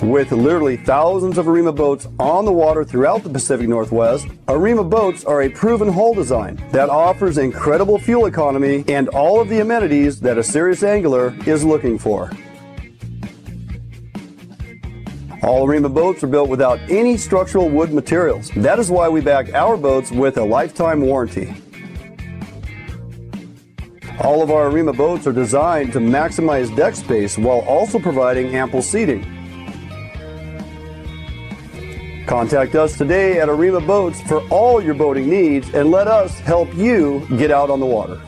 With 0.05 0.31
literally 0.31 0.77
thousands 0.77 1.39
of 1.39 1.47
Arima 1.47 1.71
boats 1.71 2.07
on 2.19 2.45
the 2.45 2.51
water 2.51 2.85
throughout 2.85 3.23
the 3.23 3.29
Pacific 3.29 3.67
Northwest, 3.67 4.27
Arima 4.47 4.83
boats 4.83 5.25
are 5.25 5.41
a 5.41 5.49
proven 5.49 5.91
hull 5.91 6.13
design 6.13 6.63
that 6.71 6.89
offers 6.89 7.39
incredible 7.39 7.97
fuel 7.97 8.27
economy 8.27 8.85
and 8.87 9.09
all 9.09 9.41
of 9.41 9.49
the 9.49 9.61
amenities 9.61 10.19
that 10.19 10.37
a 10.37 10.43
serious 10.43 10.83
angler 10.83 11.35
is 11.47 11.63
looking 11.65 11.97
for. 11.97 12.29
All 15.41 15.65
Arima 15.65 15.89
boats 15.89 16.23
are 16.23 16.27
built 16.27 16.49
without 16.49 16.79
any 16.87 17.17
structural 17.17 17.67
wood 17.67 17.91
materials. 17.91 18.51
That 18.57 18.77
is 18.77 18.91
why 18.91 19.09
we 19.09 19.21
back 19.21 19.55
our 19.55 19.75
boats 19.75 20.11
with 20.11 20.37
a 20.37 20.45
lifetime 20.45 21.01
warranty. 21.01 21.51
All 24.19 24.43
of 24.43 24.51
our 24.51 24.67
Arima 24.69 24.93
boats 24.93 25.25
are 25.25 25.33
designed 25.33 25.93
to 25.93 25.99
maximize 25.99 26.73
deck 26.75 26.93
space 26.93 27.39
while 27.39 27.61
also 27.61 27.97
providing 27.97 28.55
ample 28.55 28.83
seating. 28.83 29.34
Contact 32.25 32.73
us 32.73 32.97
today 32.97 33.39
at 33.39 33.49
Arima 33.49 33.79
Boats 33.79 34.19
for 34.21 34.41
all 34.49 34.81
your 34.81 34.95
boating 34.95 35.29
needs 35.29 35.71
and 35.75 35.91
let 35.91 36.07
us 36.07 36.39
help 36.39 36.73
you 36.73 37.25
get 37.37 37.51
out 37.51 37.69
on 37.69 37.79
the 37.79 37.85
water. 37.85 38.19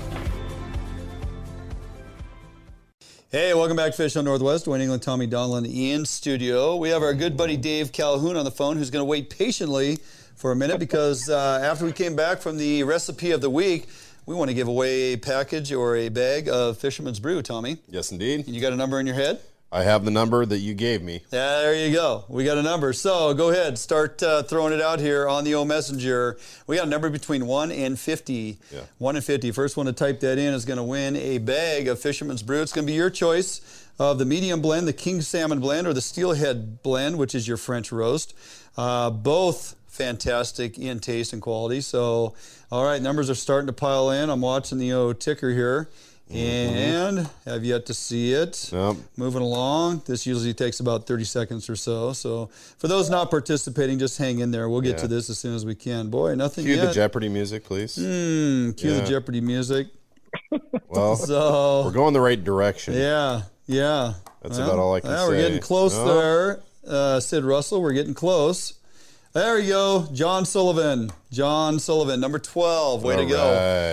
Hey, 3.40 3.54
welcome 3.54 3.76
back 3.76 3.92
to 3.92 3.96
Fish 3.96 4.14
Hunt 4.14 4.24
Northwest. 4.24 4.66
Wayne 4.66 4.80
England, 4.80 5.00
Tommy 5.00 5.28
Donlin 5.28 5.64
in 5.64 6.04
studio. 6.04 6.74
We 6.74 6.88
have 6.88 7.04
our 7.04 7.14
good 7.14 7.36
buddy 7.36 7.56
Dave 7.56 7.92
Calhoun 7.92 8.36
on 8.36 8.44
the 8.44 8.50
phone 8.50 8.76
who's 8.76 8.90
going 8.90 9.00
to 9.00 9.04
wait 9.04 9.30
patiently 9.30 10.00
for 10.34 10.50
a 10.50 10.56
minute 10.56 10.80
because 10.80 11.30
uh, 11.30 11.60
after 11.62 11.84
we 11.84 11.92
came 11.92 12.16
back 12.16 12.38
from 12.40 12.56
the 12.56 12.82
recipe 12.82 13.30
of 13.30 13.40
the 13.40 13.48
week, 13.48 13.86
we 14.26 14.34
want 14.34 14.50
to 14.50 14.54
give 14.54 14.66
away 14.66 15.12
a 15.12 15.16
package 15.16 15.72
or 15.72 15.94
a 15.94 16.08
bag 16.08 16.48
of 16.48 16.78
Fisherman's 16.78 17.20
Brew, 17.20 17.40
Tommy. 17.40 17.76
Yes, 17.88 18.10
indeed. 18.10 18.44
And 18.44 18.56
you 18.56 18.60
got 18.60 18.72
a 18.72 18.76
number 18.76 18.98
in 18.98 19.06
your 19.06 19.14
head? 19.14 19.40
I 19.70 19.82
have 19.82 20.04
the 20.04 20.10
number 20.10 20.46
that 20.46 20.58
you 20.58 20.72
gave 20.72 21.02
me. 21.02 21.22
Yeah, 21.30 21.60
there 21.60 21.74
you 21.74 21.92
go. 21.92 22.24
We 22.28 22.44
got 22.44 22.56
a 22.56 22.62
number. 22.62 22.94
So 22.94 23.34
go 23.34 23.50
ahead, 23.50 23.78
start 23.78 24.22
uh, 24.22 24.42
throwing 24.42 24.72
it 24.72 24.80
out 24.80 24.98
here 24.98 25.28
on 25.28 25.44
the 25.44 25.54
old 25.54 25.68
messenger. 25.68 26.38
We 26.66 26.76
got 26.76 26.86
a 26.86 26.90
number 26.90 27.10
between 27.10 27.46
1 27.46 27.70
and 27.72 27.98
50. 27.98 28.58
Yeah. 28.72 28.80
1 28.96 29.16
and 29.16 29.24
50. 29.24 29.50
First 29.52 29.76
one 29.76 29.84
to 29.84 29.92
type 29.92 30.20
that 30.20 30.38
in 30.38 30.54
is 30.54 30.64
going 30.64 30.78
to 30.78 30.82
win 30.82 31.16
a 31.16 31.36
bag 31.36 31.86
of 31.86 32.00
Fisherman's 32.00 32.42
Brew. 32.42 32.62
It's 32.62 32.72
going 32.72 32.86
to 32.86 32.90
be 32.90 32.96
your 32.96 33.10
choice 33.10 33.84
of 33.98 34.18
the 34.18 34.24
medium 34.24 34.62
blend, 34.62 34.88
the 34.88 34.92
King 34.94 35.20
Salmon 35.20 35.60
blend, 35.60 35.86
or 35.86 35.92
the 35.92 36.00
Steelhead 36.00 36.82
blend, 36.82 37.18
which 37.18 37.34
is 37.34 37.46
your 37.46 37.58
French 37.58 37.92
roast. 37.92 38.34
Uh, 38.76 39.10
both 39.10 39.76
fantastic 39.88 40.78
in 40.78 41.00
taste 41.00 41.34
and 41.34 41.42
quality. 41.42 41.82
So, 41.82 42.34
all 42.70 42.84
right, 42.84 43.02
numbers 43.02 43.28
are 43.28 43.34
starting 43.34 43.66
to 43.66 43.72
pile 43.74 44.10
in. 44.10 44.30
I'm 44.30 44.40
watching 44.40 44.78
the 44.78 44.92
O 44.92 45.12
ticker 45.12 45.50
here. 45.50 45.90
And 46.30 47.28
have 47.46 47.64
yet 47.64 47.86
to 47.86 47.94
see 47.94 48.32
it. 48.34 48.70
Yep. 48.72 48.96
Moving 49.16 49.40
along. 49.42 50.02
This 50.06 50.26
usually 50.26 50.52
takes 50.52 50.78
about 50.80 51.06
30 51.06 51.24
seconds 51.24 51.70
or 51.70 51.76
so. 51.76 52.12
So 52.12 52.50
for 52.78 52.86
those 52.88 53.08
not 53.08 53.30
participating, 53.30 53.98
just 53.98 54.18
hang 54.18 54.40
in 54.40 54.50
there. 54.50 54.68
We'll 54.68 54.82
get 54.82 54.96
Yeah. 54.96 55.02
to 55.02 55.08
this 55.08 55.30
as 55.30 55.38
soon 55.38 55.54
as 55.54 55.64
we 55.64 55.74
can. 55.74 56.10
Boy, 56.10 56.34
nothing 56.34 56.64
Cue 56.66 56.74
yet. 56.76 56.86
the 56.88 56.92
Jeopardy 56.92 57.28
music, 57.30 57.64
please. 57.64 57.96
Hmm, 57.96 58.72
cue 58.72 58.92
Yeah. 58.92 59.00
the 59.00 59.06
Jeopardy 59.06 59.40
music. 59.40 59.88
Well, 60.90 61.16
So 61.16 61.82
we're 61.84 61.92
going 61.92 62.14
the 62.14 62.20
right 62.20 62.42
direction. 62.42 62.94
yeah, 62.94 63.42
yeah. 63.66 64.14
That's 64.42 64.56
about 64.58 64.78
all 64.78 64.94
I 64.94 65.00
can 65.00 65.10
say. 65.10 65.16
yeah, 65.16 65.28
We're 65.28 65.36
getting 65.42 65.60
close 65.60 65.94
No. 65.94 66.06
there. 66.14 66.60
Uh, 66.86 67.20
Sid 67.20 67.44
Russell, 67.44 67.82
we're 67.82 67.92
getting 67.92 68.14
close. 68.14 68.74
There 69.34 69.58
you 69.58 69.68
go. 69.68 70.08
John 70.12 70.46
Sullivan. 70.46 71.12
John 71.30 71.78
Sullivan, 71.78 72.18
number 72.18 72.38
12. 72.38 73.02
Way 73.04 73.16
to 73.16 73.26
go. 73.26 73.36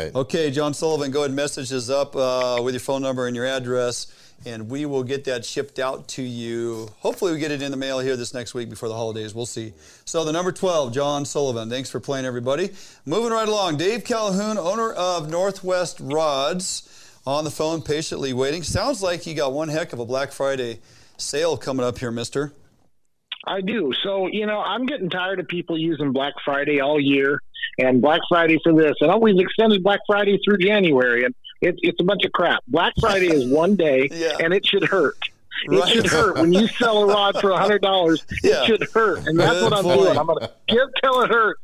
right. 0.05 0.15
Okay, 0.15 0.49
John 0.49 0.73
Sullivan, 0.73 1.11
go 1.11 1.19
ahead 1.19 1.31
and 1.31 1.35
message 1.35 1.71
us 1.73 1.89
up 1.89 2.15
uh, 2.15 2.61
with 2.63 2.73
your 2.73 2.79
phone 2.79 3.01
number 3.01 3.27
and 3.27 3.35
your 3.35 3.45
address, 3.45 4.07
and 4.45 4.69
we 4.69 4.85
will 4.85 5.03
get 5.03 5.25
that 5.25 5.43
shipped 5.43 5.77
out 5.77 6.07
to 6.09 6.21
you. 6.23 6.89
Hopefully, 6.99 7.33
we 7.33 7.39
get 7.39 7.51
it 7.51 7.61
in 7.61 7.69
the 7.69 7.77
mail 7.77 7.99
here 7.99 8.15
this 8.15 8.33
next 8.33 8.53
week 8.53 8.69
before 8.69 8.87
the 8.87 8.95
holidays. 8.95 9.35
We'll 9.35 9.45
see. 9.45 9.73
So, 10.05 10.23
the 10.23 10.31
number 10.31 10.53
12, 10.53 10.93
John 10.93 11.25
Sullivan. 11.25 11.69
Thanks 11.69 11.89
for 11.89 11.99
playing, 11.99 12.25
everybody. 12.25 12.71
Moving 13.05 13.31
right 13.31 13.47
along, 13.47 13.75
Dave 13.77 14.05
Calhoun, 14.05 14.57
owner 14.57 14.93
of 14.93 15.29
Northwest 15.29 15.99
Rods, 15.99 16.89
on 17.27 17.43
the 17.43 17.51
phone, 17.51 17.81
patiently 17.81 18.31
waiting. 18.31 18.63
Sounds 18.63 19.03
like 19.03 19.27
you 19.27 19.33
got 19.35 19.51
one 19.51 19.67
heck 19.67 19.91
of 19.91 19.99
a 19.99 20.05
Black 20.05 20.31
Friday 20.31 20.79
sale 21.17 21.57
coming 21.57 21.85
up 21.85 21.97
here, 21.99 22.11
Mister. 22.11 22.53
I 23.47 23.61
do. 23.61 23.93
So, 24.03 24.27
you 24.27 24.45
know, 24.45 24.59
I'm 24.61 24.85
getting 24.85 25.09
tired 25.09 25.39
of 25.39 25.47
people 25.47 25.77
using 25.77 26.11
Black 26.11 26.33
Friday 26.43 26.79
all 26.81 26.99
year 26.99 27.39
and 27.79 28.01
Black 28.01 28.21
Friday 28.29 28.59
for 28.63 28.73
this. 28.73 28.95
And 29.01 29.11
always 29.11 29.37
extended 29.39 29.83
Black 29.83 29.99
Friday 30.07 30.39
through 30.43 30.57
January. 30.57 31.25
And 31.25 31.35
it, 31.61 31.75
it's 31.81 31.99
a 31.99 32.03
bunch 32.03 32.23
of 32.25 32.31
crap. 32.31 32.63
Black 32.67 32.93
Friday 32.99 33.27
is 33.27 33.45
one 33.51 33.75
day 33.75 34.09
Yeah. 34.11 34.37
and 34.39 34.53
it 34.53 34.65
should 34.65 34.83
hurt. 34.83 35.17
It 35.65 35.71
Right. 35.71 35.89
should 35.93 36.07
hurt. 36.07 36.35
When 36.37 36.51
you 36.53 36.67
sell 36.67 37.03
a 37.03 37.07
rod 37.07 37.39
for 37.39 37.51
a 37.51 37.57
$100, 37.57 38.21
Yeah. 38.43 38.63
it 38.63 38.65
should 38.67 38.83
hurt. 38.93 39.25
And 39.27 39.39
that's 39.39 39.53
Good 39.53 39.63
what 39.63 39.73
I'm 39.73 39.83
point. 39.85 39.99
doing. 40.01 40.17
I'm 40.17 40.25
going 40.25 40.39
to 40.39 40.51
give 40.67 40.87
till 41.03 41.21
it 41.21 41.29
hurts. 41.31 41.61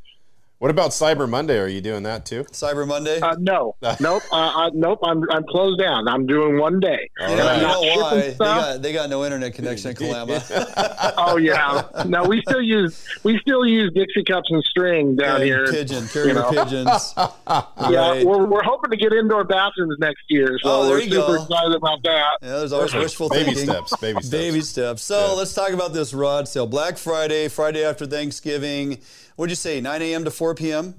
What 0.62 0.70
about 0.70 0.92
Cyber 0.92 1.28
Monday? 1.28 1.58
Are 1.58 1.68
you 1.68 1.82
doing 1.82 2.04
that 2.04 2.24
too? 2.24 2.44
Cyber 2.52 2.88
Monday. 2.88 3.20
Uh, 3.20 3.36
no, 3.40 3.76
nope, 4.00 4.22
uh, 4.32 4.36
uh, 4.36 4.70
nope. 4.76 5.00
I'm 5.04 5.24
I'm 5.32 5.44
closed 5.50 5.80
down. 5.80 6.08
I'm 6.08 6.28
doing 6.28 6.60
one 6.60 6.80
day. 6.80 7.10
you 7.20 7.26
And 7.26 7.38
know, 7.40 7.48
I'm 7.48 7.62
you 7.62 7.68
know 7.68 8.02
why? 8.04 8.20
They 8.20 8.36
got 8.38 8.82
they 8.84 8.94
got 8.94 9.10
no 9.10 9.26
internet 9.26 9.56
connection 9.56 9.90
in 9.90 9.96
Kalama. 9.98 10.44
Oh 11.18 11.38
yeah. 11.38 11.82
No, 12.06 12.26
we 12.26 12.44
still 12.48 12.62
use 12.62 13.04
we 13.24 13.40
still 13.40 13.66
use 13.66 13.92
Dixie 13.96 14.24
cups 14.24 14.52
and 14.52 14.64
string 14.64 15.16
down 15.16 15.40
Yeah, 15.40 15.46
here. 15.46 15.66
Pigeon, 15.72 16.08
carrier 16.10 16.36
know. 16.36 16.52
pigeons. 16.52 17.14
Yeah, 17.18 17.32
Right. 17.80 18.24
we're, 18.24 18.46
we're 18.46 18.62
hoping 18.64 18.92
to 18.92 18.98
get 18.98 19.14
indoor 19.14 19.44
bathrooms 19.44 19.96
next 20.00 20.22
year, 20.30 20.60
so 20.62 20.70
Oh, 20.70 20.84
there 20.86 20.92
we're 20.98 21.00
you 21.02 21.12
super 21.12 21.38
go. 21.38 21.42
excited 21.44 21.74
about 21.76 22.04
that. 22.04 22.38
Yeah, 22.44 22.50
there's 22.60 22.72
always 22.72 22.94
wishful 22.94 23.30
Baby 23.30 23.56
steps. 23.56 23.98
Baby 23.98 24.20
steps. 24.22 24.30
Baby 24.30 24.62
steps. 24.62 25.02
So 25.02 25.34
let's 25.36 25.56
talk 25.56 25.72
about 25.72 25.92
this 25.94 26.14
rod 26.14 26.48
sale. 26.48 26.68
Black 26.68 27.00
Friday, 27.00 27.48
Friday 27.48 27.84
after 27.84 28.06
Thanksgiving. 28.06 29.00
What'd 29.36 29.52
you 29.52 29.56
say? 29.56 29.82
9 29.82 30.02
a.m. 30.02 30.24
to 30.26 30.32
4 30.32 30.56
p.m. 30.56 30.96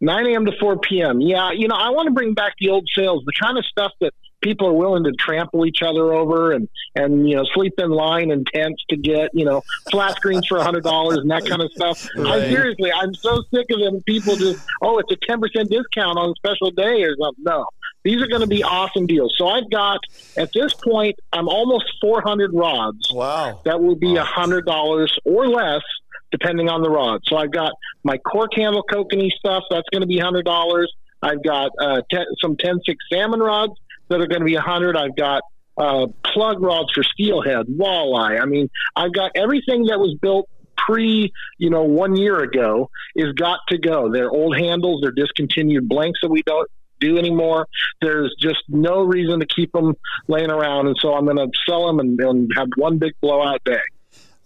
9 0.00 0.26
a.m. 0.26 0.46
to 0.46 0.52
4 0.58 0.78
p.m. 0.78 1.20
Yeah, 1.20 1.50
you 1.52 1.68
know, 1.68 1.74
I 1.74 1.90
want 1.90 2.06
to 2.06 2.12
bring 2.12 2.34
back 2.34 2.54
the 2.60 2.70
old 2.70 2.88
sales, 2.94 3.24
the 3.24 3.32
kind 3.40 3.58
of 3.58 3.64
stuff 3.66 3.92
that 4.00 4.12
people 4.40 4.68
are 4.68 4.72
willing 4.72 5.04
to 5.04 5.12
trample 5.12 5.66
each 5.66 5.82
other 5.82 6.12
over 6.12 6.52
and, 6.52 6.68
and 6.94 7.28
you 7.28 7.36
know, 7.36 7.44
sleep 7.54 7.74
in 7.78 7.90
line 7.90 8.30
and 8.30 8.46
tents 8.46 8.82
to 8.88 8.96
get, 8.96 9.30
you 9.34 9.44
know, 9.44 9.62
flat 9.90 10.14
screens 10.16 10.46
for 10.46 10.58
a 10.58 10.64
$100 10.64 11.18
and 11.18 11.30
that 11.30 11.44
kind 11.46 11.60
of 11.60 11.70
stuff. 11.72 12.08
I 12.18 12.48
seriously, 12.48 12.92
I'm 12.92 13.14
so 13.14 13.42
sick 13.52 13.66
of 13.70 13.80
them. 13.80 14.00
People 14.02 14.36
just, 14.36 14.64
oh, 14.82 14.98
it's 14.98 15.10
a 15.10 15.16
10% 15.16 15.40
discount 15.68 16.18
on 16.18 16.30
a 16.30 16.34
special 16.36 16.70
day 16.70 17.02
or 17.02 17.16
something. 17.20 17.44
No, 17.44 17.66
these 18.04 18.22
are 18.22 18.28
going 18.28 18.42
to 18.42 18.46
be 18.46 18.62
awesome 18.62 19.06
deals. 19.06 19.34
So 19.36 19.48
I've 19.48 19.68
got, 19.70 19.98
at 20.36 20.50
this 20.54 20.72
point, 20.74 21.16
I'm 21.32 21.48
almost 21.48 21.86
400 22.00 22.54
rods. 22.54 23.12
Wow. 23.12 23.60
that 23.64 23.80
will 23.80 23.96
be 23.96 24.16
a 24.16 24.24
hundred 24.24 24.66
dollars 24.66 25.12
or 25.24 25.48
less 25.48 25.82
depending 26.30 26.68
on 26.68 26.82
the 26.82 26.90
rod. 26.90 27.20
So 27.24 27.36
I've 27.36 27.52
got 27.52 27.72
my 28.02 28.18
cork 28.18 28.52
handle 28.54 28.84
kokanee 28.90 29.30
stuff 29.30 29.64
that's 29.70 29.88
going 29.90 30.02
to 30.02 30.06
be 30.06 30.18
hundred 30.18 30.44
dollars. 30.44 30.92
I've 31.22 31.42
got 31.42 31.72
uh, 31.80 32.02
ten, 32.10 32.26
some 32.40 32.56
10-6 32.56 32.78
salmon 33.12 33.40
rods 33.40 33.72
that 34.08 34.20
are 34.20 34.26
going 34.26 34.40
to 34.40 34.46
be 34.46 34.54
a 34.54 34.60
hundred. 34.60 34.96
I've 34.96 35.16
got 35.16 35.42
uh, 35.76 36.06
plug 36.24 36.62
rods 36.62 36.92
for 36.92 37.02
steelhead, 37.02 37.66
walleye. 37.66 38.40
I 38.40 38.44
mean, 38.44 38.68
I've 38.96 39.12
got 39.12 39.32
everything 39.34 39.86
that 39.86 39.98
was 39.98 40.16
built 40.20 40.48
pre, 40.76 41.32
you 41.58 41.70
know, 41.70 41.82
one 41.82 42.16
year 42.16 42.38
ago 42.38 42.90
is 43.14 43.32
got 43.32 43.60
to 43.68 43.78
go. 43.78 44.10
They're 44.12 44.30
old 44.30 44.56
handles. 44.56 45.00
They're 45.02 45.12
discontinued 45.12 45.88
blanks 45.88 46.20
that 46.22 46.30
we 46.30 46.42
don't 46.42 46.68
do 47.00 47.18
anymore. 47.18 47.66
There's 48.00 48.34
just 48.40 48.62
no 48.68 49.02
reason 49.02 49.40
to 49.40 49.46
keep 49.46 49.72
them 49.72 49.94
laying 50.26 50.50
around, 50.50 50.88
and 50.88 50.96
so 51.00 51.14
I'm 51.14 51.24
going 51.24 51.36
to 51.36 51.48
sell 51.68 51.86
them 51.86 52.00
and, 52.00 52.20
and 52.20 52.50
have 52.56 52.68
one 52.76 52.98
big 52.98 53.14
blowout 53.20 53.62
day. 53.64 53.80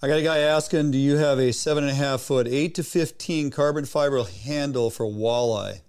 I 0.05 0.09
got 0.09 0.19
a 0.19 0.23
guy 0.23 0.39
asking, 0.39 0.91
do 0.91 0.99
you 0.99 1.17
have 1.19 1.39
a 1.39 1.53
seven 1.53 1.85
and 1.85 1.93
a 1.93 1.95
half 1.95 2.23
foot, 2.23 2.49
eight 2.49 2.75
to 2.75 2.83
15 2.83 3.51
carbon 3.51 3.85
fiber 3.85 4.25
handle 4.45 4.91
for 4.91 5.07
walleye? 5.07 5.81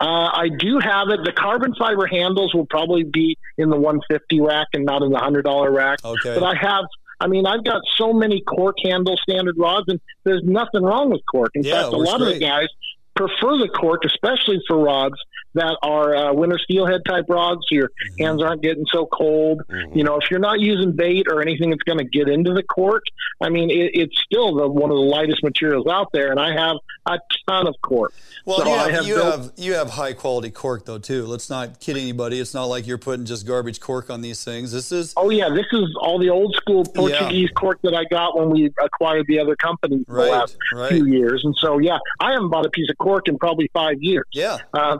Uh, 0.00 0.30
I 0.32 0.48
do 0.58 0.78
have 0.78 1.08
it. 1.10 1.20
The 1.24 1.32
carbon 1.32 1.74
fiber 1.78 2.06
handles 2.06 2.54
will 2.54 2.64
probably 2.64 3.02
be 3.04 3.36
in 3.58 3.68
the 3.68 3.76
150 3.76 4.40
rack 4.40 4.68
and 4.72 4.86
not 4.86 5.02
in 5.02 5.10
the 5.10 5.18
hundred 5.18 5.42
dollar 5.42 5.70
rack. 5.70 5.98
Okay. 6.02 6.34
But 6.34 6.44
I 6.44 6.54
have. 6.58 6.84
I 7.20 7.26
mean, 7.26 7.46
I've 7.46 7.64
got 7.64 7.82
so 7.96 8.12
many 8.12 8.40
cork 8.42 8.76
handle 8.82 9.16
standard 9.18 9.58
rods, 9.58 9.86
and 9.88 10.00
there's 10.24 10.44
nothing 10.44 10.82
wrong 10.82 11.10
with 11.10 11.20
cork. 11.30 11.50
In 11.54 11.64
Yeah, 11.64 11.82
fact, 11.82 11.94
a 11.94 11.96
lot 11.96 12.22
of 12.22 12.28
the 12.28 12.38
guys 12.38 12.68
prefer 13.16 13.58
the 13.58 13.68
cork, 13.68 14.04
especially 14.04 14.62
for 14.68 14.78
rods 14.78 15.16
that 15.58 15.76
are 15.82 16.14
uh, 16.16 16.32
winter 16.32 16.58
steelhead 16.58 17.02
type 17.06 17.26
rods. 17.28 17.60
So 17.68 17.74
your 17.74 17.88
Mm-hmm. 17.88 18.22
hands 18.24 18.42
aren't 18.42 18.62
getting 18.62 18.84
so 18.92 19.06
cold. 19.06 19.62
You 19.92 20.04
know, 20.04 20.16
if 20.18 20.30
you're 20.30 20.40
not 20.40 20.60
using 20.60 20.92
bait 20.92 21.26
or 21.30 21.40
anything 21.42 21.70
that's 21.70 21.82
going 21.82 21.98
to 21.98 22.04
get 22.04 22.28
into 22.28 22.52
the 22.54 22.62
cork, 22.62 23.02
I 23.40 23.48
mean, 23.48 23.70
it, 23.70 23.90
it's 23.94 24.18
still 24.20 24.54
the 24.54 24.68
one 24.68 24.90
of 24.90 24.96
the 24.96 25.02
lightest 25.02 25.42
materials 25.42 25.86
out 25.88 26.10
there, 26.12 26.30
and 26.30 26.38
I 26.40 26.52
have 26.52 26.76
a 27.06 27.18
ton 27.48 27.66
of 27.66 27.74
cork. 27.82 28.12
Well, 28.44 28.58
So 28.58 28.66
you, 28.66 28.70
I 28.72 28.76
have, 28.84 28.90
have 28.92 29.06
you, 29.06 29.14
built- 29.14 29.40
have, 29.40 29.52
you 29.56 29.74
have 29.74 29.90
high 29.90 30.12
quality 30.12 30.50
cork, 30.50 30.84
though, 30.84 30.98
too. 30.98 31.26
Let's 31.26 31.50
not 31.50 31.80
kid 31.80 31.96
anybody. 31.96 32.38
It's 32.40 32.54
not 32.54 32.64
like 32.66 32.86
you're 32.86 32.98
putting 32.98 33.24
just 33.26 33.46
garbage 33.46 33.80
cork 33.80 34.10
on 34.10 34.20
these 34.20 34.44
things. 34.44 34.70
This 34.72 34.92
is, 34.92 35.12
Oh 35.16 35.30
yeah, 35.30 35.48
this 35.48 35.66
is 35.72 35.96
all 36.00 36.18
the 36.18 36.30
old 36.30 36.54
school 36.56 36.84
Portuguese 36.84 37.50
cork 37.56 37.80
that 37.82 37.94
I 37.94 38.04
got 38.04 38.38
when 38.38 38.50
we 38.50 38.70
acquired 38.82 39.26
the 39.26 39.38
other 39.40 39.56
company 39.56 40.04
for 40.06 40.14
Right, 40.14 40.24
the 40.26 40.30
last 40.30 40.56
right. 40.72 40.92
few 40.92 41.06
years. 41.06 41.44
And 41.44 41.54
so 41.58 41.78
yeah, 41.78 41.98
I 42.20 42.32
haven't 42.32 42.50
bought 42.50 42.66
a 42.66 42.70
piece 42.70 42.88
of 42.90 42.96
cork 42.98 43.28
in 43.28 43.38
probably 43.38 43.70
five 43.72 43.96
years. 44.02 44.26
yeah. 44.32 44.58
Uh, 44.72 44.96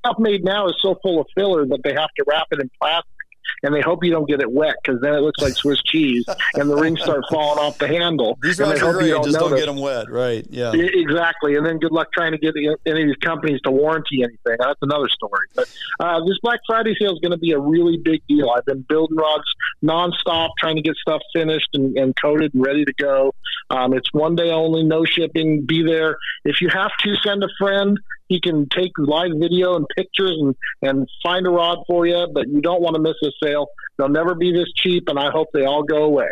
stuff 0.00 0.18
made 0.18 0.44
now 0.44 0.68
is 0.68 0.74
so 0.82 0.98
full 1.02 1.20
of 1.20 1.26
filler 1.34 1.66
that 1.66 1.80
they 1.84 1.94
have 1.94 2.10
to 2.16 2.24
wrap 2.26 2.48
it 2.50 2.60
in 2.60 2.70
plastic. 2.80 3.10
And 3.62 3.74
they 3.74 3.80
hope 3.80 4.04
you 4.04 4.10
don't 4.10 4.28
get 4.28 4.40
it 4.40 4.50
wet 4.50 4.76
because 4.82 5.00
then 5.02 5.12
it 5.12 5.20
looks 5.20 5.42
like 5.42 5.52
Swiss 5.54 5.82
cheese, 5.82 6.24
and 6.54 6.70
the 6.70 6.76
rings 6.76 7.02
start 7.02 7.24
falling 7.30 7.58
off 7.58 7.76
the 7.78 7.88
handle. 7.88 8.38
These 8.42 8.60
and 8.60 8.70
they 8.70 8.76
are 8.76 8.92
hope 8.92 9.02
you 9.02 9.10
great. 9.10 9.24
Just 9.24 9.38
don't 9.38 9.54
get 9.54 9.66
them 9.66 9.78
wet. 9.78 10.08
Right. 10.08 10.46
Yeah. 10.48 10.72
Exactly, 10.72 11.56
and 11.56 11.66
then 11.66 11.78
good 11.78 11.90
luck 11.92 12.08
trying 12.12 12.32
to 12.32 12.38
get 12.38 12.54
any 12.86 13.02
of 13.02 13.08
these 13.08 13.16
companies 13.16 13.60
to 13.62 13.70
warranty 13.70 14.22
anything. 14.22 14.56
That's 14.58 14.78
another 14.80 15.08
story. 15.08 15.46
But 15.54 15.68
uh, 15.98 16.24
this 16.24 16.38
Black 16.42 16.60
Friday 16.66 16.94
sale 16.98 17.12
is 17.12 17.18
going 17.18 17.32
to 17.32 17.38
be 17.38 17.50
a 17.52 17.58
really 17.58 17.98
big 17.98 18.22
deal. 18.28 18.50
I've 18.56 18.64
been 18.64 18.84
building 18.88 19.16
rods 19.16 19.44
nonstop, 19.84 20.50
trying 20.58 20.76
to 20.76 20.82
get 20.82 20.94
stuff 20.96 21.20
finished 21.34 21.68
and, 21.74 21.98
and 21.98 22.14
coated 22.20 22.54
and 22.54 22.64
ready 22.64 22.84
to 22.84 22.92
go. 22.94 23.34
Um, 23.70 23.94
it's 23.94 24.12
one 24.12 24.34
day 24.34 24.50
only, 24.50 24.82
no 24.82 25.04
shipping. 25.04 25.64
Be 25.64 25.82
there 25.82 26.16
if 26.44 26.60
you 26.60 26.68
have 26.68 26.90
to. 27.02 27.14
Send 27.24 27.44
a 27.44 27.48
friend. 27.58 27.98
He 28.28 28.40
can 28.40 28.68
take 28.68 28.92
live 28.98 29.30
video 29.36 29.76
and 29.76 29.86
pictures 29.96 30.36
and, 30.40 30.54
and 30.82 31.08
find 31.22 31.46
a 31.46 31.50
rod 31.50 31.78
for 31.86 32.06
you. 32.06 32.26
But 32.32 32.48
you 32.48 32.60
don't 32.60 32.82
want 32.82 32.96
to 32.96 33.00
miss 33.00 33.16
this 33.22 33.34
sale. 33.42 33.68
They'll 33.96 34.08
never 34.08 34.34
be 34.34 34.52
this 34.52 34.70
cheap, 34.74 35.08
and 35.08 35.18
I 35.18 35.30
hope 35.30 35.48
they 35.52 35.64
all 35.64 35.82
go 35.82 36.04
away. 36.04 36.30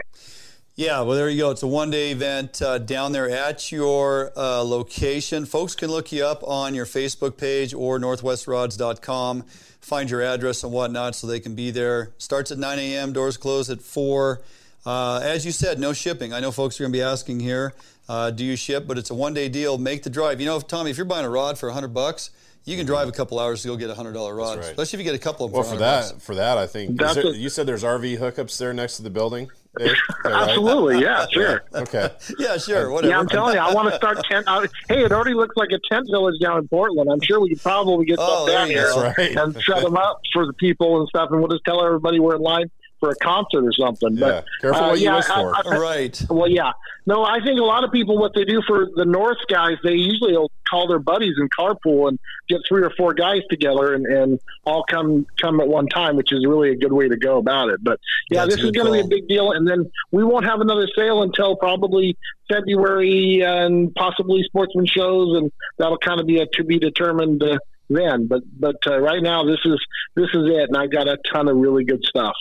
Yeah, 0.79 1.01
well, 1.01 1.17
there 1.17 1.29
you 1.29 1.39
go. 1.39 1.51
It's 1.51 1.65
a 1.65 1.67
one 1.67 1.91
day 1.91 2.13
event 2.13 2.63
uh, 2.63 2.79
down 2.79 3.11
there 3.11 3.29
at 3.29 3.73
your 3.73 4.31
uh, 4.37 4.63
location. 4.63 5.45
Folks 5.45 5.75
can 5.75 5.91
look 5.91 6.13
you 6.13 6.25
up 6.25 6.45
on 6.45 6.73
your 6.73 6.87
Facebook 6.87 7.37
page 7.37 7.75
or 7.75 7.99
northwestrods.com, 7.99 9.43
find 9.81 10.09
your 10.09 10.23
address 10.23 10.63
and 10.63 10.73
whatnot 10.73 11.17
so 11.17 11.27
they 11.27 11.41
can 11.41 11.57
be 11.57 11.73
there. 11.73 12.13
Starts 12.19 12.53
at 12.53 12.59
9 12.59 12.79
a.m., 12.79 13.13
doors 13.13 13.37
close 13.37 13.71
at 13.71 13.83
4. 13.83 14.41
Uh, 14.87 15.21
as 15.23 15.45
you 15.45 15.53
said, 15.53 15.79
no 15.79 15.93
shipping. 15.93 16.33
I 16.33 16.41
know 16.41 16.51
folks 16.51 16.81
are 16.81 16.85
going 16.85 16.93
to 16.93 16.99
be 16.99 17.03
asking 17.03 17.41
here, 17.41 17.75
uh, 18.09 18.31
do 18.31 18.45
you 18.45 18.57
ship? 18.57 18.87
But 18.87 18.97
it's 18.99 19.11
a 19.11 19.15
one 19.15 19.35
day 19.35 19.49
deal. 19.49 19.77
Make 19.79 20.03
the 20.03 20.11
drive. 20.11 20.41
You 20.41 20.47
know, 20.47 20.57
if, 20.57 20.67
Tommy, 20.67 20.91
if 20.91 20.97
you're 20.97 21.05
buying 21.07 21.27
a 21.27 21.31
rod 21.31 21.59
for 21.59 21.69
100 21.69 21.89
bucks, 21.89 22.31
you 22.65 22.77
can 22.77 22.87
drive 22.87 23.09
a 23.09 23.13
couple 23.13 23.39
hours 23.39 23.63
to 23.63 23.69
go 23.69 23.77
get 23.77 23.89
a 23.91 23.95
$100 23.95 24.15
rod, 24.37 24.59
right. 24.59 24.65
especially 24.67 24.99
if 25.01 25.07
you 25.07 25.11
get 25.13 25.15
a 25.15 25.23
couple 25.23 25.47
of 25.47 25.53
them 25.53 25.61
Well, 25.61 25.69
for 25.69 25.75
for 25.77 25.81
that, 25.81 26.11
bucks. 26.13 26.25
for 26.25 26.35
that, 26.35 26.59
I 26.59 26.67
think 26.67 27.01
is 27.01 27.15
there- 27.15 27.27
a- 27.29 27.31
you 27.37 27.49
said 27.49 27.67
there's 27.67 27.83
RV 27.85 28.19
hookups 28.19 28.59
there 28.59 28.73
next 28.75 28.97
to 28.99 29.03
the 29.03 29.11
building. 29.11 29.49
Dave? 29.79 29.95
Right? 30.25 30.49
Absolutely, 30.49 31.01
yeah, 31.03 31.27
sure. 31.31 31.63
Okay. 31.75 32.11
Yeah, 32.39 32.57
sure, 32.59 32.91
whatever. 32.91 33.13
Yeah, 33.13 33.19
I'm 33.21 33.29
telling 33.29 33.55
you, 33.55 33.61
I 33.61 33.73
want 33.73 33.89
to 33.91 33.97
start 33.97 34.19
tent. 34.25 34.45
Uh, 34.49 34.67
hey, 34.89 35.05
it 35.05 35.13
already 35.13 35.35
looks 35.35 35.57
like 35.57 35.69
a 35.71 35.79
tent 35.91 36.09
village 36.11 36.35
down 36.41 36.59
in 36.59 36.69
Portland. 36.69 37.09
I'm 37.11 37.21
sure 37.21 37.39
we 37.41 37.51
could 37.51 37.63
probably 37.63 38.05
get 38.07 38.19
Oh, 38.21 38.45
stuff 38.45 38.47
there 38.47 38.57
down 38.59 38.69
here 38.69 38.95
right. 38.97 39.37
and 39.37 39.63
set 39.65 39.83
them 39.83 39.97
up 39.97 40.21
for 40.33 40.47
the 40.47 40.53
people 40.55 40.99
and 41.01 41.09
stuff, 41.09 41.31
and 41.31 41.39
we'll 41.41 41.49
just 41.51 41.65
tell 41.65 41.85
everybody 41.85 42.19
we're 42.19 42.37
in 42.37 42.43
line 42.43 42.71
for 43.01 43.11
a 43.11 43.15
concert 43.17 43.65
or 43.65 43.73
something. 43.73 44.17
Yeah. 44.17 44.27
But 44.27 44.45
Careful 44.61 44.83
uh, 44.85 44.89
what 44.89 44.99
you 44.99 45.05
yeah, 45.07 45.17
wish 45.17 45.31
I- 45.31 45.35
for. 45.43 45.75
I- 45.75 45.79
right. 45.79 46.23
well, 46.31 46.49
yeah. 46.49 46.73
No, 47.07 47.25
I 47.25 47.41
think 47.43 47.59
a 47.59 47.65
lot 47.65 47.85
of 47.85 47.91
people, 47.93 48.19
what 48.19 48.35
they 48.35 48.45
do 48.45 48.61
for 48.67 48.87
the 48.95 49.07
North 49.07 49.39
guys, 49.49 49.77
they 49.83 49.95
usually 49.95 50.37
will 50.37 50.51
call 50.69 50.87
their 50.89 50.99
buddies 50.99 51.35
and 51.39 51.49
carpool 51.51 52.09
and 52.09 52.19
get 52.51 52.61
three 52.69 52.83
or 52.83 52.91
four 52.99 53.15
guys 53.15 53.41
together 53.49 53.95
and, 53.95 54.05
and 54.05 54.39
all 54.67 54.85
come 54.91 55.27
come 55.41 55.59
at 55.61 55.69
one 55.69 55.87
time, 55.87 56.17
which 56.17 56.33
is 56.33 56.45
really 56.47 56.71
a 56.71 56.77
good 56.77 56.93
way 56.93 57.09
to 57.09 57.17
go 57.17 57.39
about 57.39 57.71
it. 57.71 57.83
But 57.83 57.99
yeah, 58.31 58.43
That's 58.45 58.57
this 58.57 58.65
is 58.67 58.73
going 58.73 58.87
to 58.89 58.93
be 58.93 59.01
a 59.01 59.09
big 59.21 59.27
deal. 59.27 59.53
And 59.53 59.67
then 59.67 59.91
we 60.11 60.23
won't 60.23 60.45
have 60.45 60.61
another 60.61 60.87
sale 60.95 61.23
until 61.23 61.57
probably 61.57 62.15
February 62.51 63.41
and 63.43 63.95
possibly 63.95 64.43
sportsman 64.43 64.85
shows, 64.87 65.39
and 65.39 65.51
that'll 65.79 65.99
kind 65.99 66.21
of 66.21 66.27
be 66.27 66.41
a 66.41 66.47
to 66.55 66.65
be 66.65 66.79
determined 66.79 67.43
uh, 67.43 67.59
then. 67.89 68.27
But 68.27 68.43
but 68.59 68.77
uh, 68.87 68.99
right 69.01 69.23
now, 69.23 69.45
this 69.45 69.61
is 69.65 69.81
this 70.15 70.29
is 70.35 70.51
it, 70.51 70.69
and 70.69 70.77
I 70.77 70.87
got 70.89 71.09
a 71.09 71.17
ton 71.33 71.49
of 71.49 71.57
really 71.57 71.85
good 71.85 72.05
stuff. 72.05 72.35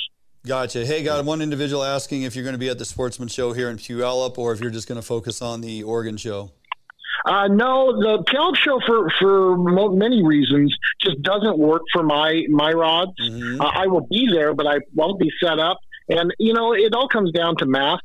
Gotcha. 0.48 0.86
Hey, 0.86 1.04
got 1.04 1.24
one 1.26 1.42
individual 1.42 1.84
asking 1.84 2.22
if 2.24 2.34
you're 2.34 2.46
going 2.46 2.54
to 2.54 2.60
be 2.60 2.70
at 2.70 2.80
the 2.80 2.86
Sportsman 2.86 3.28
Show 3.28 3.52
here 3.52 3.70
in 3.70 3.76
Puyallup 3.78 4.38
or 4.38 4.54
if 4.54 4.62
you're 4.62 4.72
just 4.72 4.88
going 4.88 5.00
to 5.00 5.06
focus 5.06 5.42
on 5.42 5.60
the 5.60 5.84
Oregon 5.84 6.16
show. 6.16 6.52
Uh, 7.26 7.48
no, 7.50 7.92
the 7.92 8.24
Puyallup 8.24 8.56
show 8.56 8.80
for 8.86 9.10
for 9.20 9.90
many 9.92 10.24
reasons 10.24 10.74
just 11.02 11.22
doesn't 11.22 11.58
work 11.58 11.82
for 11.92 12.02
my 12.02 12.46
my 12.50 12.72
rods. 12.72 13.12
Mhm. 13.22 13.60
Uh, 13.60 13.72
I 13.74 13.88
will 13.88 14.08
be 14.10 14.30
there, 14.32 14.54
but 14.54 14.66
I 14.68 14.78
won't 14.96 15.20
be 15.20 15.30
set 15.44 15.60
up. 15.60 15.80
And 16.08 16.34
you 16.40 16.54
know, 16.54 16.74
it 16.74 16.94
all 16.94 17.10
comes 17.10 17.32
down 17.34 17.58
to 17.58 17.66
masks. 17.66 18.04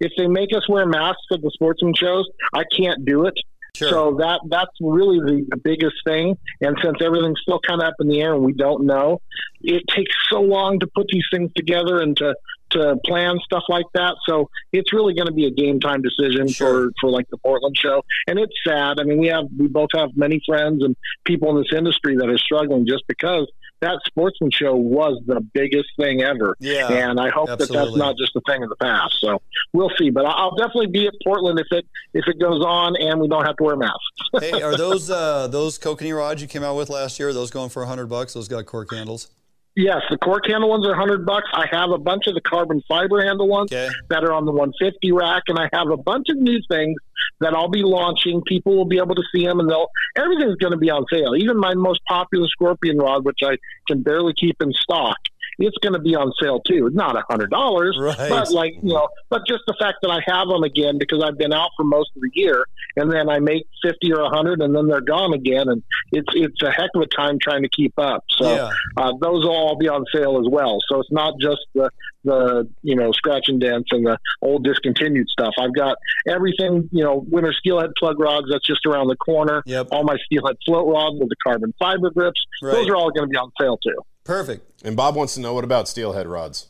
If 0.00 0.12
they 0.18 0.26
make 0.26 0.50
us 0.54 0.68
wear 0.68 0.84
masks 0.84 1.22
at 1.32 1.40
the 1.40 1.50
sportsman 1.54 1.94
shows, 1.94 2.28
I 2.52 2.64
can't 2.76 3.04
do 3.06 3.24
it. 3.24 3.34
Sure. 3.74 3.88
So 3.90 4.16
that 4.18 4.40
that's 4.48 4.72
really 4.80 5.18
the, 5.18 5.46
the 5.50 5.56
biggest 5.56 5.96
thing. 6.04 6.36
And 6.60 6.76
since 6.82 6.98
everything's 7.00 7.40
still 7.40 7.60
kind 7.66 7.80
of 7.82 7.88
up 7.88 7.94
in 8.00 8.08
the 8.08 8.20
air 8.20 8.34
and 8.34 8.44
we 8.44 8.52
don't 8.52 8.86
know, 8.86 9.20
it 9.60 9.82
takes 9.88 10.14
so 10.30 10.40
long 10.40 10.80
to 10.80 10.86
put 10.94 11.06
these 11.08 11.24
things 11.32 11.50
together 11.54 12.00
and 12.00 12.16
to 12.16 12.34
to 12.70 12.96
plan 13.06 13.38
stuff 13.44 13.62
like 13.68 13.86
that. 13.94 14.14
So 14.28 14.50
it's 14.72 14.92
really 14.92 15.14
going 15.14 15.26
to 15.26 15.32
be 15.32 15.46
a 15.46 15.50
game 15.50 15.80
time 15.80 16.02
decision 16.02 16.48
Sure. 16.48 16.86
for 16.86 16.92
for 17.00 17.10
like 17.10 17.26
the 17.30 17.38
Portland 17.38 17.76
show. 17.76 18.02
And 18.26 18.38
it's 18.38 18.52
sad. 18.66 19.00
I 19.00 19.04
mean, 19.04 19.18
we 19.18 19.28
have 19.28 19.44
we 19.56 19.68
both 19.68 19.90
have 19.94 20.10
many 20.16 20.40
friends 20.46 20.82
and 20.84 20.96
people 21.24 21.50
in 21.50 21.62
this 21.62 21.72
industry 21.76 22.16
that 22.16 22.28
are 22.28 22.38
struggling 22.38 22.86
just 22.86 23.04
because 23.06 23.50
that 23.80 24.00
sportsman 24.06 24.50
show 24.50 24.74
was 24.74 25.20
the 25.26 25.40
biggest 25.40 25.88
thing 25.98 26.22
ever. 26.22 26.56
Yeah, 26.60 26.88
and 26.90 27.20
I 27.20 27.30
hope 27.30 27.48
that 27.48 27.58
that's 27.58 27.96
not 27.96 28.16
just 28.16 28.34
a 28.36 28.40
thing 28.48 28.62
of 28.62 28.68
the 28.68 28.76
past. 28.76 29.16
So 29.20 29.40
we'll 29.72 29.90
see. 29.98 30.10
But 30.10 30.26
I'll 30.26 30.54
definitely 30.56 30.88
be 30.88 31.06
at 31.06 31.14
Portland 31.24 31.58
if 31.60 31.66
it 31.70 31.86
if 32.14 32.26
it 32.26 32.40
goes 32.40 32.64
on 32.64 32.96
and 32.96 33.20
we 33.20 33.28
don't 33.28 33.44
have 33.44 33.56
to 33.56 33.64
wear 33.64 33.76
masks. 33.76 33.98
hey, 34.40 34.62
are 34.62 34.76
those 34.76 35.10
uh, 35.10 35.48
those 35.48 35.78
kokanee 35.78 36.16
rods 36.16 36.42
you 36.42 36.48
came 36.48 36.62
out 36.62 36.76
with 36.76 36.90
last 36.90 37.18
year? 37.18 37.32
Those 37.32 37.50
going 37.50 37.70
for 37.70 37.84
hundred 37.86 38.06
bucks? 38.06 38.34
Those 38.34 38.48
got 38.48 38.66
cork 38.66 38.92
handles. 38.92 39.28
Yes, 39.76 40.02
the 40.10 40.18
cork 40.18 40.48
handle 40.48 40.68
ones 40.68 40.84
are 40.88 40.94
hundred 40.96 41.24
bucks. 41.24 41.46
I 41.52 41.66
have 41.70 41.90
a 41.90 41.98
bunch 41.98 42.26
of 42.26 42.34
the 42.34 42.40
carbon 42.40 42.82
fiber 42.88 43.24
handle 43.24 43.46
ones 43.46 43.70
Okay. 43.72 43.88
that 44.08 44.24
are 44.24 44.32
on 44.32 44.44
the 44.44 44.50
150 44.50 45.12
rack, 45.12 45.44
and 45.46 45.56
I 45.56 45.68
have 45.72 45.88
a 45.90 45.96
bunch 45.96 46.26
of 46.30 46.36
new 46.36 46.58
things 46.68 46.96
that 47.40 47.54
I'll 47.54 47.68
be 47.68 47.82
launching. 47.82 48.42
People 48.46 48.76
will 48.76 48.84
be 48.84 48.98
able 48.98 49.14
to 49.14 49.22
see 49.32 49.44
them, 49.44 49.60
and 49.60 49.70
they'll 49.70 49.90
everything's 50.16 50.56
going 50.56 50.72
to 50.72 50.78
be 50.78 50.90
on 50.90 51.04
sale. 51.10 51.34
Even 51.36 51.56
my 51.56 51.74
most 51.74 52.00
popular 52.06 52.48
scorpion 52.48 52.98
rod, 52.98 53.24
which 53.24 53.40
I 53.44 53.56
can 53.86 54.02
barely 54.02 54.34
keep 54.34 54.60
in 54.60 54.72
stock, 54.72 55.16
it's 55.58 55.76
going 55.78 55.92
to 55.94 55.98
be 55.98 56.14
on 56.14 56.32
sale 56.40 56.60
too. 56.60 56.90
Not 56.92 57.16
a 57.16 57.22
hundred 57.28 57.50
dollars, 57.50 57.96
Right. 57.98 58.16
but 58.28 58.50
like 58.52 58.74
you 58.82 58.94
know, 58.94 59.08
but 59.30 59.42
just 59.46 59.62
the 59.66 59.74
fact 59.78 59.98
that 60.02 60.10
I 60.10 60.20
have 60.26 60.48
them 60.48 60.62
again 60.62 60.98
because 60.98 61.22
I've 61.22 61.36
been 61.38 61.52
out 61.52 61.70
for 61.76 61.84
most 61.84 62.10
of 62.16 62.22
the 62.22 62.30
year, 62.34 62.64
and 62.96 63.10
then 63.10 63.28
I 63.28 63.38
make 63.40 63.66
fifty 63.82 64.12
or 64.12 64.20
a 64.20 64.28
hundred, 64.28 64.60
and 64.62 64.74
then 64.74 64.86
they're 64.86 65.00
gone 65.00 65.32
again, 65.34 65.68
and 65.68 65.82
it's 66.12 66.28
it's 66.34 66.62
a 66.62 66.70
heck 66.70 66.90
of 66.94 67.02
a 67.02 67.06
time 67.06 67.38
trying 67.42 67.62
to 67.62 67.68
keep 67.68 67.94
up. 67.98 68.24
So 68.30 68.54
Yeah. 68.54 68.70
uh, 68.96 69.12
those 69.20 69.44
will 69.44 69.50
all 69.56 69.76
be 69.76 69.88
on 69.88 70.04
sale 70.14 70.38
as 70.38 70.46
well. 70.50 70.78
So 70.88 71.00
it's 71.00 71.12
not 71.12 71.34
just 71.40 71.60
the 71.74 71.90
the 72.24 72.68
you 72.82 72.94
know 72.96 73.12
scratch 73.12 73.48
and 73.48 73.60
dents 73.60 73.88
and 73.92 74.04
the 74.06 74.18
old 74.42 74.64
discontinued 74.64 75.28
stuff. 75.28 75.54
I've 75.58 75.74
got 75.74 75.96
everything 76.26 76.88
you 76.92 77.04
know 77.04 77.24
winter 77.28 77.52
steelhead 77.52 77.90
plug 77.98 78.18
rods 78.20 78.46
that's 78.50 78.66
just 78.66 78.84
around 78.86 79.08
the 79.08 79.16
corner. 79.16 79.62
Yep. 79.66 79.88
All 79.92 80.04
my 80.04 80.16
steelhead 80.24 80.56
float 80.66 80.86
rods 80.88 81.16
with 81.18 81.28
the 81.28 81.36
carbon 81.44 81.72
fiber 81.78 82.10
grips. 82.10 82.40
Right. 82.62 82.72
Those 82.72 82.88
are 82.88 82.96
all 82.96 83.10
going 83.10 83.28
to 83.28 83.30
be 83.30 83.36
on 83.36 83.50
sale 83.60 83.78
too. 83.82 83.94
Perfect. 84.28 84.84
And 84.84 84.94
Bob 84.94 85.16
wants 85.16 85.32
to 85.36 85.40
know 85.40 85.54
what 85.54 85.64
about 85.64 85.88
steelhead 85.88 86.26
rods? 86.26 86.66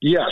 Yes, 0.00 0.30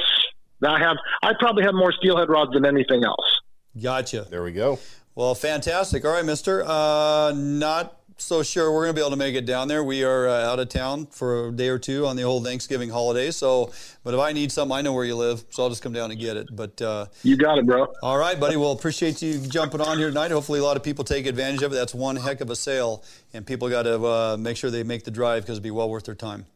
I 0.64 0.78
have. 0.78 0.96
I 1.20 1.32
probably 1.40 1.64
have 1.64 1.74
more 1.74 1.90
steelhead 1.90 2.28
rods 2.28 2.52
than 2.52 2.64
anything 2.64 3.02
else. 3.04 3.40
Gotcha. 3.82 4.28
There 4.30 4.44
we 4.44 4.52
go. 4.52 4.78
Well, 5.16 5.34
fantastic. 5.34 6.04
All 6.04 6.12
right, 6.12 6.24
Mister. 6.24 6.62
Uh, 6.64 7.32
not 7.34 7.95
so 8.18 8.42
sure 8.42 8.72
we're 8.72 8.84
going 8.84 8.94
to 8.94 8.98
be 8.98 9.02
able 9.02 9.10
to 9.10 9.16
make 9.16 9.34
it 9.34 9.44
down 9.46 9.68
there. 9.68 9.84
We 9.84 10.02
are 10.02 10.26
uh, 10.28 10.46
out 10.50 10.58
of 10.58 10.68
town 10.68 11.06
for 11.06 11.48
a 11.48 11.52
day 11.52 11.68
or 11.68 11.78
two 11.78 12.06
on 12.06 12.16
the 12.16 12.22
whole 12.22 12.42
Thanksgiving 12.42 12.88
holiday. 12.90 13.30
So, 13.30 13.72
but 14.04 14.14
if 14.14 14.20
I 14.20 14.32
need 14.32 14.50
something, 14.50 14.76
I 14.76 14.80
know 14.82 14.92
where 14.92 15.04
you 15.04 15.14
live, 15.16 15.44
so 15.50 15.62
I'll 15.62 15.68
just 15.68 15.82
come 15.82 15.92
down 15.92 16.10
and 16.10 16.18
get 16.18 16.36
it. 16.36 16.48
But 16.50 16.80
uh, 16.82 17.06
You 17.22 17.36
got 17.36 17.58
it, 17.58 17.66
bro. 17.66 17.92
all 18.02 18.18
right, 18.18 18.38
buddy. 18.40 18.56
Well, 18.56 18.72
appreciate 18.72 19.20
you 19.22 19.38
jumping 19.38 19.80
on 19.80 19.98
here 19.98 20.08
tonight. 20.08 20.30
Hopefully, 20.30 20.60
a 20.60 20.64
lot 20.64 20.76
of 20.76 20.82
people 20.82 21.04
take 21.04 21.26
advantage 21.26 21.62
of 21.62 21.72
it. 21.72 21.76
That's 21.76 21.94
one 21.94 22.16
heck 22.16 22.40
of 22.40 22.50
a 22.50 22.56
sale, 22.56 23.04
and 23.34 23.46
people 23.46 23.68
got 23.68 23.82
to 23.82 24.04
uh, 24.04 24.36
make 24.38 24.56
sure 24.56 24.70
they 24.70 24.82
make 24.82 25.04
the 25.04 25.10
drive 25.10 25.42
because 25.42 25.58
it'll 25.58 25.64
be 25.64 25.70
well 25.70 25.90
worth 25.90 26.04
their 26.04 26.14
time. 26.14 26.46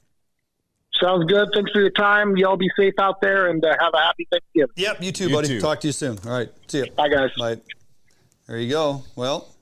Sounds 1.00 1.24
good. 1.30 1.48
Thanks 1.54 1.70
for 1.72 1.80
your 1.80 1.90
time. 1.90 2.36
Y'all 2.36 2.56
be 2.58 2.68
safe 2.76 2.94
out 2.98 3.20
there 3.20 3.46
and 3.48 3.64
uh, 3.64 3.74
have 3.80 3.94
a 3.94 3.98
happy 3.98 4.26
Thanksgiving. 4.30 4.68
Yep, 4.76 5.02
you 5.02 5.12
too, 5.12 5.28
You 5.28 5.34
buddy. 5.34 5.48
too. 5.48 5.60
Talk 5.60 5.80
to 5.80 5.86
you 5.88 5.92
soon. 5.92 6.18
All 6.26 6.32
right, 6.32 6.48
see 6.68 6.78
you. 6.78 6.90
Bye, 6.92 7.08
guys. 7.08 7.30
Bye. 7.38 7.56
There 8.46 8.58
you 8.58 8.68
go. 8.70 9.04
Well, 9.14 9.36
a 9.36 9.40
good 9.40 9.59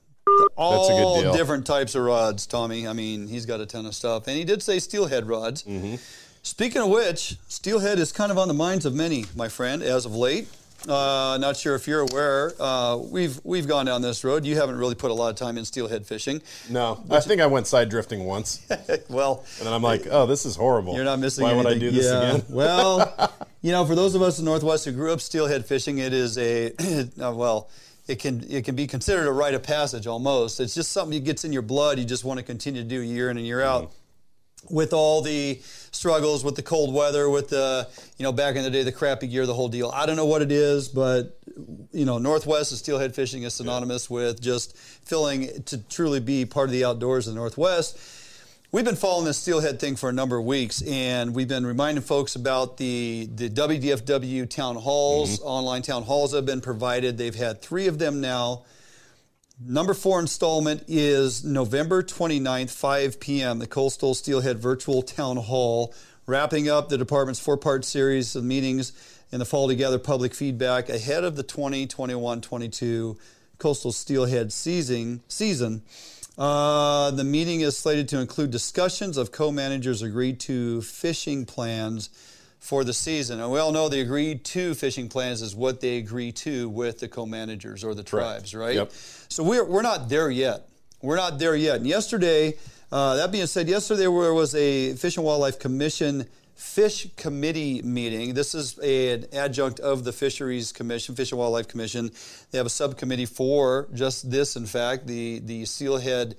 all 0.56 1.20
deal. 1.20 1.32
different 1.32 1.66
types 1.66 1.94
of 1.94 2.02
rods, 2.02 2.46
Tommy. 2.46 2.86
I 2.86 2.92
mean, 2.92 3.26
he's 3.28 3.46
got 3.46 3.60
a 3.60 3.66
ton 3.66 3.86
of 3.86 3.94
stuff, 3.94 4.26
and 4.26 4.36
he 4.36 4.44
did 4.44 4.62
say 4.62 4.78
steelhead 4.78 5.26
rods. 5.26 5.62
Mm-hmm. 5.64 5.96
Speaking 6.42 6.82
of 6.82 6.88
which, 6.88 7.36
steelhead 7.48 7.98
is 7.98 8.12
kind 8.12 8.30
of 8.32 8.38
on 8.38 8.48
the 8.48 8.54
minds 8.54 8.86
of 8.86 8.94
many, 8.94 9.26
my 9.36 9.48
friend, 9.48 9.82
as 9.82 10.04
of 10.06 10.14
late. 10.14 10.48
Uh, 10.88 11.36
not 11.40 11.56
sure 11.56 11.74
if 11.74 11.88
you're 11.88 12.02
aware. 12.02 12.52
Uh, 12.60 12.96
we've 12.96 13.40
we've 13.42 13.66
gone 13.66 13.86
down 13.86 14.00
this 14.00 14.22
road. 14.22 14.44
You 14.46 14.54
haven't 14.54 14.76
really 14.78 14.94
put 14.94 15.10
a 15.10 15.14
lot 15.14 15.28
of 15.28 15.34
time 15.34 15.58
in 15.58 15.64
steelhead 15.64 16.06
fishing. 16.06 16.40
No, 16.70 17.02
I 17.10 17.18
think 17.18 17.40
I 17.40 17.46
went 17.46 17.66
side 17.66 17.88
drifting 17.88 18.24
once, 18.24 18.64
well, 19.08 19.44
and 19.58 19.66
then 19.66 19.74
I'm 19.74 19.82
like, 19.82 20.06
oh, 20.08 20.26
this 20.26 20.46
is 20.46 20.54
horrible. 20.54 20.94
You're 20.94 21.04
not 21.04 21.18
missing 21.18 21.42
Why 21.42 21.52
would 21.52 21.66
I 21.66 21.76
do 21.76 21.90
this 21.90 22.06
Yeah. 22.06 22.30
again? 22.36 22.44
well, 22.48 23.32
you 23.60 23.72
know, 23.72 23.84
for 23.86 23.96
those 23.96 24.14
of 24.14 24.22
us 24.22 24.38
in 24.38 24.44
the 24.44 24.50
Northwest 24.52 24.84
who 24.84 24.92
grew 24.92 25.12
up 25.12 25.20
steelhead 25.20 25.66
fishing, 25.66 25.98
it 25.98 26.12
is 26.12 26.38
a 26.38 26.72
uh, 27.20 27.32
well, 27.34 27.68
it 28.08 28.18
can 28.18 28.44
it 28.50 28.64
can 28.64 28.74
be 28.74 28.86
considered 28.86 29.28
a 29.28 29.32
rite 29.32 29.54
of 29.54 29.62
passage 29.62 30.06
almost. 30.06 30.58
It's 30.58 30.74
just 30.74 30.90
something 30.92 31.18
that 31.18 31.24
gets 31.24 31.44
in 31.44 31.52
your 31.52 31.62
blood. 31.62 31.98
You 31.98 32.06
just 32.06 32.24
want 32.24 32.38
to 32.38 32.44
continue 32.44 32.82
to 32.82 32.88
do 32.88 33.00
year 33.00 33.30
in 33.30 33.36
and 33.36 33.46
year 33.46 33.62
out. 33.62 33.84
Mm-hmm. 33.84 33.94
With 34.74 34.92
all 34.92 35.22
the 35.22 35.60
struggles, 35.92 36.44
with 36.44 36.56
the 36.56 36.62
cold 36.62 36.92
weather, 36.92 37.30
with 37.30 37.48
the 37.50 37.88
you 38.16 38.24
know 38.24 38.32
back 38.32 38.56
in 38.56 38.64
the 38.64 38.70
day 38.70 38.82
the 38.82 38.90
crappy 38.90 39.28
gear, 39.28 39.46
the 39.46 39.54
whole 39.54 39.68
deal. 39.68 39.90
I 39.94 40.04
don't 40.04 40.16
know 40.16 40.26
what 40.26 40.42
it 40.42 40.50
is, 40.50 40.88
but 40.88 41.38
you 41.92 42.04
know 42.04 42.18
Northwest 42.18 42.72
and 42.72 42.78
steelhead 42.78 43.14
fishing 43.14 43.44
is 43.44 43.54
synonymous 43.54 44.10
with 44.10 44.40
just 44.40 44.76
feeling 44.76 45.62
to 45.66 45.78
truly 45.84 46.18
be 46.18 46.44
part 46.44 46.68
of 46.68 46.72
the 46.72 46.84
outdoors 46.84 47.28
in 47.28 47.34
the 47.34 47.40
Northwest. 47.40 47.98
We've 48.70 48.84
been 48.84 48.96
following 48.96 49.24
this 49.24 49.38
steelhead 49.38 49.80
thing 49.80 49.96
for 49.96 50.10
a 50.10 50.12
number 50.12 50.36
of 50.36 50.44
weeks, 50.44 50.82
and 50.82 51.34
we've 51.34 51.48
been 51.48 51.64
reminding 51.64 52.04
folks 52.04 52.36
about 52.36 52.76
the 52.76 53.26
the 53.34 53.48
WDFW 53.48 54.46
town 54.50 54.76
halls, 54.76 55.38
mm-hmm. 55.38 55.48
online 55.48 55.80
town 55.80 56.02
halls 56.02 56.32
that 56.32 56.38
have 56.38 56.44
been 56.44 56.60
provided. 56.60 57.16
They've 57.16 57.34
had 57.34 57.62
three 57.62 57.86
of 57.86 57.98
them 57.98 58.20
now. 58.20 58.66
Number 59.58 59.94
four 59.94 60.20
installment 60.20 60.84
is 60.86 61.42
November 61.46 62.02
29th, 62.02 62.70
5 62.70 63.18
p.m., 63.18 63.58
the 63.58 63.66
Coastal 63.66 64.12
Steelhead 64.12 64.58
Virtual 64.58 65.00
Town 65.00 65.38
Hall, 65.38 65.94
wrapping 66.26 66.68
up 66.68 66.90
the 66.90 66.98
department's 66.98 67.40
four 67.40 67.56
part 67.56 67.86
series 67.86 68.36
of 68.36 68.44
meetings 68.44 68.92
in 69.32 69.38
the 69.38 69.46
fall 69.46 69.68
to 69.68 69.76
gather 69.76 69.98
public 69.98 70.34
feedback 70.34 70.90
ahead 70.90 71.24
of 71.24 71.36
the 71.36 71.42
2021 71.42 72.42
22 72.42 73.16
Coastal 73.56 73.92
Steelhead 73.92 74.52
season. 74.52 75.22
season. 75.26 75.84
Uh, 76.38 77.10
the 77.10 77.24
meeting 77.24 77.62
is 77.62 77.76
slated 77.76 78.08
to 78.08 78.20
include 78.20 78.52
discussions 78.52 79.16
of 79.16 79.32
co 79.32 79.50
managers' 79.50 80.02
agreed 80.02 80.38
to 80.38 80.80
fishing 80.82 81.44
plans 81.44 82.10
for 82.60 82.84
the 82.84 82.92
season. 82.92 83.40
And 83.40 83.50
we 83.50 83.58
all 83.58 83.72
know 83.72 83.88
the 83.88 84.00
agreed 84.00 84.44
to 84.46 84.74
fishing 84.74 85.08
plans 85.08 85.42
is 85.42 85.56
what 85.56 85.80
they 85.80 85.98
agree 85.98 86.30
to 86.32 86.68
with 86.68 87.00
the 87.00 87.08
co 87.08 87.26
managers 87.26 87.82
or 87.82 87.92
the 87.92 88.04
tribes, 88.04 88.54
right? 88.54 88.76
Yep. 88.76 88.92
So 89.28 89.42
we're, 89.42 89.64
we're 89.64 89.82
not 89.82 90.08
there 90.08 90.30
yet. 90.30 90.68
We're 91.02 91.16
not 91.16 91.40
there 91.40 91.56
yet. 91.56 91.76
And 91.76 91.86
yesterday, 91.86 92.54
uh, 92.92 93.16
that 93.16 93.32
being 93.32 93.46
said, 93.46 93.68
yesterday 93.68 94.02
there 94.02 94.10
was 94.10 94.54
a 94.54 94.94
Fish 94.94 95.16
and 95.16 95.26
Wildlife 95.26 95.58
Commission 95.58 96.26
Fish 96.58 97.06
Committee 97.14 97.80
meeting. 97.82 98.34
This 98.34 98.52
is 98.52 98.76
a- 98.82 99.12
an 99.12 99.26
adjunct 99.32 99.78
of 99.78 100.02
the 100.02 100.12
Fisheries 100.12 100.72
Commission, 100.72 101.14
Fish 101.14 101.30
and 101.30 101.38
Wildlife 101.38 101.68
Commission. 101.68 102.10
They 102.50 102.58
have 102.58 102.66
a 102.66 102.70
subcommittee 102.70 103.26
for 103.26 103.88
just 103.94 104.28
this, 104.28 104.56
in 104.56 104.66
fact, 104.66 105.06
the, 105.06 105.38
the 105.38 105.64
steelhead 105.66 106.34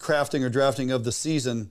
crafting 0.00 0.42
or 0.42 0.48
drafting 0.48 0.90
of 0.90 1.04
the 1.04 1.12
season. 1.12 1.70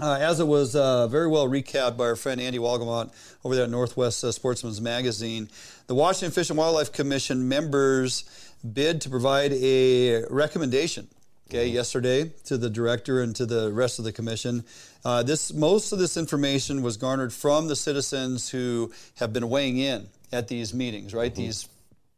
Uh, 0.00 0.16
as 0.20 0.38
it 0.38 0.46
was 0.46 0.76
uh, 0.76 1.08
very 1.08 1.26
well 1.26 1.48
recapped 1.48 1.96
by 1.96 2.04
our 2.04 2.16
friend 2.16 2.40
Andy 2.40 2.58
Walgamott 2.58 3.12
over 3.44 3.56
there 3.56 3.64
at 3.64 3.70
Northwest 3.70 4.22
uh, 4.22 4.30
Sportsman's 4.30 4.80
Magazine, 4.80 5.50
the 5.88 5.96
Washington 5.96 6.30
Fish 6.32 6.50
and 6.50 6.58
Wildlife 6.58 6.92
Commission 6.92 7.48
members 7.48 8.24
bid 8.72 9.00
to 9.00 9.10
provide 9.10 9.52
a 9.52 10.24
recommendation. 10.30 11.08
Okay, 11.54 11.68
yesterday 11.68 12.32
to 12.46 12.56
the 12.56 12.70
director 12.70 13.20
and 13.20 13.36
to 13.36 13.44
the 13.44 13.70
rest 13.70 13.98
of 13.98 14.06
the 14.06 14.12
commission. 14.12 14.64
Uh, 15.04 15.22
this 15.22 15.52
most 15.52 15.92
of 15.92 15.98
this 15.98 16.16
information 16.16 16.80
was 16.80 16.96
garnered 16.96 17.30
from 17.30 17.68
the 17.68 17.76
citizens 17.76 18.48
who 18.48 18.90
have 19.16 19.34
been 19.34 19.50
weighing 19.50 19.76
in 19.76 20.08
at 20.32 20.48
these 20.48 20.72
meetings. 20.72 21.12
Right, 21.12 21.34
these 21.34 21.68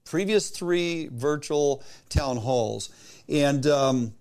previous 0.04 0.50
three 0.50 1.08
virtual 1.12 1.82
town 2.08 2.36
halls, 2.38 2.90
and. 3.28 3.66
Um, 3.66 4.14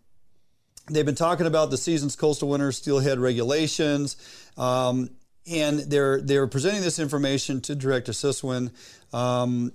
They've 0.91 1.05
been 1.05 1.15
talking 1.15 1.47
about 1.47 1.71
the 1.71 1.77
season's 1.77 2.17
coastal 2.17 2.49
winter 2.49 2.73
steelhead 2.73 3.17
regulations, 3.17 4.17
um, 4.57 5.11
and 5.49 5.79
they're 5.79 6.19
they're 6.19 6.45
presenting 6.45 6.81
this 6.81 6.99
information 6.99 7.61
to 7.61 7.73
Director 7.73 8.11
Susewind, 8.11 8.71
um, 9.13 9.71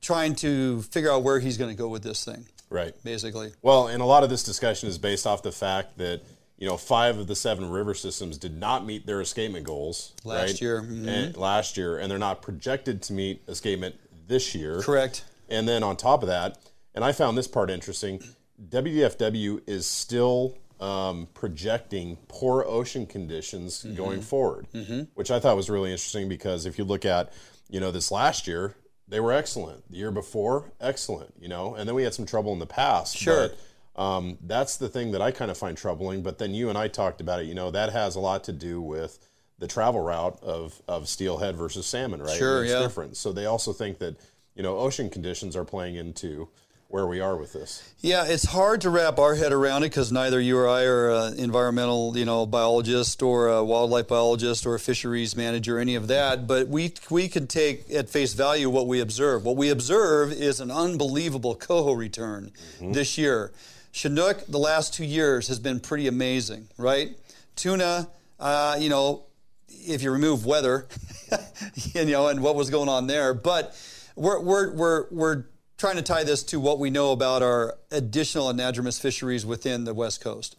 trying 0.00 0.34
to 0.36 0.82
figure 0.82 1.12
out 1.12 1.22
where 1.22 1.38
he's 1.38 1.56
going 1.56 1.70
to 1.70 1.76
go 1.76 1.86
with 1.86 2.02
this 2.02 2.24
thing, 2.24 2.46
Right. 2.74 2.94
basically. 3.04 3.52
Well, 3.62 3.86
and 3.88 4.02
a 4.02 4.04
lot 4.04 4.24
of 4.24 4.30
this 4.30 4.42
discussion 4.42 4.88
is 4.88 4.98
based 4.98 5.26
off 5.26 5.42
the 5.42 5.52
fact 5.52 5.98
that 5.98 6.22
you 6.58 6.68
know 6.68 6.76
five 6.76 7.18
of 7.18 7.26
the 7.26 7.36
seven 7.36 7.70
river 7.70 7.94
systems 7.94 8.36
did 8.38 8.56
not 8.58 8.84
meet 8.84 9.06
their 9.06 9.20
escapement 9.20 9.64
goals 9.64 10.12
Last 10.24 10.40
right? 10.40 10.60
year, 10.60 10.82
mhm. 10.82 11.06
and 11.08 11.36
last 11.36 11.76
year, 11.76 11.98
and 11.98 12.10
they're 12.10 12.18
not 12.18 12.42
projected 12.42 13.00
to 13.02 13.12
meet 13.12 13.42
escapement 13.48 13.94
this 14.26 14.54
year. 14.54 14.80
Correct. 14.82 15.24
And 15.48 15.68
then 15.68 15.82
on 15.82 15.96
top 15.96 16.22
of 16.22 16.28
that, 16.28 16.58
and 16.94 17.04
I 17.04 17.12
found 17.12 17.36
this 17.36 17.48
part 17.48 17.70
interesting, 17.70 18.22
WDFW 18.70 19.60
is 19.66 19.86
still 19.86 20.56
um, 20.80 21.28
projecting 21.34 22.16
poor 22.28 22.64
ocean 22.64 23.06
conditions 23.06 23.84
Mm-hmm. 23.84 23.96
going 23.96 24.20
forward, 24.22 24.66
which 25.14 25.30
I 25.30 25.40
thought 25.40 25.56
was 25.56 25.70
really 25.70 25.90
interesting 25.90 26.28
because 26.28 26.66
if 26.66 26.78
you 26.78 26.84
look 26.84 27.04
at, 27.04 27.32
you 27.68 27.80
know, 27.80 27.90
this 27.90 28.10
last 28.10 28.46
year, 28.46 28.74
they 29.08 29.20
were 29.20 29.32
excellent. 29.32 29.90
The 29.90 29.98
year 29.98 30.10
before, 30.10 30.72
excellent, 30.80 31.34
you 31.38 31.48
know, 31.48 31.74
and 31.74 31.88
then 31.88 31.94
we 31.94 32.04
had 32.04 32.14
some 32.14 32.26
trouble 32.26 32.52
in 32.52 32.58
the 32.58 32.66
past. 32.66 33.16
Sure. 33.16 33.48
But, 33.48 33.58
um, 33.96 34.38
that's 34.42 34.76
the 34.76 34.88
thing 34.88 35.12
that 35.12 35.22
I 35.22 35.30
kind 35.30 35.50
of 35.50 35.58
find 35.58 35.76
troubling. 35.76 36.22
But 36.22 36.38
then 36.38 36.52
you 36.52 36.68
and 36.68 36.76
I 36.76 36.88
talked 36.88 37.20
about 37.20 37.40
it. 37.40 37.46
You 37.46 37.54
know, 37.54 37.70
that 37.70 37.92
has 37.92 38.16
a 38.16 38.20
lot 38.20 38.44
to 38.44 38.52
do 38.52 38.80
with 38.80 39.18
the 39.58 39.68
travel 39.68 40.00
route 40.00 40.38
of 40.42 40.82
of 40.88 41.08
steelhead 41.08 41.56
versus 41.56 41.86
salmon, 41.86 42.20
right? 42.22 42.36
Sure, 42.36 42.64
it's 42.64 42.72
yeah. 42.72 42.80
different. 42.80 43.16
So 43.16 43.32
they 43.32 43.46
also 43.46 43.72
think 43.72 43.98
that 43.98 44.16
you 44.54 44.62
know 44.62 44.78
ocean 44.78 45.10
conditions 45.10 45.54
are 45.54 45.64
playing 45.64 45.94
into 45.94 46.48
where 46.88 47.06
we 47.06 47.20
are 47.20 47.36
with 47.36 47.52
this. 47.52 47.82
Yeah, 48.00 48.24
it's 48.26 48.44
hard 48.44 48.80
to 48.82 48.90
wrap 48.90 49.18
our 49.18 49.34
head 49.34 49.52
around 49.52 49.82
it 49.82 49.90
because 49.90 50.12
neither 50.12 50.40
you 50.40 50.58
or 50.58 50.68
I 50.68 50.84
are 50.84 51.10
an 51.10 51.38
environmental, 51.38 52.16
you 52.16 52.24
know, 52.24 52.46
biologist 52.46 53.22
or 53.22 53.48
a 53.48 53.64
wildlife 53.64 54.08
biologist 54.08 54.64
or 54.64 54.74
a 54.74 54.78
fisheries 54.78 55.36
manager, 55.36 55.78
any 55.78 55.94
of 55.94 56.08
that. 56.08 56.46
But 56.46 56.68
we 56.68 56.92
we 57.10 57.28
can 57.28 57.46
take 57.46 57.90
at 57.90 58.08
face 58.08 58.34
value 58.34 58.70
what 58.70 58.86
we 58.86 59.00
observe. 59.00 59.44
What 59.44 59.56
we 59.56 59.70
observe 59.70 60.32
is 60.32 60.60
an 60.60 60.70
unbelievable 60.70 61.54
coho 61.54 61.92
return 61.92 62.52
this 62.80 63.18
year. 63.18 63.52
Chinook, 63.92 64.44
the 64.46 64.58
last 64.58 64.92
two 64.92 65.04
years, 65.04 65.46
has 65.48 65.60
been 65.60 65.78
pretty 65.78 66.08
amazing, 66.08 66.66
right? 66.76 67.16
Tuna, 67.54 68.08
uh, 68.40 68.76
you 68.78 68.88
know, 68.88 69.22
if 69.68 70.02
you 70.02 70.10
remove 70.10 70.44
weather, 70.44 70.88
you 71.94 72.04
know, 72.04 72.26
and 72.26 72.42
what 72.42 72.56
was 72.56 72.70
going 72.70 72.88
on 72.88 73.06
there. 73.06 73.34
But 73.34 73.80
we're, 74.16 74.40
we're, 74.40 74.72
we're, 74.72 75.06
we're 75.10 75.44
trying 75.76 75.96
to 75.96 76.02
tie 76.02 76.24
this 76.24 76.42
to 76.44 76.60
what 76.60 76.78
we 76.78 76.90
know 76.90 77.12
about 77.12 77.42
our 77.42 77.76
additional 77.90 78.52
anadromous 78.52 79.00
fisheries 79.00 79.44
within 79.44 79.84
the 79.84 79.94
West 79.94 80.20
Coast. 80.20 80.56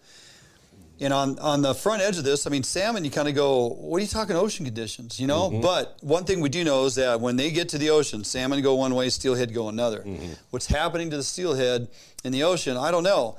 And 1.00 1.12
on, 1.12 1.38
on 1.40 1.62
the 1.62 1.74
front 1.74 2.02
edge 2.02 2.18
of 2.18 2.24
this, 2.24 2.48
I 2.48 2.50
mean, 2.50 2.64
salmon, 2.64 3.04
you 3.04 3.12
kind 3.12 3.28
of 3.28 3.36
go, 3.36 3.68
what 3.68 3.98
are 3.98 4.02
you 4.02 4.08
talking 4.08 4.36
ocean 4.36 4.64
conditions, 4.64 5.20
you 5.20 5.28
know? 5.28 5.50
Mm-hmm. 5.50 5.62
But 5.62 5.98
one 6.02 6.24
thing 6.24 6.40
we 6.40 6.48
do 6.48 6.64
know 6.64 6.86
is 6.86 6.96
that 6.96 7.20
when 7.20 7.36
they 7.36 7.52
get 7.52 7.68
to 7.70 7.78
the 7.78 7.90
ocean, 7.90 8.24
salmon 8.24 8.62
go 8.62 8.76
one 8.76 8.96
way, 8.96 9.10
steelhead 9.10 9.54
go 9.54 9.68
another. 9.68 10.00
Mm-hmm. 10.00 10.34
What's 10.52 10.68
happening 10.68 11.10
to 11.10 11.18
the 11.18 11.24
steelhead 11.24 11.90
in 12.24 12.32
the 12.32 12.44
ocean, 12.44 12.78
I 12.78 12.92
don't 12.92 13.04
know. 13.04 13.38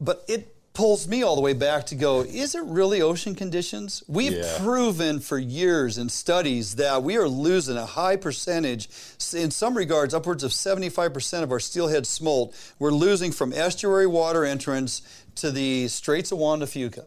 But 0.00 0.24
it 0.28 0.53
pulls 0.74 1.06
me 1.06 1.22
all 1.22 1.36
the 1.36 1.40
way 1.40 1.52
back 1.52 1.86
to 1.86 1.94
go, 1.94 2.22
is 2.22 2.54
it 2.56 2.62
really 2.64 3.00
ocean 3.00 3.34
conditions? 3.36 4.02
We've 4.08 4.32
Yeah. 4.32 4.58
proven 4.58 5.20
for 5.20 5.38
years 5.38 5.96
in 5.96 6.08
studies 6.08 6.74
that 6.74 7.04
we 7.04 7.16
are 7.16 7.28
losing 7.28 7.76
a 7.76 7.86
high 7.86 8.16
percentage, 8.16 8.88
in 9.32 9.52
some 9.52 9.76
regards, 9.76 10.12
upwards 10.12 10.42
of 10.42 10.52
75% 10.52 11.44
of 11.44 11.52
our 11.52 11.60
steelhead 11.60 12.06
smolt, 12.06 12.52
we're 12.80 12.90
losing 12.90 13.30
from 13.30 13.52
estuary 13.52 14.08
water 14.08 14.44
entrance 14.44 15.00
to 15.36 15.52
the 15.52 15.86
Straits 15.86 16.32
of 16.32 16.38
Juan 16.38 16.58
de 16.58 16.66
Fuca. 16.66 17.04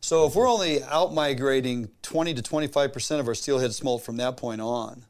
So 0.00 0.26
if 0.26 0.34
we're 0.34 0.48
only 0.48 0.82
out 0.82 1.14
migrating 1.14 1.90
20 2.02 2.34
to 2.34 2.42
25% 2.42 3.20
of 3.20 3.28
our 3.28 3.34
steelhead 3.34 3.74
smolt 3.74 4.02
from 4.02 4.16
that 4.16 4.36
point 4.36 4.60
on, 4.60 5.04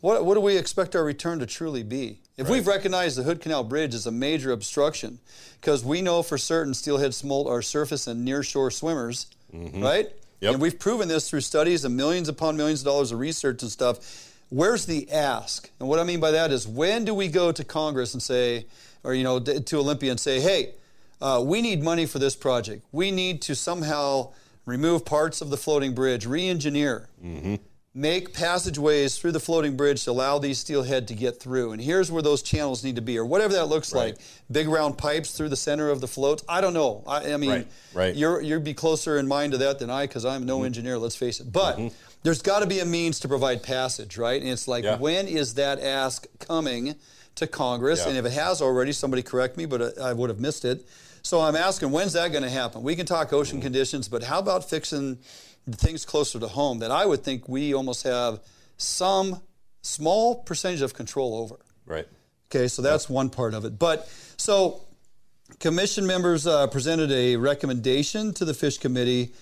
what, 0.00 0.24
what 0.24 0.34
do 0.34 0.40
we 0.40 0.56
expect 0.56 0.96
our 0.96 1.04
return 1.04 1.38
to 1.38 1.46
truly 1.46 1.82
be? 1.82 2.20
If 2.36 2.48
we've 2.48 2.66
recognized 2.66 3.16
the 3.18 3.24
Hood 3.24 3.40
Canal 3.40 3.64
Bridge 3.64 3.94
as 3.94 4.06
a 4.06 4.12
major 4.12 4.52
obstruction, 4.52 5.18
because 5.60 5.84
we 5.84 6.02
know 6.02 6.22
for 6.22 6.38
certain 6.38 6.74
steelhead 6.74 7.14
smolt 7.14 7.48
are 7.48 7.62
surface 7.62 8.06
and 8.06 8.24
near 8.24 8.42
shore 8.42 8.70
swimmers, 8.70 9.26
right? 9.52 10.08
Yep. 10.40 10.52
And 10.52 10.62
we've 10.62 10.78
proven 10.78 11.08
this 11.08 11.28
through 11.28 11.40
studies 11.40 11.84
and 11.84 11.96
millions 11.96 12.28
upon 12.28 12.56
millions 12.56 12.80
of 12.80 12.86
dollars 12.86 13.10
of 13.10 13.18
research 13.18 13.62
and 13.62 13.70
stuff. 13.70 14.32
Where's 14.50 14.86
the 14.86 15.10
ask? 15.10 15.68
And 15.80 15.88
what 15.88 15.98
I 15.98 16.04
mean 16.04 16.20
by 16.20 16.30
that 16.30 16.52
is 16.52 16.66
when 16.66 17.04
do 17.04 17.12
we 17.12 17.28
go 17.28 17.50
to 17.50 17.64
Congress 17.64 18.14
and 18.14 18.22
say, 18.22 18.66
or 19.02 19.14
you 19.14 19.24
know, 19.24 19.40
to 19.40 19.78
Olympia 19.78 20.10
and 20.12 20.20
say, 20.20 20.40
hey, 20.40 20.74
uh, 21.20 21.42
we 21.44 21.60
need 21.60 21.82
money 21.82 22.06
for 22.06 22.20
this 22.20 22.36
project. 22.36 22.84
We 22.92 23.10
need 23.10 23.42
to 23.42 23.54
somehow 23.56 24.32
remove 24.64 25.04
parts 25.04 25.40
of 25.40 25.50
the 25.50 25.56
floating 25.56 25.92
bridge, 25.94 26.24
re-engineer, 26.24 27.08
make 27.98 28.32
passageways 28.32 29.18
through 29.18 29.32
the 29.32 29.40
floating 29.40 29.76
bridge 29.76 30.04
to 30.04 30.10
allow 30.12 30.38
these 30.38 30.58
steelhead 30.58 31.08
to 31.08 31.14
get 31.14 31.40
through. 31.40 31.72
And 31.72 31.82
here's 31.82 32.12
where 32.12 32.22
those 32.22 32.42
channels 32.42 32.84
need 32.84 32.94
to 32.94 33.02
be, 33.02 33.18
or 33.18 33.24
whatever 33.24 33.52
that 33.54 33.66
looks 33.66 33.92
Right. 33.92 34.14
like. 34.14 34.18
Big 34.52 34.68
round 34.68 34.96
pipes 34.96 35.32
through 35.32 35.48
the 35.48 35.56
center 35.56 35.90
of 35.90 36.00
the 36.00 36.06
floats. 36.06 36.44
I 36.48 36.60
don't 36.60 36.74
know. 36.74 37.02
I, 37.08 37.32
I 37.32 37.36
mean, 37.36 37.50
Right, 37.50 37.66
right. 37.94 38.14
you're 38.16 38.40
you'd 38.40 38.62
be 38.62 38.72
closer 38.72 39.18
in 39.18 39.26
mind 39.26 39.50
to 39.52 39.58
that 39.58 39.80
than 39.80 39.90
I, 39.90 40.06
because 40.06 40.24
I'm 40.24 40.40
Mm-hmm. 40.42 40.46
no 40.48 40.62
engineer. 40.62 40.96
Let's 40.96 41.16
face 41.16 41.40
it. 41.40 41.52
But 41.52 41.80
there's 42.22 42.40
got 42.40 42.60
to 42.60 42.66
be 42.66 42.78
a 42.78 42.84
means 42.84 43.18
to 43.20 43.28
provide 43.28 43.62
passage, 43.64 44.16
right? 44.16 44.40
And 44.40 44.50
it's 44.50 44.68
like, 44.68 44.84
Yeah. 44.84 44.96
when 44.98 45.26
is 45.26 45.54
that 45.54 45.80
ask 45.80 46.26
coming 46.38 46.94
to 47.34 47.46
Congress? 47.48 48.02
Yeah. 48.02 48.10
And 48.10 48.18
if 48.18 48.24
it 48.26 48.32
has 48.32 48.62
already, 48.62 48.92
somebody 48.92 49.22
correct 49.22 49.56
me, 49.56 49.66
but 49.66 49.98
I 49.98 50.12
would 50.12 50.30
have 50.30 50.38
missed 50.40 50.64
it. 50.64 50.86
So 51.22 51.40
I'm 51.40 51.56
asking, 51.56 51.90
when's 51.90 52.12
that 52.14 52.30
going 52.30 52.44
to 52.44 52.48
happen? 52.50 52.82
We 52.84 52.94
can 52.94 53.04
talk 53.04 53.32
ocean 53.32 53.60
conditions, 53.60 54.08
but 54.08 54.22
how 54.22 54.38
about 54.38 54.70
fixing 54.70 55.18
things 55.74 56.04
closer 56.04 56.38
to 56.38 56.48
home 56.48 56.78
that 56.80 56.90
I 56.90 57.06
would 57.06 57.22
think 57.22 57.48
we 57.48 57.74
almost 57.74 58.04
have 58.04 58.40
some 58.76 59.42
small 59.82 60.42
percentage 60.42 60.82
of 60.82 60.94
control 60.94 61.34
over? 61.34 61.56
Right. 61.86 62.06
Okay, 62.50 62.68
so 62.68 62.82
that's 62.82 63.08
one 63.08 63.30
part 63.30 63.54
of 63.54 63.64
it. 63.64 63.78
But 63.78 64.08
so 64.36 64.82
commission 65.58 66.06
members 66.06 66.46
uh, 66.46 66.66
presented 66.68 67.10
a 67.10 67.36
recommendation 67.36 68.32
to 68.34 68.44
the 68.44 68.54
fish 68.54 68.78
committee, 68.78 69.32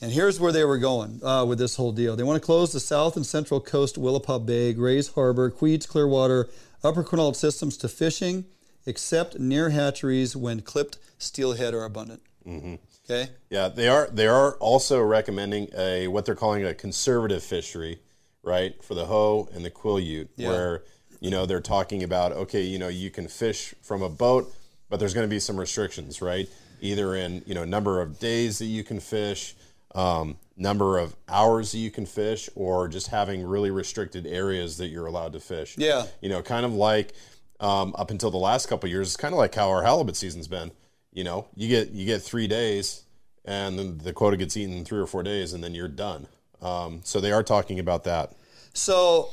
and 0.00 0.12
here's 0.12 0.38
where 0.38 0.52
they 0.52 0.64
were 0.64 0.78
going 0.78 1.20
uh, 1.24 1.44
with 1.44 1.58
this 1.58 1.76
whole 1.76 1.92
deal. 1.92 2.16
They 2.16 2.22
want 2.22 2.40
to 2.40 2.44
close 2.44 2.72
the 2.72 2.80
south 2.80 3.16
and 3.16 3.26
central 3.26 3.60
coast, 3.60 3.96
Willapa 3.96 4.44
Bay, 4.44 4.72
Grays 4.72 5.08
Harbor, 5.08 5.50
Queets, 5.50 5.86
Clearwater, 5.86 6.48
Upper 6.82 7.02
Quinault 7.02 7.36
systems 7.36 7.76
to 7.78 7.88
fishing, 7.88 8.44
except 8.86 9.38
near 9.38 9.70
hatcheries 9.70 10.36
when 10.36 10.60
clipped 10.60 10.98
steelhead 11.18 11.74
are 11.74 11.84
abundant. 11.84 12.22
Mm-hmm. 12.46 12.74
Okay. 13.08 13.30
Yeah, 13.50 13.68
they 13.68 13.88
are. 13.88 14.08
They 14.10 14.26
are 14.26 14.52
also 14.54 15.00
recommending 15.02 15.68
a 15.76 16.08
what 16.08 16.24
they're 16.24 16.34
calling 16.34 16.64
a 16.64 16.74
conservative 16.74 17.42
fishery, 17.42 17.98
right, 18.42 18.82
for 18.82 18.94
the 18.94 19.06
Hoh 19.06 19.48
and 19.54 19.64
the 19.64 19.70
quill 19.70 20.00
Yeah. 20.00 20.24
where 20.36 20.82
you 21.20 21.30
know 21.30 21.46
they're 21.46 21.60
talking 21.60 22.02
about 22.02 22.32
okay, 22.32 22.62
you 22.62 22.78
know, 22.78 22.88
you 22.88 23.10
can 23.10 23.28
fish 23.28 23.74
from 23.82 24.02
a 24.02 24.08
boat, 24.08 24.52
but 24.88 24.98
there's 25.00 25.14
going 25.14 25.26
to 25.26 25.30
be 25.30 25.40
some 25.40 25.58
restrictions, 25.58 26.22
right? 26.22 26.48
Either 26.80 27.14
in 27.14 27.42
you 27.46 27.54
know 27.54 27.64
number 27.64 28.00
of 28.00 28.18
days 28.18 28.58
that 28.58 28.66
you 28.66 28.82
can 28.82 29.00
fish, 29.00 29.54
um, 29.94 30.36
number 30.56 30.98
of 30.98 31.14
hours 31.28 31.72
that 31.72 31.78
you 31.78 31.90
can 31.90 32.06
fish, 32.06 32.48
or 32.54 32.88
just 32.88 33.08
having 33.08 33.42
really 33.46 33.70
restricted 33.70 34.26
areas 34.26 34.78
that 34.78 34.88
you're 34.88 35.06
allowed 35.06 35.32
to 35.34 35.40
fish. 35.40 35.76
Yeah. 35.76 36.06
you 36.22 36.28
know, 36.30 36.40
kind 36.42 36.64
of 36.64 36.72
like 36.72 37.12
um, 37.60 37.94
up 37.98 38.10
until 38.10 38.30
the 38.30 38.38
last 38.38 38.66
couple 38.66 38.86
of 38.86 38.92
years, 38.92 39.08
it's 39.08 39.16
kind 39.16 39.34
of 39.34 39.38
like 39.38 39.54
how 39.54 39.68
our 39.68 39.82
halibut 39.82 40.16
season's 40.16 40.48
been. 40.48 40.72
You 41.14 41.24
know, 41.24 41.46
you 41.54 41.68
get 41.68 41.90
you 41.90 42.04
get 42.04 42.20
three 42.22 42.46
days, 42.46 43.04
and 43.44 43.78
then 43.78 43.98
the 43.98 44.12
quota 44.12 44.36
gets 44.36 44.56
eaten 44.56 44.76
in 44.76 44.84
three 44.84 45.00
or 45.00 45.06
four 45.06 45.22
days, 45.22 45.52
and 45.54 45.64
then 45.64 45.74
you're 45.74 45.88
done. 45.88 46.26
Um, 46.60 47.00
so 47.04 47.20
they 47.20 47.32
are 47.32 47.42
talking 47.42 47.78
about 47.78 48.04
that. 48.04 48.32
So 48.72 49.30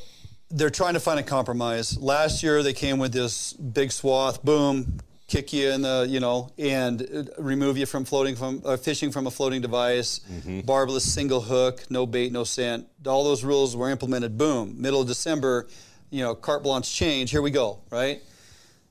they're 0.51 0.69
trying 0.69 0.93
to 0.93 0.99
find 0.99 1.19
a 1.19 1.23
compromise. 1.23 1.97
Last 1.97 2.43
year 2.43 2.61
they 2.61 2.73
came 2.73 2.99
with 2.99 3.13
this 3.13 3.53
big 3.53 3.91
swath, 3.91 4.43
boom, 4.43 4.99
kick 5.27 5.53
you 5.53 5.69
in 5.69 5.82
the, 5.82 6.05
you 6.09 6.19
know, 6.19 6.51
and 6.57 7.29
remove 7.38 7.77
you 7.77 7.86
from 7.86 8.05
floating 8.05 8.36
from 8.36 8.61
uh, 8.65 8.77
fishing 8.77 9.11
from 9.11 9.25
a 9.27 9.32
floating 9.32 9.61
device, 9.61 10.19
barbless 10.65 11.11
single 11.11 11.41
hook, 11.41 11.86
no 11.89 12.05
bait, 12.05 12.32
no 12.32 12.43
scent. 12.43 12.86
All 13.07 13.23
those 13.23 13.43
rules 13.43 13.75
were 13.75 13.89
implemented. 13.89 14.38
Boom, 14.38 14.79
middle 14.79 15.01
of 15.01 15.07
December, 15.07 15.67
you 16.09 16.21
know, 16.21 16.36
carte 16.36 16.63
blanche 16.63 16.93
change. 16.93 17.32
Here 17.32 17.41
we 17.41 17.49
go, 17.49 17.79
right? 17.89 18.21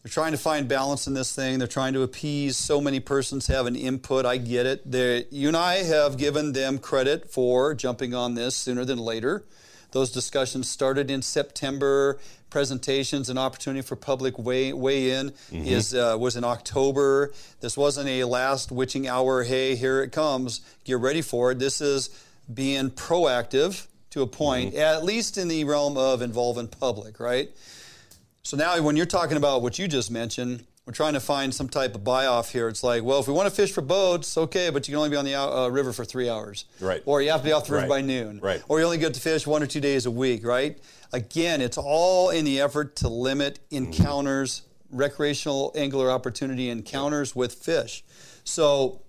They're 0.03 0.11
trying 0.11 0.33
to 0.33 0.39
find 0.39 0.67
balance 0.67 1.07
in 1.07 1.13
this 1.13 1.35
thing. 1.35 1.59
They're 1.59 1.69
trying 1.69 1.93
to 1.93 2.03
appease 2.03 2.57
so 2.57 2.81
many 2.81 3.01
persons 3.01 3.49
have 3.49 3.67
an 3.67 3.77
input. 3.77 4.25
I 4.25 4.39
get 4.39 4.65
it. 4.65 4.91
They're, 4.91 5.25
you 5.31 5.49
and 5.49 5.57
I 5.57 5.83
have 5.83 6.17
given 6.17 6.53
them 6.53 6.79
credit 6.79 7.31
for 7.31 7.75
jumping 7.75 8.15
on 8.15 8.35
this 8.35 8.57
sooner 8.57 8.87
than 8.87 8.99
later. 8.99 9.45
Those 9.93 10.11
discussions 10.11 10.71
started 10.71 11.11
in 11.11 11.21
September. 11.21 12.19
Presentations 12.49 13.29
and 13.29 13.39
opportunity 13.39 13.83
for 13.83 13.95
public 13.95 14.37
weigh, 14.39 14.73
weigh 14.73 15.11
in 15.13 15.33
is 15.53 15.95
uh, 15.95 16.17
was 16.19 16.35
in 16.35 16.43
October. 16.43 17.33
This 17.61 17.77
wasn't 17.77 18.09
a 18.09 18.25
last 18.25 18.73
witching 18.73 19.07
hour. 19.07 19.45
Hey, 19.45 19.77
here 19.77 20.03
it 20.03 20.11
comes. 20.11 20.61
Get 20.85 20.99
ready 20.99 21.23
for 21.23 21.53
it. 21.53 21.61
This 21.61 21.81
is 21.81 22.11
being 22.53 22.91
proactive 22.91 23.87
to 24.11 24.23
a 24.23 24.27
point, 24.27 24.75
at 24.75 25.05
least 25.05 25.39
in 25.39 25.47
the 25.47 25.63
realm 25.63 25.97
of 25.97 26.23
involving 26.23 26.67
public, 26.67 27.21
right? 27.21 27.51
So 28.43 28.57
now, 28.57 28.81
when 28.83 28.97
you're 28.97 29.07
talking 29.07 29.37
about 29.37 29.63
what 29.63 29.79
you 29.79 29.87
just 29.87 30.11
mentioned, 30.11 30.65
we're 30.87 30.95
trying 30.95 31.13
to 31.13 31.21
find 31.21 31.55
some 31.55 31.69
type 31.69 31.95
of 31.95 32.03
buy 32.03 32.27
off 32.27 32.51
here. 32.53 32.67
It's 32.69 32.83
like, 32.83 33.05
well, 33.05 33.21
if 33.21 33.29
we 33.29 33.35
want 33.35 33.49
to 33.49 33.55
fish 33.55 33.71
for 33.71 33.83
boats, 33.83 34.37
okay, 34.37 34.71
but 34.71 34.89
you 34.89 34.93
can 34.93 34.97
only 34.99 35.11
be 35.11 35.17
on 35.17 35.25
the 35.25 35.35
uh, 35.35 35.69
river 35.69 35.93
for 35.93 36.05
three 36.05 36.29
hours. 36.29 36.65
Right. 36.81 37.03
Or 37.05 37.21
you 37.23 37.31
have 37.31 37.43
to 37.43 37.47
be 37.47 37.53
off 37.53 37.67
the 37.67 37.75
river 37.75 37.83
Right. 37.83 37.89
by 37.89 38.01
noon. 38.01 38.41
Right. 38.41 38.63
Or 38.67 38.79
you 38.81 38.85
only 38.87 38.99
get 38.99 39.15
to 39.15 39.21
fish 39.21 39.47
one 39.47 39.63
or 39.63 39.67
two 39.67 39.81
days 39.81 40.07
a 40.07 40.11
week, 40.11 40.45
right? 40.45 40.79
Again, 41.13 41.61
it's 41.61 41.77
all 41.79 42.31
in 42.31 42.45
the 42.45 42.61
effort 42.61 42.97
to 42.97 43.09
limit 43.09 43.61
encounters, 43.71 44.63
recreational 44.91 45.73
angler 45.77 46.11
opportunity 46.11 46.71
encounters 46.71 47.37
with 47.37 47.55
fish. 47.55 48.03
So 48.45 49.03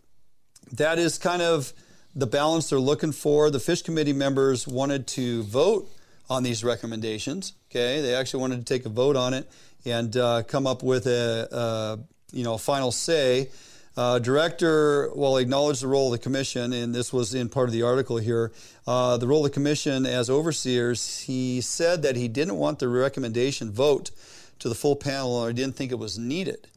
that 0.73 0.99
is 0.99 1.17
kind 1.17 1.41
of 1.41 1.73
the 2.13 2.27
balance 2.27 2.69
they're 2.69 2.79
looking 2.79 3.13
for. 3.13 3.49
The 3.49 3.59
fish 3.59 3.81
committee 3.81 4.13
members 4.13 4.67
wanted 4.67 5.07
to 5.07 5.43
vote 5.43 5.89
on 6.31 6.43
these 6.43 6.63
recommendations. 6.63 7.53
Okay, 7.69 7.99
they 7.99 8.15
actually 8.15 8.39
wanted 8.39 8.65
to 8.65 8.73
take 8.73 8.85
a 8.85 8.89
vote 8.89 9.17
on 9.17 9.33
it 9.33 9.51
and 9.85 10.15
uh, 10.15 10.43
come 10.43 10.65
up 10.65 10.81
with 10.81 11.05
a, 11.05 11.47
uh 11.51 11.97
you 12.31 12.43
know 12.43 12.57
final 12.57 12.91
say. 12.91 13.49
Uh, 13.97 14.17
director, 14.19 15.11
well, 15.13 15.35
acknowledged 15.35 15.81
the 15.81 15.87
role 15.87 16.13
of 16.13 16.17
the 16.17 16.23
commission, 16.23 16.71
and 16.71 16.95
this 16.95 17.11
was 17.11 17.35
in 17.35 17.49
part 17.49 17.67
of 17.67 17.73
the 17.73 17.81
article 17.81 18.15
here. 18.15 18.53
Uh, 18.87 19.17
the 19.17 19.27
role 19.27 19.45
of 19.45 19.51
the 19.51 19.53
commission 19.53 20.05
as 20.05 20.29
overseers, 20.29 21.19
he 21.19 21.59
said 21.59 22.01
that 22.01 22.15
he 22.15 22.29
didn't 22.29 22.55
want 22.55 22.79
the 22.79 22.87
recommendation 22.87 23.69
vote 23.69 24.11
to 24.59 24.69
the 24.69 24.75
full 24.75 24.95
panel, 24.95 25.35
or 25.35 25.49
he 25.49 25.53
didn't 25.53 25.75
think 25.75 25.91
it 25.91 25.99
was 25.99 26.17
needed. 26.17 26.69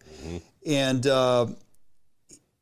And 0.67 1.07
uh, 1.07 1.47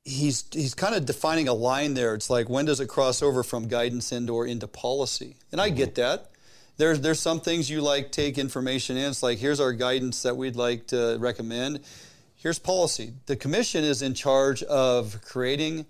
he's 0.05 0.45
he's 0.53 0.75
kind 0.75 0.95
of 0.95 1.07
defining 1.07 1.49
a 1.49 1.55
line 1.55 1.95
there. 1.95 2.15
It's 2.15 2.29
like 2.29 2.51
when 2.51 2.67
does 2.67 2.81
it 2.81 2.89
cross 2.89 3.23
over 3.23 3.43
from 3.43 3.69
guidance 3.69 4.13
and 4.13 4.29
or 4.29 4.47
into 4.47 4.69
policy? 4.69 5.37
And 5.51 5.63
I 5.63 5.71
get 5.71 5.95
that. 5.95 6.32
There's 6.77 7.01
there's 7.01 7.21
some 7.21 7.41
things 7.41 7.71
you 7.71 7.81
like 7.81 8.13
take 8.13 8.39
information 8.39 8.97
in. 8.97 9.11
It's 9.11 9.23
like 9.23 9.39
here's 9.39 9.61
our 9.61 9.73
guidance 9.73 10.23
that 10.23 10.37
we'd 10.37 10.57
like 10.57 10.89
to 10.89 11.17
recommend. 11.21 11.81
Here's 12.35 12.59
policy. 12.59 13.13
The 13.27 13.37
commission 13.37 13.85
is 13.85 14.03
in 14.03 14.15
charge 14.15 14.63
of 14.65 15.21
creating 15.23 15.87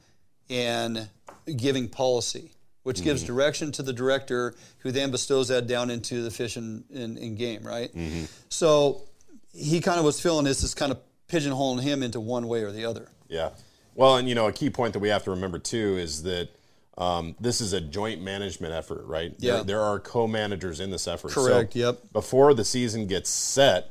and 0.51 1.09
giving 1.57 1.89
policy, 1.89 2.53
which 2.83 3.03
gives 3.03 3.23
mm-hmm. 3.23 3.33
direction 3.33 3.73
to 3.73 3.83
the 3.83 3.93
director, 3.93 4.55
who 4.79 4.91
then 4.91 5.11
bestows 5.11 5.49
that 5.49 5.67
down 5.67 5.89
into 5.89 6.23
the 6.23 6.31
fish 6.31 6.57
and, 6.57 6.85
and, 6.93 7.17
and 7.17 7.39
game. 7.39 7.63
Right. 7.63 7.95
Mm-hmm. 7.95 8.25
So 8.51 9.03
he 9.55 9.81
kind 9.81 9.99
of 9.99 10.05
was 10.05 10.21
feeling 10.21 10.45
this 10.45 10.63
is 10.63 10.75
kind 10.75 10.93
of 10.93 10.99
pigeonholing 11.29 11.81
him 11.81 12.03
into 12.03 12.21
one 12.21 12.49
way 12.49 12.63
or 12.63 12.73
the 12.73 12.85
other. 12.85 13.09
Yeah. 13.29 13.51
Well, 13.95 14.17
and 14.17 14.29
you 14.29 14.35
know, 14.35 14.47
a 14.47 14.53
key 14.53 14.71
point 14.71 14.93
that 14.95 14.99
we 14.99 15.09
have 15.09 15.25
to 15.25 15.31
remember 15.31 15.59
too 15.59 15.97
is 15.97 16.23
that 16.25 16.49
um, 17.03 17.35
this 17.41 17.61
is 17.61 17.73
a 17.73 17.81
joint 17.81 18.23
management 18.23 18.73
effort, 18.73 19.05
right? 19.07 19.35
Yeah. 19.39 19.57
There, 19.57 19.65
there 19.65 19.81
are 19.81 19.99
co-managers 19.99 20.81
in 20.81 20.91
this 20.91 21.09
effort. 21.09 21.33
Correct, 21.33 21.73
So 21.73 21.79
yep. 21.79 22.13
Before 22.13 22.55
the 22.55 22.65
season 22.65 23.07
gets 23.07 23.29
set, 23.29 23.91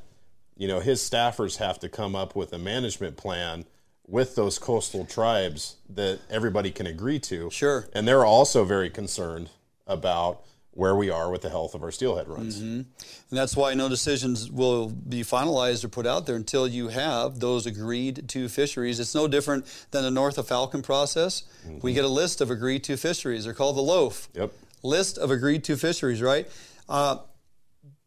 you 0.57 0.67
know, 0.67 0.79
his 0.79 1.01
staffers 1.01 1.57
have 1.57 1.79
to 1.79 1.89
come 1.89 2.15
up 2.15 2.35
with 2.35 2.53
a 2.53 2.57
management 2.57 3.17
plan 3.17 3.65
with 4.07 4.35
those 4.35 4.59
coastal 4.59 5.05
tribes 5.05 5.77
that 5.89 6.19
everybody 6.29 6.71
can 6.71 6.85
agree 6.85 7.19
to. 7.19 7.49
Sure. 7.49 7.87
And 7.93 8.07
they're 8.07 8.25
also 8.25 8.63
very 8.63 8.89
concerned 8.89 9.49
about 9.87 10.43
where 10.73 10.95
we 10.95 11.09
are 11.09 11.29
with 11.29 11.41
the 11.41 11.49
health 11.49 11.75
of 11.75 11.83
our 11.83 11.91
steelhead 11.91 12.27
runs. 12.29 12.59
And 12.61 12.85
that's 13.29 13.57
why 13.57 13.73
no 13.73 13.89
decisions 13.89 14.49
will 14.49 14.87
be 14.87 15.21
finalized 15.21 15.83
or 15.83 15.89
put 15.89 16.07
out 16.07 16.25
there 16.25 16.37
until 16.37 16.65
you 16.65 16.87
have 16.87 17.39
those 17.39 17.65
agreed 17.65 18.29
to 18.29 18.47
fisheries. 18.47 18.99
It's 18.99 19.13
no 19.13 19.27
different 19.27 19.65
than 19.91 20.03
the 20.03 20.11
North 20.11 20.37
of 20.37 20.47
Falcon 20.47 20.81
process. 20.81 21.43
We 21.81 21.93
get 21.93 22.05
a 22.05 22.09
list 22.09 22.39
of 22.39 22.49
agreed 22.49 22.85
to 22.85 22.95
fisheries. 22.95 23.43
They're 23.43 23.53
called 23.53 23.75
the 23.75 23.81
LOAF. 23.81 24.29
Yep. 24.33 24.53
List 24.83 25.17
of 25.17 25.29
agreed 25.29 25.63
to 25.65 25.75
fisheries, 25.75 26.21
right? 26.21 26.49
Uh, 26.87 27.17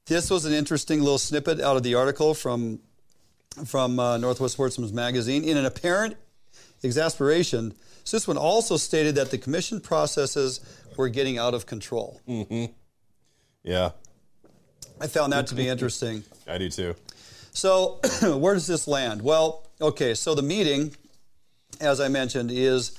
this 0.06 0.30
was 0.30 0.44
an 0.44 0.52
interesting 0.52 1.00
little 1.00 1.18
snippet 1.18 1.60
out 1.60 1.76
of 1.76 1.82
the 1.82 1.94
article 1.94 2.34
from 2.34 2.80
from 3.66 4.00
uh, 4.00 4.16
Northwest 4.18 4.54
Sportsman's 4.54 4.92
Magazine. 4.92 5.44
In 5.44 5.56
an 5.56 5.64
apparent 5.64 6.16
exasperation, 6.82 7.72
Susewind 8.04 8.36
also 8.36 8.76
stated 8.76 9.14
that 9.14 9.30
the 9.30 9.38
commission 9.38 9.80
processes 9.80 10.60
were 10.96 11.08
getting 11.08 11.38
out 11.38 11.54
of 11.54 11.66
control. 11.66 12.20
Mm-hmm. 12.28 12.72
Yeah. 13.62 13.90
I 15.00 15.06
found 15.06 15.32
that 15.32 15.48
to 15.48 15.54
be 15.54 15.68
interesting. 15.68 16.24
I 16.48 16.58
do 16.58 16.68
too. 16.68 16.94
So, 17.52 18.00
where 18.22 18.54
does 18.54 18.66
this 18.66 18.86
land? 18.86 19.22
Well, 19.22 19.66
okay, 19.80 20.14
so 20.14 20.34
the 20.34 20.42
meeting, 20.42 20.94
as 21.80 22.00
I 22.00 22.08
mentioned, 22.08 22.50
is 22.50 22.90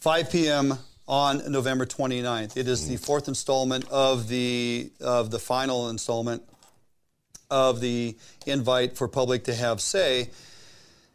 5 0.00 0.30
p.m. 0.30 0.78
on 1.06 1.50
November 1.50 1.86
29th. 1.86 2.56
It 2.56 2.68
is 2.68 2.88
the 2.88 2.96
mm. 2.96 3.04
fourth 3.04 3.28
installment 3.28 3.88
of 3.88 4.28
the 4.28 4.92
of 5.00 5.30
the 5.30 5.38
final 5.38 5.88
installment 5.88 6.42
of 7.50 7.80
the 7.80 8.16
invite 8.46 8.96
for 8.96 9.08
public 9.08 9.44
to 9.44 9.54
have 9.54 9.80
say. 9.80 10.30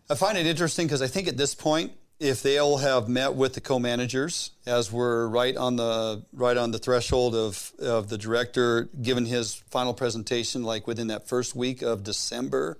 I 0.09 0.15
find 0.15 0.37
it 0.37 0.45
interesting 0.45 0.87
because 0.87 1.01
I 1.01 1.07
think 1.07 1.27
at 1.27 1.37
this 1.37 1.55
point, 1.55 1.91
if 2.23 2.41
they 2.41 2.57
all 2.57 2.77
have 2.77 3.09
met 3.09 3.35
with 3.35 3.53
the 3.53 3.59
co-managers, 3.61 4.51
as 4.65 4.91
we're 4.91 5.27
right 5.27 5.57
on 5.57 5.75
the 5.75 6.23
right 6.31 6.55
on 6.55 6.71
the 6.71 6.79
threshold 6.79 7.35
of 7.35 7.73
of 7.79 8.07
the 8.07 8.17
director 8.17 8.87
giving 9.01 9.25
his 9.25 9.55
final 9.69 9.93
presentation, 9.93 10.63
like 10.63 10.87
within 10.87 11.07
that 11.07 11.27
first 11.27 11.55
week 11.55 11.81
of 11.81 12.03
December. 12.03 12.77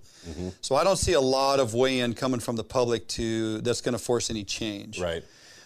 So 0.61 0.75
I 0.75 0.85
don't 0.85 0.95
see 0.95 1.11
a 1.11 1.19
lot 1.19 1.59
of 1.59 1.73
weigh-in 1.73 2.13
coming 2.13 2.39
from 2.39 2.55
the 2.55 2.63
public 2.63 3.09
to 3.09 3.59
that's 3.59 3.81
going 3.81 3.91
to 3.91 3.99
force 3.99 4.29
any 4.29 4.45
change. 4.45 4.97
Right. 4.97 5.21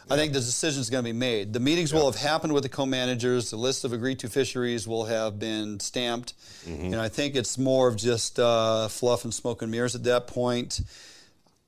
I 0.10 0.16
think 0.16 0.34
the 0.34 0.40
decision 0.40 0.82
is 0.82 0.90
going 0.90 1.04
to 1.04 1.08
be 1.08 1.18
made. 1.18 1.54
The 1.54 1.60
meetings 1.60 1.94
will 1.94 2.10
have 2.10 2.20
happened 2.20 2.54
with 2.54 2.64
the 2.64 2.70
co-managers. 2.70 3.52
The 3.52 3.58
list 3.58 3.84
of 3.84 3.94
agreed 3.94 4.20
to 4.20 4.30
fisheries 4.30 4.88
will 4.88 5.06
have 5.06 5.38
been 5.38 5.80
stamped, 5.80 6.34
and 6.66 6.96
I 6.96 7.10
think 7.10 7.36
it's 7.36 7.58
more 7.58 7.88
of 7.88 7.98
just 7.98 8.40
uh, 8.40 8.88
fluff 8.88 9.26
and 9.26 9.34
smoke 9.34 9.62
and 9.62 9.70
mirrors 9.70 9.94
at 9.96 10.04
that 10.06 10.26
point. 10.26 10.82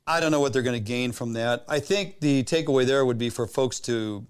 I 0.10 0.20
don't 0.20 0.32
know 0.32 0.40
what 0.40 0.54
they're 0.54 0.64
going 0.64 0.74
to 0.74 0.80
gain 0.86 1.12
from 1.12 1.34
that. 1.34 1.64
I 1.70 1.80
think 1.80 2.20
the 2.20 2.44
takeaway 2.44 2.84
there 2.86 3.06
would 3.06 3.20
be 3.20 3.30
for 3.30 3.46
folks 3.46 3.80
to 3.82 4.26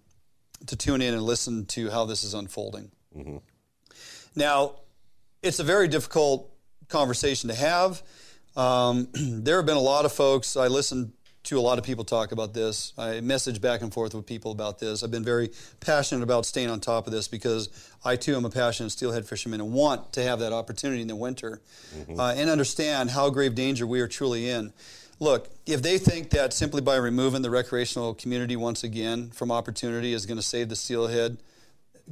to 0.68 0.76
tune 0.76 1.02
in 1.02 1.14
and 1.14 1.24
listen 1.24 1.66
to 1.68 1.90
how 1.90 2.04
this 2.06 2.26
is 2.26 2.34
unfolding. 2.34 2.92
Now, 4.36 4.74
it's 5.42 5.60
a 5.60 5.64
very 5.64 5.88
difficult 5.88 6.52
conversation 6.90 7.48
to 7.50 7.56
have. 7.56 8.04
Um, 8.58 9.08
there 9.14 9.56
have 9.56 9.66
been 9.66 9.78
a 9.78 9.82
lot 9.82 10.04
of 10.04 10.12
folks. 10.12 10.58
I 10.58 10.68
listened 10.68 11.14
to 11.44 11.58
a 11.58 11.62
lot 11.62 11.78
of 11.80 11.86
people 11.86 12.04
talk 12.04 12.34
about 12.34 12.54
this. 12.54 12.92
I 12.98 13.22
message 13.22 13.62
back 13.62 13.82
and 13.82 13.94
forth 13.94 14.14
with 14.14 14.26
people 14.26 14.52
about 14.52 14.80
this. 14.80 15.02
I've 15.02 15.12
been 15.12 15.24
very 15.24 15.52
passionate 15.80 16.24
about 16.24 16.46
staying 16.46 16.70
on 16.70 16.82
top 16.82 17.08
of 17.08 17.14
this 17.14 17.30
because 17.30 17.70
I 18.04 18.18
too 18.18 18.36
am 18.36 18.44
a 18.44 18.50
passionate 18.50 18.90
steelhead 18.90 19.26
fisherman 19.26 19.62
and 19.62 19.72
want 19.72 20.12
to 20.14 20.24
have 20.24 20.40
that 20.40 20.52
opportunity 20.52 21.02
in 21.02 21.08
the 21.08 21.16
winter 21.16 21.62
uh, 22.18 22.34
and 22.36 22.50
understand 22.50 23.12
how 23.12 23.30
grave 23.30 23.56
danger 23.56 23.88
we 23.88 24.02
are 24.02 24.10
truly 24.10 24.50
in. 24.50 24.74
Look, 25.20 25.50
if 25.66 25.82
they 25.82 25.98
think 25.98 26.30
that 26.30 26.54
simply 26.54 26.82
by 26.82 26.96
removing 26.96 27.42
the 27.42 27.50
recreational 27.50 28.14
community 28.14 28.56
once 28.56 28.84
again 28.84 29.32
from 29.32 29.52
opportunity 29.52 30.14
is 30.14 30.26
going 30.26 30.38
to 30.38 30.44
save 30.44 30.70
the 30.70 30.76
steelhead, 30.76 31.38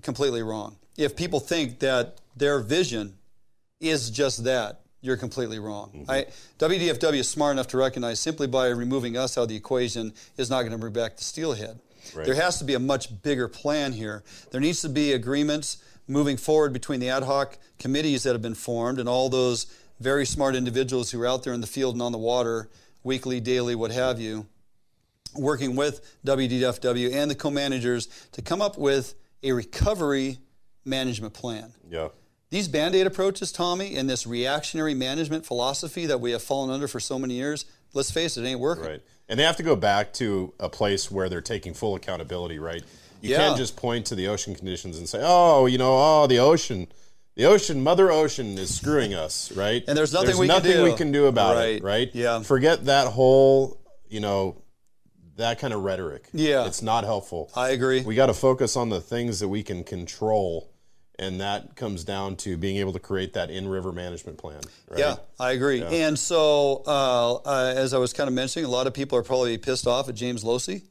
completely 0.02 0.44
wrong. 0.44 0.78
If 0.98 1.16
people 1.16 1.40
think 1.40 1.80
that 1.80 2.20
their 2.36 2.60
vision 2.60 3.16
is 3.80 4.10
just 4.10 4.44
that, 4.44 4.82
you're 5.02 5.18
completely 5.18 5.60
wrong. 5.60 5.92
Mm-hmm. 5.96 6.12
I, 6.12 6.26
WDFW 6.60 7.20
is 7.20 7.30
smart 7.30 7.54
enough 7.54 7.68
to 7.68 7.78
recognize 7.78 8.20
simply 8.20 8.48
by 8.48 8.68
removing 8.68 9.16
us 9.16 9.38
out 9.38 9.44
of 9.44 9.50
the 9.50 9.56
equation 9.56 10.14
is 10.38 10.50
not 10.50 10.62
going 10.62 10.72
to 10.72 10.78
bring 10.78 10.94
back 10.94 11.18
the 11.18 11.24
steelhead. 11.24 11.80
There 12.16 12.36
has 12.36 12.58
to 12.60 12.66
be 12.66 12.74
a 12.74 12.80
much 12.80 13.22
bigger 13.22 13.48
plan 13.48 13.92
here. 13.92 14.24
There 14.52 14.62
needs 14.62 14.82
to 14.82 14.90
be 14.90 15.12
agreements 15.12 15.78
moving 16.08 16.38
forward 16.38 16.72
between 16.72 17.00
the 17.00 17.10
ad 17.10 17.24
hoc 17.24 17.58
committees 17.80 18.24
that 18.24 18.32
have 18.32 18.42
been 18.42 18.56
formed 18.56 18.98
and 19.00 19.10
all 19.10 19.30
those 19.30 19.68
very 20.00 20.26
smart 20.26 20.56
individuals 20.56 21.12
who 21.12 21.22
are 21.22 21.28
out 21.28 21.44
there 21.44 21.54
in 21.54 21.62
the 21.62 21.68
field 21.68 21.96
and 21.96 22.02
on 22.02 22.12
the 22.12 22.18
water, 22.18 22.70
weekly, 23.08 23.40
daily, 23.40 23.74
what 23.74 23.90
have 23.92 24.20
you, 24.20 24.46
working 25.34 25.76
with 25.76 26.02
WDFW 26.26 27.14
and 27.14 27.32
the 27.32 27.36
co-managers 27.36 28.08
to 28.34 28.42
come 28.42 28.62
up 28.62 28.78
with 28.78 29.16
a 29.42 29.52
recovery 29.54 30.38
management 30.86 31.34
plan. 31.34 31.74
Yeah. 31.90 32.10
These 32.50 32.68
band 32.68 32.96
aid 32.96 33.08
approaches, 33.08 33.52
Tommy, 33.52 33.96
and 33.96 34.10
this 34.10 34.28
reactionary 34.28 34.94
management 34.94 35.46
philosophy 35.46 36.06
that 36.06 36.22
we 36.22 36.32
have 36.32 36.42
fallen 36.44 36.70
under 36.70 36.88
for 36.88 37.00
so 37.00 37.18
many 37.18 37.34
years, 37.34 37.66
let's 37.94 38.12
face 38.12 38.38
it, 38.38 38.44
it 38.44 38.48
ain't 38.48 38.60
working. 38.60 38.86
Right. 38.86 39.02
And 39.28 39.40
they 39.40 39.44
have 39.44 39.58
to 39.58 39.64
go 39.64 39.76
back 39.76 40.14
to 40.14 40.54
a 40.60 40.70
place 40.70 41.12
where 41.12 41.28
they're 41.28 41.42
taking 41.42 41.74
full 41.74 41.96
accountability, 41.96 42.60
right? 42.60 42.84
You 43.22 43.32
Yeah. 43.32 43.38
can't 43.38 43.58
just 43.58 43.76
point 43.76 44.06
to 44.08 44.16
the 44.16 44.28
ocean 44.28 44.56
conditions 44.56 44.98
and 44.98 45.10
say, 45.10 45.20
oh, 45.22 45.66
you 45.66 45.78
know, 45.78 45.94
oh, 45.98 46.28
the 46.28 46.40
ocean, 46.40 46.88
the 47.38 47.46
ocean, 47.46 47.84
Mother 47.84 48.12
Ocean 48.12 48.58
is 48.58 48.76
screwing 48.76 49.14
us, 49.14 49.52
right? 49.52 49.84
And 49.88 49.96
there's 49.98 50.12
nothing 50.12 50.38
we 50.40 50.48
can 50.48 50.58
do. 50.58 50.64
There's 50.64 50.64
nothing 50.64 50.78
do. 50.86 50.92
we 50.92 50.98
can 50.98 51.12
do 51.12 51.26
about 51.28 51.56
Right. 51.56 51.76
it, 51.78 51.84
right? 51.84 52.10
Yeah. 52.14 52.42
Forget 52.42 52.86
that 52.86 53.08
whole, 53.08 53.80
you 54.10 54.20
know, 54.20 54.62
that 55.36 55.60
kind 55.60 55.72
of 55.72 55.84
rhetoric. 55.84 56.28
Yeah. 56.34 56.66
It's 56.66 56.82
not 56.82 57.04
helpful. 57.04 57.52
I 57.56 57.70
agree. 57.70 58.02
We 58.02 58.16
got 58.16 58.26
to 58.26 58.34
focus 58.34 58.76
on 58.76 58.90
the 58.90 59.00
things 59.00 59.40
that 59.40 59.50
we 59.50 59.62
can 59.62 59.84
control. 59.84 60.72
And 61.20 61.42
that 61.42 61.76
comes 61.76 62.04
down 62.04 62.36
to 62.38 62.58
being 62.58 62.78
able 62.78 62.94
to 62.94 63.00
create 63.00 63.34
that 63.34 63.50
in 63.50 63.68
river 63.68 63.92
management 63.92 64.38
plan. 64.38 64.62
Right? 64.90 65.00
Yeah, 65.00 65.16
I 65.40 65.52
agree. 65.52 65.82
And 65.84 66.18
so, 66.18 66.84
uh, 66.86 67.34
uh, 67.36 67.74
as 67.76 67.94
I 67.96 67.98
was 67.98 68.14
kind 68.14 68.28
of 68.28 68.36
mentioning, 68.36 68.66
a 68.66 68.70
lot 68.72 68.86
of 68.86 68.94
people 68.94 69.18
are 69.18 69.24
probably 69.24 69.58
pissed 69.58 69.88
off 69.88 70.10
at 70.10 70.16
James 70.16 70.44
Losee. 70.44 70.84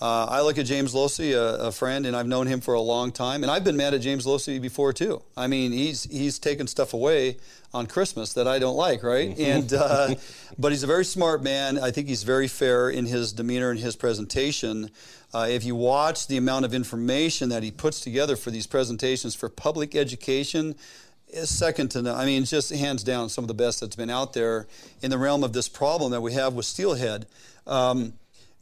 Uh, 0.00 0.26
I 0.26 0.40
look 0.42 0.58
at 0.58 0.66
James 0.66 0.94
Losee, 0.94 1.32
a, 1.32 1.66
a 1.66 1.72
friend, 1.72 2.06
and 2.06 2.16
I've 2.16 2.26
known 2.26 2.46
him 2.46 2.60
for 2.60 2.74
a 2.74 2.80
long 2.80 3.12
time, 3.12 3.42
and 3.42 3.50
I've 3.50 3.64
been 3.64 3.76
mad 3.76 3.94
at 3.94 4.00
James 4.00 4.26
Losee 4.26 4.60
before 4.60 4.92
too. 4.92 5.22
I 5.36 5.46
mean, 5.46 5.72
he's 5.72 6.04
he's 6.04 6.38
taken 6.38 6.66
stuff 6.66 6.94
away 6.94 7.36
on 7.74 7.86
Christmas 7.86 8.32
that 8.34 8.48
I 8.48 8.58
don't 8.58 8.76
like, 8.76 9.02
right? 9.02 9.38
and 9.38 9.72
uh, 9.72 10.14
but 10.58 10.72
he's 10.72 10.82
a 10.82 10.86
very 10.86 11.04
smart 11.04 11.42
man. 11.42 11.78
I 11.78 11.90
think 11.90 12.08
he's 12.08 12.22
very 12.22 12.48
fair 12.48 12.90
in 12.90 13.06
his 13.06 13.32
demeanor 13.32 13.70
and 13.70 13.80
his 13.80 13.96
presentation. 13.96 14.90
Uh, 15.34 15.46
if 15.50 15.64
you 15.64 15.74
watch 15.74 16.28
the 16.28 16.36
amount 16.36 16.64
of 16.64 16.72
information 16.72 17.48
that 17.50 17.62
he 17.62 17.70
puts 17.70 18.00
together 18.00 18.36
for 18.36 18.50
these 18.50 18.66
presentations 18.66 19.34
for 19.34 19.48
public 19.48 19.94
education, 19.94 20.74
is 21.28 21.50
second 21.50 21.90
to 21.90 22.02
none. 22.02 22.18
I 22.18 22.24
mean, 22.24 22.44
just 22.44 22.72
hands 22.72 23.02
down 23.02 23.28
some 23.28 23.44
of 23.44 23.48
the 23.48 23.54
best 23.54 23.80
that's 23.80 23.96
been 23.96 24.10
out 24.10 24.32
there 24.32 24.66
in 25.02 25.10
the 25.10 25.18
realm 25.18 25.44
of 25.44 25.52
this 25.52 25.68
problem 25.68 26.12
that 26.12 26.20
we 26.20 26.32
have 26.32 26.54
with 26.54 26.66
steelhead. 26.66 27.26
Um, 27.66 28.14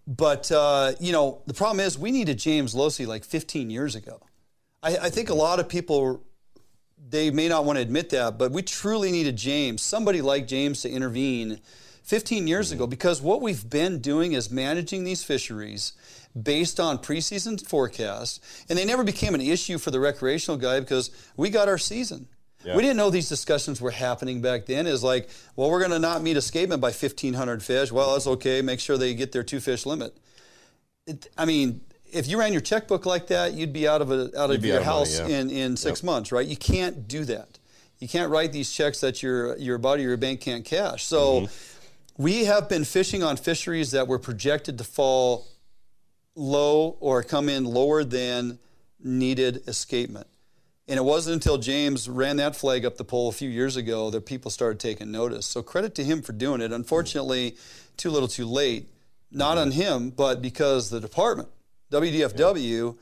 but 0.07 0.51
uh, 0.53 0.93
you 1.01 1.13
know, 1.13 1.43
the 1.47 1.55
problem 1.55 1.85
is 1.85 1.99
we 1.99 2.11
needed 2.11 2.39
James 2.39 2.75
Losee 2.75 3.07
like 3.07 3.25
15 3.25 3.71
years 3.71 3.95
ago. 3.95 4.21
I, 4.83 4.97
I 5.03 5.11
think 5.11 5.31
a 5.31 5.35
lot 5.35 5.61
of 5.61 5.69
people 5.69 6.25
they 7.09 7.31
may 7.31 7.49
not 7.49 7.65
want 7.65 7.77
to 7.77 7.83
admit 7.83 8.11
that, 8.11 8.39
but 8.39 8.51
we 8.51 8.63
truly 8.63 9.13
needed 9.13 9.37
James, 9.37 9.83
somebody 9.83 10.23
like 10.23 10.47
James, 10.47 10.83
to 10.83 10.91
intervene 10.91 11.61
15 12.03 12.47
years 12.47 12.73
ago 12.73 12.87
because 12.87 13.23
what 13.23 13.41
we've 13.41 13.69
been 13.69 14.01
doing 14.01 14.33
is 14.33 14.51
managing 14.51 15.05
these 15.05 15.23
fisheries 15.23 15.93
based 16.41 16.81
on 16.81 16.99
preseason 16.99 17.65
forecasts, 17.65 18.65
and 18.69 18.79
they 18.79 18.85
never 18.85 19.05
became 19.05 19.35
an 19.35 19.41
issue 19.41 19.79
for 19.79 19.91
the 19.91 20.01
recreational 20.01 20.59
guy 20.59 20.81
because 20.81 21.11
we 21.37 21.51
got 21.51 21.69
our 21.69 21.79
season. 21.79 22.27
We 22.77 22.83
didn't 22.83 22.97
know 22.97 23.11
these 23.11 23.29
discussions 23.29 23.81
were 23.81 23.91
happening 23.91 24.41
back 24.41 24.67
then. 24.67 24.87
Is 24.87 25.03
like, 25.03 25.29
well, 25.57 25.71
we're 25.71 25.81
going 25.81 25.91
to 25.91 25.99
not 25.99 26.23
meet 26.23 26.37
escapement 26.37 26.81
by 26.81 26.89
1,500 26.89 27.63
fish. 27.63 27.93
Well, 27.93 28.13
that's 28.13 28.27
okay. 28.27 28.63
Make 28.63 28.81
sure 28.81 28.97
they 28.97 29.15
get 29.15 29.33
their 29.33 29.43
two 29.43 29.61
fish 29.61 29.85
limit. 29.85 30.17
It, 31.07 31.27
I 31.37 31.45
mean, 31.45 31.83
if 32.13 32.29
you 32.29 32.39
ran 32.39 32.53
your 32.53 32.63
checkbook 32.63 33.05
like 33.07 33.27
that, 33.27 33.53
you'd 33.55 33.73
be 33.73 33.87
out 33.87 34.01
of 34.01 34.11
a, 34.11 34.31
out 34.39 34.49
You'd 34.51 34.59
of 34.61 34.65
your 34.65 34.77
out 34.77 34.81
of 34.81 34.87
money, 34.87 34.99
house 34.99 35.19
yeah. 35.21 35.27
in, 35.27 35.51
in 35.51 35.77
six 35.77 36.03
months, 36.03 36.33
right? 36.33 36.47
You 36.47 36.57
can't 36.57 37.07
do 37.07 37.25
that. 37.25 37.59
You 37.99 38.09
can't 38.09 38.31
write 38.31 38.53
these 38.53 38.73
checks 38.73 39.01
that 39.01 39.23
your 39.23 39.57
your 39.59 39.79
body 39.79 40.05
or 40.05 40.09
your 40.09 40.17
bank 40.17 40.41
can't 40.41 40.65
cash. 40.65 41.05
So 41.05 41.43
Mm-hmm. 41.43 42.23
we 42.23 42.45
have 42.45 42.69
been 42.69 42.85
fishing 42.85 43.23
on 43.23 43.37
fisheries 43.37 43.91
that 43.93 44.09
were 44.09 44.19
projected 44.19 44.79
to 44.79 44.85
fall 44.85 45.47
low 46.37 46.97
or 47.01 47.23
come 47.23 47.49
in 47.49 47.65
lower 47.65 48.05
than 48.05 48.59
needed 49.03 49.63
escapement. 49.69 50.27
And 50.87 50.99
it 50.99 51.03
wasn't 51.03 51.35
until 51.35 51.57
James 51.57 52.09
ran 52.09 52.37
that 52.37 52.55
flag 52.55 52.85
up 52.85 52.97
the 52.97 53.05
pole 53.05 53.29
a 53.29 53.33
few 53.33 53.49
years 53.49 53.77
ago 53.77 54.11
that 54.11 54.27
people 54.27 54.51
started 54.51 54.79
taking 54.79 55.11
notice. 55.11 55.47
So 55.47 55.63
credit 55.63 55.95
to 55.95 56.05
him 56.05 56.21
for 56.21 56.33
doing 56.33 56.61
it. 56.61 56.73
Unfortunately, 56.73 57.57
too 57.97 58.11
little 58.11 58.29
too 58.29 58.47
late. 58.47 58.89
Not 59.31 59.57
on 59.57 59.73
him, 59.73 60.11
but 60.11 60.43
because 60.43 60.91
the 60.91 61.01
department, 61.01 61.49
WDFW, 61.91 62.97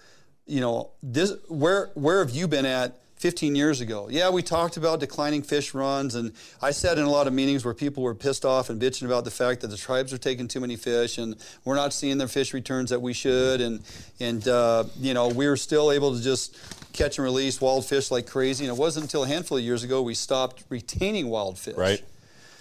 you 0.46 0.60
know, 0.60 0.90
this 1.02 1.34
where 1.48 1.90
where 1.94 2.20
have 2.20 2.30
you 2.30 2.48
been 2.48 2.66
at 2.66 3.01
15 3.22 3.54
years 3.54 3.80
ago? 3.80 4.08
Yeah, 4.10 4.30
we 4.30 4.42
talked 4.42 4.76
about 4.76 4.98
declining 4.98 5.42
fish 5.42 5.74
runs, 5.74 6.16
and 6.16 6.32
I 6.60 6.72
sat 6.72 6.98
in 6.98 7.04
a 7.04 7.10
lot 7.10 7.28
of 7.28 7.32
meetings 7.32 7.64
where 7.64 7.72
people 7.72 8.02
were 8.02 8.16
pissed 8.16 8.44
off 8.44 8.68
and 8.68 8.82
bitching 8.82 9.06
about 9.06 9.24
the 9.24 9.30
fact 9.30 9.60
that 9.60 9.68
the 9.68 9.76
tribes 9.76 10.12
are 10.12 10.18
taking 10.18 10.48
too 10.48 10.58
many 10.58 10.74
fish, 10.74 11.18
and 11.18 11.36
we're 11.64 11.76
not 11.76 11.92
seeing 11.92 12.18
the 12.18 12.26
fish 12.26 12.52
returns 12.52 12.90
that 12.90 13.00
we 13.00 13.12
should, 13.12 13.60
and 13.60 13.80
and 14.18 14.48
uh, 14.48 14.82
you 14.98 15.14
know 15.14 15.28
we 15.28 15.46
were 15.46 15.56
still 15.56 15.92
able 15.92 16.16
to 16.16 16.20
just 16.20 16.56
catch 16.92 17.18
and 17.18 17.24
release 17.24 17.60
wild 17.60 17.86
fish 17.86 18.10
like 18.10 18.26
crazy, 18.26 18.64
and 18.64 18.74
it 18.74 18.78
wasn't 18.78 19.04
until 19.04 19.22
a 19.22 19.28
handful 19.28 19.56
of 19.56 19.62
years 19.62 19.84
ago 19.84 20.02
we 20.02 20.14
stopped 20.14 20.64
retaining 20.68 21.28
wild 21.28 21.60
fish. 21.60 21.76
Right. 21.76 22.02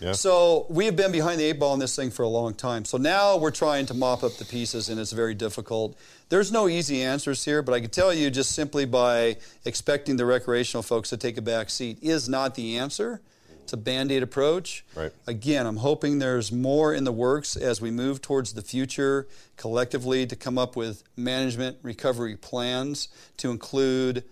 Yeah. 0.01 0.13
So 0.13 0.65
we 0.67 0.85
have 0.85 0.95
been 0.95 1.11
behind 1.11 1.39
the 1.39 1.45
eight 1.45 1.59
ball 1.59 1.73
on 1.73 1.79
this 1.79 1.95
thing 1.95 2.09
for 2.09 2.23
a 2.23 2.27
long 2.27 2.55
time. 2.55 2.85
So 2.85 2.97
now 2.97 3.37
we're 3.37 3.51
trying 3.51 3.85
to 3.85 3.93
mop 3.93 4.23
up 4.23 4.33
the 4.37 4.45
pieces, 4.45 4.89
and 4.89 4.99
it's 4.99 5.11
very 5.11 5.35
difficult. 5.35 5.95
There's 6.29 6.51
no 6.51 6.67
easy 6.67 7.03
answers 7.03 7.45
here, 7.45 7.61
but 7.61 7.73
I 7.73 7.81
can 7.81 7.91
tell 7.91 8.11
you 8.11 8.31
just 8.31 8.53
simply 8.53 8.85
by 8.85 9.37
expecting 9.63 10.17
the 10.17 10.25
recreational 10.25 10.81
folks 10.81 11.09
to 11.09 11.17
take 11.17 11.37
a 11.37 11.41
back 11.41 11.69
seat 11.69 11.99
is 12.01 12.27
not 12.27 12.55
the 12.55 12.79
answer. 12.79 13.21
It's 13.61 13.73
a 13.73 13.77
band 13.77 14.11
aid 14.11 14.23
approach. 14.23 14.83
Right. 14.95 15.11
Again, 15.27 15.67
I'm 15.67 15.77
hoping 15.77 16.17
there's 16.17 16.51
more 16.51 16.95
in 16.95 17.03
the 17.03 17.11
works 17.11 17.55
as 17.55 17.79
we 17.79 17.91
move 17.91 18.21
towards 18.21 18.53
the 18.53 18.63
future 18.63 19.27
collectively 19.55 20.25
to 20.25 20.35
come 20.35 20.57
up 20.57 20.75
with 20.75 21.03
management 21.15 21.77
recovery 21.83 22.35
plans 22.35 23.07
to 23.37 23.51
include 23.51 24.23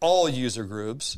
all 0.00 0.28
user 0.28 0.64
groups. 0.64 1.16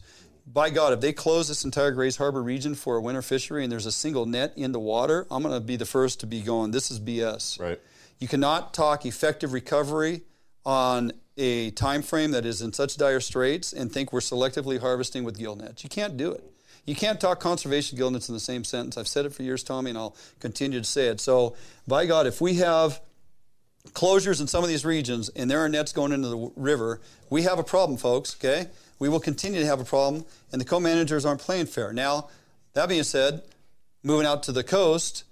By 0.52 0.70
God, 0.70 0.92
if 0.92 1.00
they 1.00 1.12
close 1.12 1.46
this 1.46 1.64
entire 1.64 1.92
Grays 1.92 2.16
Harbor 2.16 2.42
region 2.42 2.74
for 2.74 2.96
a 2.96 3.00
winter 3.00 3.22
fishery 3.22 3.62
and 3.62 3.70
there's 3.70 3.86
a 3.86 3.92
single 3.92 4.26
net 4.26 4.52
in 4.56 4.72
the 4.72 4.80
water, 4.80 5.26
I'm 5.30 5.42
going 5.42 5.54
to 5.54 5.60
be 5.60 5.76
the 5.76 5.86
first 5.86 6.20
to 6.20 6.26
be 6.26 6.40
going, 6.40 6.72
this 6.72 6.90
is 6.90 6.98
BS. 6.98 7.60
Right. 7.60 7.80
You 8.18 8.26
cannot 8.26 8.74
talk 8.74 9.06
effective 9.06 9.52
recovery 9.52 10.22
on 10.66 11.12
a 11.36 11.70
time 11.70 12.02
frame 12.02 12.32
that 12.32 12.44
is 12.44 12.62
in 12.62 12.72
such 12.72 12.96
dire 12.96 13.20
straits 13.20 13.72
and 13.72 13.92
think 13.92 14.12
we're 14.12 14.20
selectively 14.20 14.80
harvesting 14.80 15.22
with 15.22 15.38
gill 15.38 15.54
nets. 15.54 15.84
You 15.84 15.90
can't 15.90 16.16
do 16.16 16.32
it. 16.32 16.44
You 16.84 16.96
can't 16.96 17.20
talk 17.20 17.38
conservation 17.38 17.96
gill 17.96 18.10
nets 18.10 18.28
in 18.28 18.34
the 18.34 18.40
same 18.40 18.64
sentence. 18.64 18.98
I've 18.98 19.08
said 19.08 19.26
it 19.26 19.32
for 19.32 19.44
years, 19.44 19.62
Tommy, 19.62 19.90
and 19.90 19.98
I'll 19.98 20.16
continue 20.40 20.80
to 20.80 20.84
say 20.84 21.06
it. 21.06 21.20
So, 21.20 21.54
by 21.86 22.06
God, 22.06 22.26
if 22.26 22.40
we 22.40 22.54
have 22.54 23.00
closures 23.92 24.40
in 24.40 24.48
some 24.48 24.64
of 24.64 24.68
these 24.68 24.84
regions 24.84 25.28
and 25.30 25.50
there 25.50 25.60
are 25.60 25.68
nets 25.68 25.92
going 25.92 26.12
into 26.12 26.28
the 26.28 26.52
river, 26.56 27.00
we 27.30 27.42
have 27.42 27.58
a 27.58 27.62
problem, 27.62 27.96
folks, 27.96 28.34
okay? 28.34 28.68
We 29.00 29.08
will 29.08 29.18
continue 29.18 29.58
to 29.58 29.66
have 29.66 29.80
a 29.80 29.84
problem, 29.84 30.24
and 30.52 30.60
the 30.60 30.64
co 30.64 30.78
managers 30.78 31.24
aren't 31.24 31.40
playing 31.40 31.66
fair. 31.66 31.92
Now, 31.92 32.28
that 32.74 32.88
being 32.88 33.02
said, 33.02 33.42
moving 34.04 34.26
out 34.26 34.44
to 34.44 34.52
the 34.52 34.62
coast, 34.62 35.24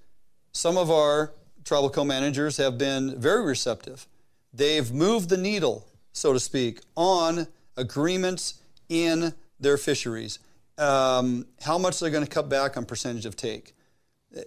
some 0.53 0.77
of 0.77 0.91
our 0.91 1.33
tribal 1.64 1.91
co 1.91 2.05
managers 2.05 2.57
have 2.57 2.79
been 2.79 3.21
very 3.21 3.45
receptive. 3.45 4.07
They've 4.53 4.91
moved 4.91 5.29
the 5.29 5.37
needle, 5.37 5.87
so 6.12 6.33
to 6.33 6.41
speak, 6.41 6.81
on 6.97 7.47
agreements 7.77 8.55
in 8.89 9.35
their 9.61 9.77
fisheries. 9.77 10.41
Um, 10.79 11.47
how 11.62 11.79
much 11.79 12.01
they're 12.01 12.11
going 12.11 12.25
to 12.25 12.31
cut 12.31 12.49
back 12.49 12.77
on 12.77 12.87
percentage 12.87 13.27
of 13.27 13.37
take. 13.37 13.77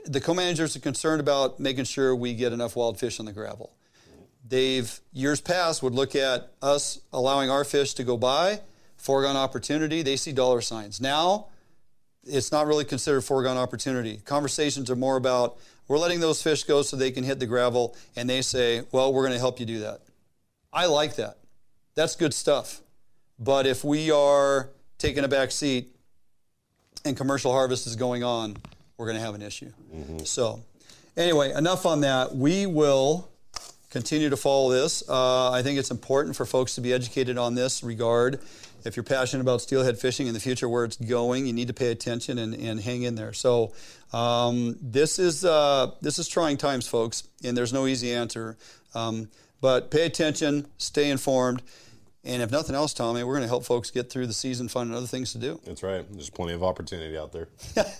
The 0.05 0.19
co 0.19 0.33
managers 0.33 0.75
are 0.75 0.79
concerned 0.79 1.21
about 1.21 1.59
making 1.59 1.85
sure 1.85 2.15
we 2.15 2.33
get 2.33 2.51
enough 2.51 2.75
wild 2.75 2.99
fish 2.99 3.19
on 3.19 3.25
the 3.25 3.33
gravel 3.33 3.71
they've 4.47 4.99
years 5.13 5.39
past 5.39 5.83
would 5.83 5.93
look 5.93 6.15
at 6.15 6.51
us 6.61 6.99
allowing 7.13 7.49
our 7.49 7.63
fish 7.63 7.93
to 7.93 8.03
go 8.03 8.17
by 8.17 8.59
foregone 9.01 9.35
opportunity 9.35 10.01
they 10.01 10.15
see 10.15 10.31
dollar 10.31 10.61
signs. 10.61 11.01
Now 11.01 11.47
it's 12.23 12.51
not 12.51 12.67
really 12.67 12.85
considered 12.85 13.21
foregone 13.21 13.57
opportunity. 13.57 14.21
Conversations 14.25 14.89
are 14.89 14.95
more 14.95 15.17
about 15.17 15.57
we're 15.87 15.97
letting 15.97 16.19
those 16.19 16.41
fish 16.41 16.63
go 16.63 16.83
so 16.83 16.95
they 16.95 17.11
can 17.11 17.23
hit 17.23 17.39
the 17.39 17.47
gravel 17.47 17.95
and 18.15 18.29
they 18.29 18.41
say 18.41 18.83
well 18.91 19.11
we're 19.13 19.23
going 19.23 19.33
to 19.33 19.39
help 19.39 19.59
you 19.59 19.65
do 19.65 19.79
that. 19.79 20.01
I 20.71 20.85
like 20.85 21.15
that. 21.15 21.37
That's 21.95 22.15
good 22.15 22.33
stuff. 22.33 22.81
But 23.39 23.65
if 23.65 23.83
we 23.83 24.11
are 24.11 24.69
taking 24.99 25.23
a 25.23 25.27
back 25.27 25.51
seat 25.51 25.95
and 27.03 27.17
commercial 27.17 27.51
harvest 27.51 27.87
is 27.87 27.95
going 27.95 28.23
on 28.23 28.55
we're 28.97 29.07
going 29.07 29.17
to 29.17 29.23
have 29.23 29.33
an 29.33 29.41
issue. 29.41 29.71
So 30.25 30.61
anyway 31.17 31.53
enough 31.53 31.87
on 31.87 32.01
that. 32.01 32.35
We 32.35 32.67
will 32.67 33.31
continue 33.89 34.29
to 34.29 34.37
follow 34.37 34.71
this. 34.71 35.03
Uh, 35.07 35.51
I 35.51 35.61
think 35.61 35.77
it's 35.77 35.91
important 35.91 36.35
for 36.35 36.45
folks 36.45 36.75
to 36.75 36.81
be 36.81 36.93
educated 36.93 37.37
on 37.37 37.55
this 37.55 37.83
regard. 37.83 38.39
If 38.85 38.95
you're 38.95 39.03
passionate 39.03 39.41
about 39.41 39.61
steelhead 39.61 39.97
fishing 39.97 40.27
in 40.27 40.33
the 40.33 40.39
future, 40.39 40.67
where 40.67 40.85
it's 40.85 40.97
going, 40.97 41.45
you 41.45 41.53
need 41.53 41.67
to 41.67 41.73
pay 41.73 41.91
attention 41.91 42.37
and, 42.37 42.53
and 42.53 42.79
hang 42.79 43.03
in 43.03 43.15
there. 43.15 43.33
So 43.33 43.73
um, 44.13 44.77
this 44.81 45.19
is 45.19 45.45
uh, 45.45 45.91
this 46.01 46.19
is 46.19 46.27
trying 46.27 46.57
times, 46.57 46.87
folks, 46.87 47.23
and 47.43 47.55
there's 47.55 47.73
no 47.73 47.87
easy 47.87 48.13
answer. 48.13 48.57
Um, 48.93 49.29
but 49.61 49.91
pay 49.91 50.05
attention, 50.05 50.67
stay 50.77 51.09
informed, 51.09 51.61
and 52.23 52.43
if 52.43 52.51
nothing 52.51 52.75
else, 52.75 52.93
Tommy, 52.93 53.23
we're 53.23 53.33
going 53.33 53.43
to 53.43 53.47
help 53.47 53.65
folks 53.65 53.89
get 53.89 54.11
through 54.11 54.27
the 54.27 54.33
season, 54.33 54.67
find 54.67 54.93
other 54.93 55.07
things 55.07 55.31
to 55.31 55.39
do. 55.39 55.59
That's 55.65 55.81
right. 55.81 56.05
There's 56.11 56.29
plenty 56.29 56.53
of 56.53 56.63
opportunity 56.63 57.17
out 57.17 57.31
there. 57.31 57.47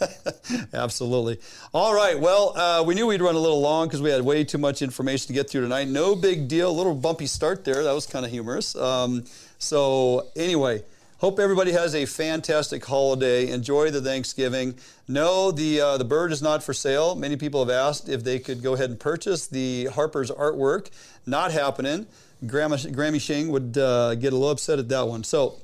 Absolutely. 0.74 1.40
All 1.74 1.96
right. 1.96 2.20
Well, 2.20 2.56
uh, 2.56 2.84
we 2.84 2.94
knew 2.94 3.08
we'd 3.08 3.22
run 3.22 3.34
a 3.34 3.40
little 3.40 3.62
long 3.62 3.88
because 3.88 4.00
we 4.00 4.12
had 4.12 4.22
way 4.22 4.44
too 4.44 4.60
much 4.60 4.84
information 4.84 5.28
to 5.28 5.34
get 5.34 5.50
through 5.50 5.62
tonight. 5.62 5.88
No 5.88 6.16
big 6.16 6.48
deal. 6.48 6.70
A 6.70 6.72
little 6.72 6.94
bumpy 6.94 7.26
start 7.26 7.66
there. 7.66 7.84
That 7.84 7.94
was 7.94 8.06
kind 8.06 8.24
of 8.24 8.30
humorous. 8.30 8.76
Um, 8.76 9.24
so, 9.62 10.28
anyway, 10.36 10.84
hope 11.20 11.40
everybody 11.40 11.72
has 11.72 11.94
a 11.94 12.08
fantastic 12.08 12.84
holiday. 12.84 13.48
Enjoy 13.48 13.92
the 13.92 14.02
Thanksgiving. 14.02 14.74
No, 15.08 15.52
the 15.52 15.80
uh, 15.80 15.98
the 16.00 16.04
bird 16.04 16.32
is 16.32 16.42
not 16.42 16.64
for 16.64 16.74
sale. 16.74 17.14
Many 17.14 17.38
people 17.38 17.60
have 17.64 17.70
asked 17.70 18.10
if 18.10 18.24
they 18.24 18.40
could 18.40 18.64
go 18.64 18.74
ahead 18.74 18.90
and 18.90 19.00
purchase 19.00 19.46
the 19.46 19.86
Harper's 19.94 20.32
artwork. 20.32 20.90
Not 21.28 21.52
happening. 21.52 22.08
Grandma, 22.48 22.78
Grammy 22.78 23.22
Shing 23.22 23.50
would 23.50 23.78
uh, 23.78 24.16
get 24.16 24.34
a 24.34 24.36
little 24.36 24.50
upset 24.50 24.80
at 24.80 24.90
that 24.90 25.08
one. 25.08 25.24
So, 25.24 25.60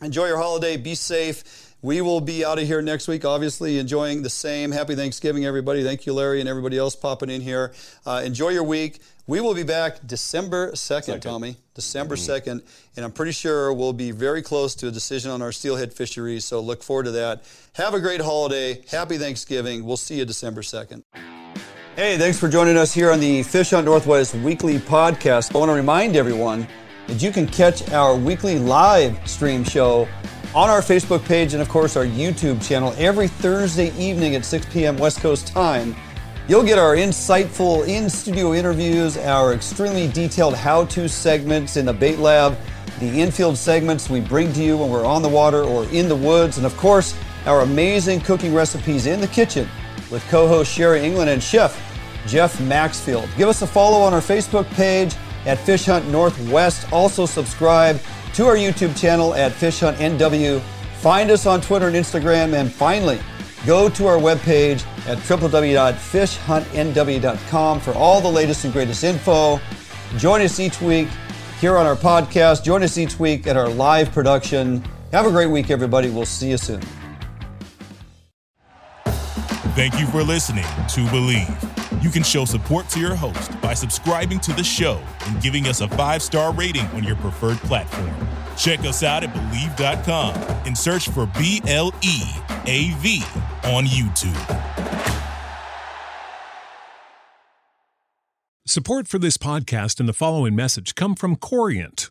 enjoy 0.00 0.28
your 0.28 0.38
holiday. 0.38 0.76
Be 0.76 0.94
safe. 0.94 1.63
We 1.84 2.00
will 2.00 2.22
be 2.22 2.46
out 2.46 2.58
of 2.58 2.66
here 2.66 2.80
next 2.80 3.08
week, 3.08 3.26
obviously, 3.26 3.78
enjoying 3.78 4.22
the 4.22 4.30
same. 4.30 4.72
Happy 4.72 4.94
Thanksgiving, 4.94 5.44
everybody. 5.44 5.84
Thank 5.84 6.06
you, 6.06 6.14
Larry, 6.14 6.40
and 6.40 6.48
everybody 6.48 6.78
else 6.78 6.96
popping 6.96 7.28
in 7.28 7.42
here. 7.42 7.74
Uh, 8.06 8.22
enjoy 8.24 8.48
your 8.48 8.64
week. 8.64 9.00
We 9.26 9.42
will 9.42 9.52
be 9.52 9.64
back 9.64 9.98
December 10.06 10.72
2nd, 10.72 11.20
Tommy. 11.20 11.56
December 11.74 12.16
2nd. 12.16 12.62
And 12.96 13.04
I'm 13.04 13.12
pretty 13.12 13.32
sure 13.32 13.70
we'll 13.74 13.92
be 13.92 14.12
very 14.12 14.40
close 14.40 14.74
to 14.76 14.88
a 14.88 14.90
decision 14.90 15.30
on 15.30 15.42
our 15.42 15.52
steelhead 15.52 15.92
fisheries. 15.92 16.46
So 16.46 16.58
look 16.60 16.82
forward 16.82 17.02
to 17.02 17.10
that. 17.10 17.44
Have 17.74 17.92
a 17.92 18.00
great 18.00 18.22
holiday. 18.22 18.80
Happy 18.90 19.18
Thanksgiving. 19.18 19.84
We'll 19.84 19.98
see 19.98 20.14
you 20.14 20.24
December 20.24 20.62
2nd. 20.62 21.02
Hey, 21.96 22.16
thanks 22.16 22.38
for 22.40 22.48
joining 22.48 22.78
us 22.78 22.94
here 22.94 23.12
on 23.12 23.20
the 23.20 23.42
Fish 23.42 23.72
Hunt 23.72 23.84
Northwest 23.84 24.34
weekly 24.36 24.78
podcast. 24.78 25.54
I 25.54 25.58
want 25.58 25.68
to 25.68 25.74
remind 25.74 26.16
everyone 26.16 26.66
that 27.08 27.20
you 27.20 27.30
can 27.30 27.46
catch 27.46 27.86
our 27.90 28.16
weekly 28.16 28.58
live 28.58 29.28
stream 29.28 29.64
show 29.64 30.08
on 30.54 30.70
our 30.70 30.80
Facebook 30.80 31.24
page 31.24 31.52
and, 31.52 31.60
of 31.60 31.68
course, 31.68 31.96
our 31.96 32.04
YouTube 32.04 32.64
channel 32.66 32.94
every 32.96 33.26
Thursday 33.26 33.92
evening 33.98 34.36
at 34.36 34.44
6 34.44 34.66
p.m. 34.66 34.96
West 34.96 35.20
Coast 35.20 35.48
time. 35.48 35.96
You'll 36.46 36.62
get 36.62 36.78
our 36.78 36.94
insightful 36.94 37.88
in 37.88 38.08
studio 38.08 38.54
interviews, 38.54 39.16
our 39.16 39.52
extremely 39.52 40.06
detailed 40.06 40.54
how 40.54 40.84
to 40.86 41.08
segments 41.08 41.76
in 41.76 41.86
the 41.86 41.92
bait 41.92 42.18
lab, 42.18 42.56
the 43.00 43.20
infield 43.20 43.58
segments 43.58 44.08
we 44.08 44.20
bring 44.20 44.52
to 44.52 44.62
you 44.62 44.76
when 44.76 44.90
we're 44.90 45.06
on 45.06 45.22
the 45.22 45.28
water 45.28 45.64
or 45.64 45.86
in 45.86 46.08
the 46.08 46.14
woods, 46.14 46.56
and, 46.56 46.66
of 46.66 46.76
course, 46.76 47.16
our 47.46 47.62
amazing 47.62 48.20
cooking 48.20 48.54
recipes 48.54 49.06
in 49.06 49.20
the 49.20 49.28
kitchen 49.28 49.68
with 50.10 50.24
co 50.28 50.46
host 50.46 50.72
Sherry 50.72 51.04
England 51.04 51.30
and 51.30 51.42
chef 51.42 51.80
Jeff 52.28 52.60
Maxfield. 52.60 53.28
Give 53.36 53.48
us 53.48 53.62
a 53.62 53.66
follow 53.66 53.98
on 53.98 54.14
our 54.14 54.20
Facebook 54.20 54.66
page 54.74 55.16
at 55.46 55.58
Fish 55.58 55.86
Hunt 55.86 56.08
Northwest. 56.08 56.90
Also, 56.92 57.26
subscribe 57.26 58.00
to 58.34 58.46
our 58.46 58.56
YouTube 58.56 58.98
channel 58.98 59.34
at 59.34 59.52
Fish 59.52 59.80
Hunt 59.80 59.98
NW. 59.98 60.60
Find 61.00 61.30
us 61.30 61.44
on 61.46 61.60
Twitter 61.60 61.86
and 61.86 61.96
Instagram. 61.96 62.54
And 62.54 62.72
finally, 62.72 63.20
go 63.66 63.88
to 63.90 64.06
our 64.06 64.18
webpage 64.18 64.84
at 65.06 65.18
www.fishhuntnw.com 65.18 67.80
for 67.80 67.92
all 67.92 68.20
the 68.20 68.28
latest 68.28 68.64
and 68.64 68.72
greatest 68.72 69.04
info. 69.04 69.60
Join 70.16 70.40
us 70.40 70.58
each 70.58 70.80
week 70.80 71.08
here 71.60 71.76
on 71.76 71.86
our 71.86 71.96
podcast. 71.96 72.64
Join 72.64 72.82
us 72.82 72.98
each 72.98 73.18
week 73.18 73.46
at 73.46 73.56
our 73.56 73.68
live 73.68 74.10
production 74.12 74.82
Have 75.12 75.26
a 75.26 75.30
great 75.30 75.46
week, 75.46 75.70
everybody. 75.70 76.10
We'll 76.10 76.26
see 76.26 76.50
you 76.50 76.58
soon. 76.58 76.82
Thank 79.74 79.98
you 79.98 80.06
for 80.06 80.22
listening 80.22 80.62
to 80.62 81.00
Bleav. 81.06 82.00
You 82.00 82.08
can 82.08 82.22
show 82.22 82.44
support 82.44 82.88
to 82.90 83.00
your 83.00 83.16
host 83.16 83.60
by 83.60 83.74
subscribing 83.74 84.38
to 84.40 84.52
the 84.52 84.62
show 84.62 85.02
and 85.26 85.42
giving 85.42 85.66
us 85.66 85.80
a 85.80 85.88
five 85.88 86.22
star 86.22 86.52
rating 86.52 86.86
on 86.88 87.02
your 87.02 87.16
preferred 87.16 87.58
platform. 87.58 88.14
Check 88.56 88.80
us 88.80 89.02
out 89.02 89.24
at 89.24 89.34
Bleav.com 89.34 90.36
and 90.64 90.78
search 90.78 91.08
for 91.08 91.26
B 91.26 91.60
L 91.66 91.92
E 92.02 92.22
A 92.66 92.92
V 92.98 93.24
on 93.64 93.84
YouTube. 93.86 94.38
Support 98.64 99.08
for 99.08 99.18
this 99.18 99.36
podcast 99.36 99.98
and 99.98 100.08
the 100.08 100.12
following 100.12 100.54
message 100.54 100.94
come 100.94 101.16
from 101.16 101.34
Corient. 101.34 102.10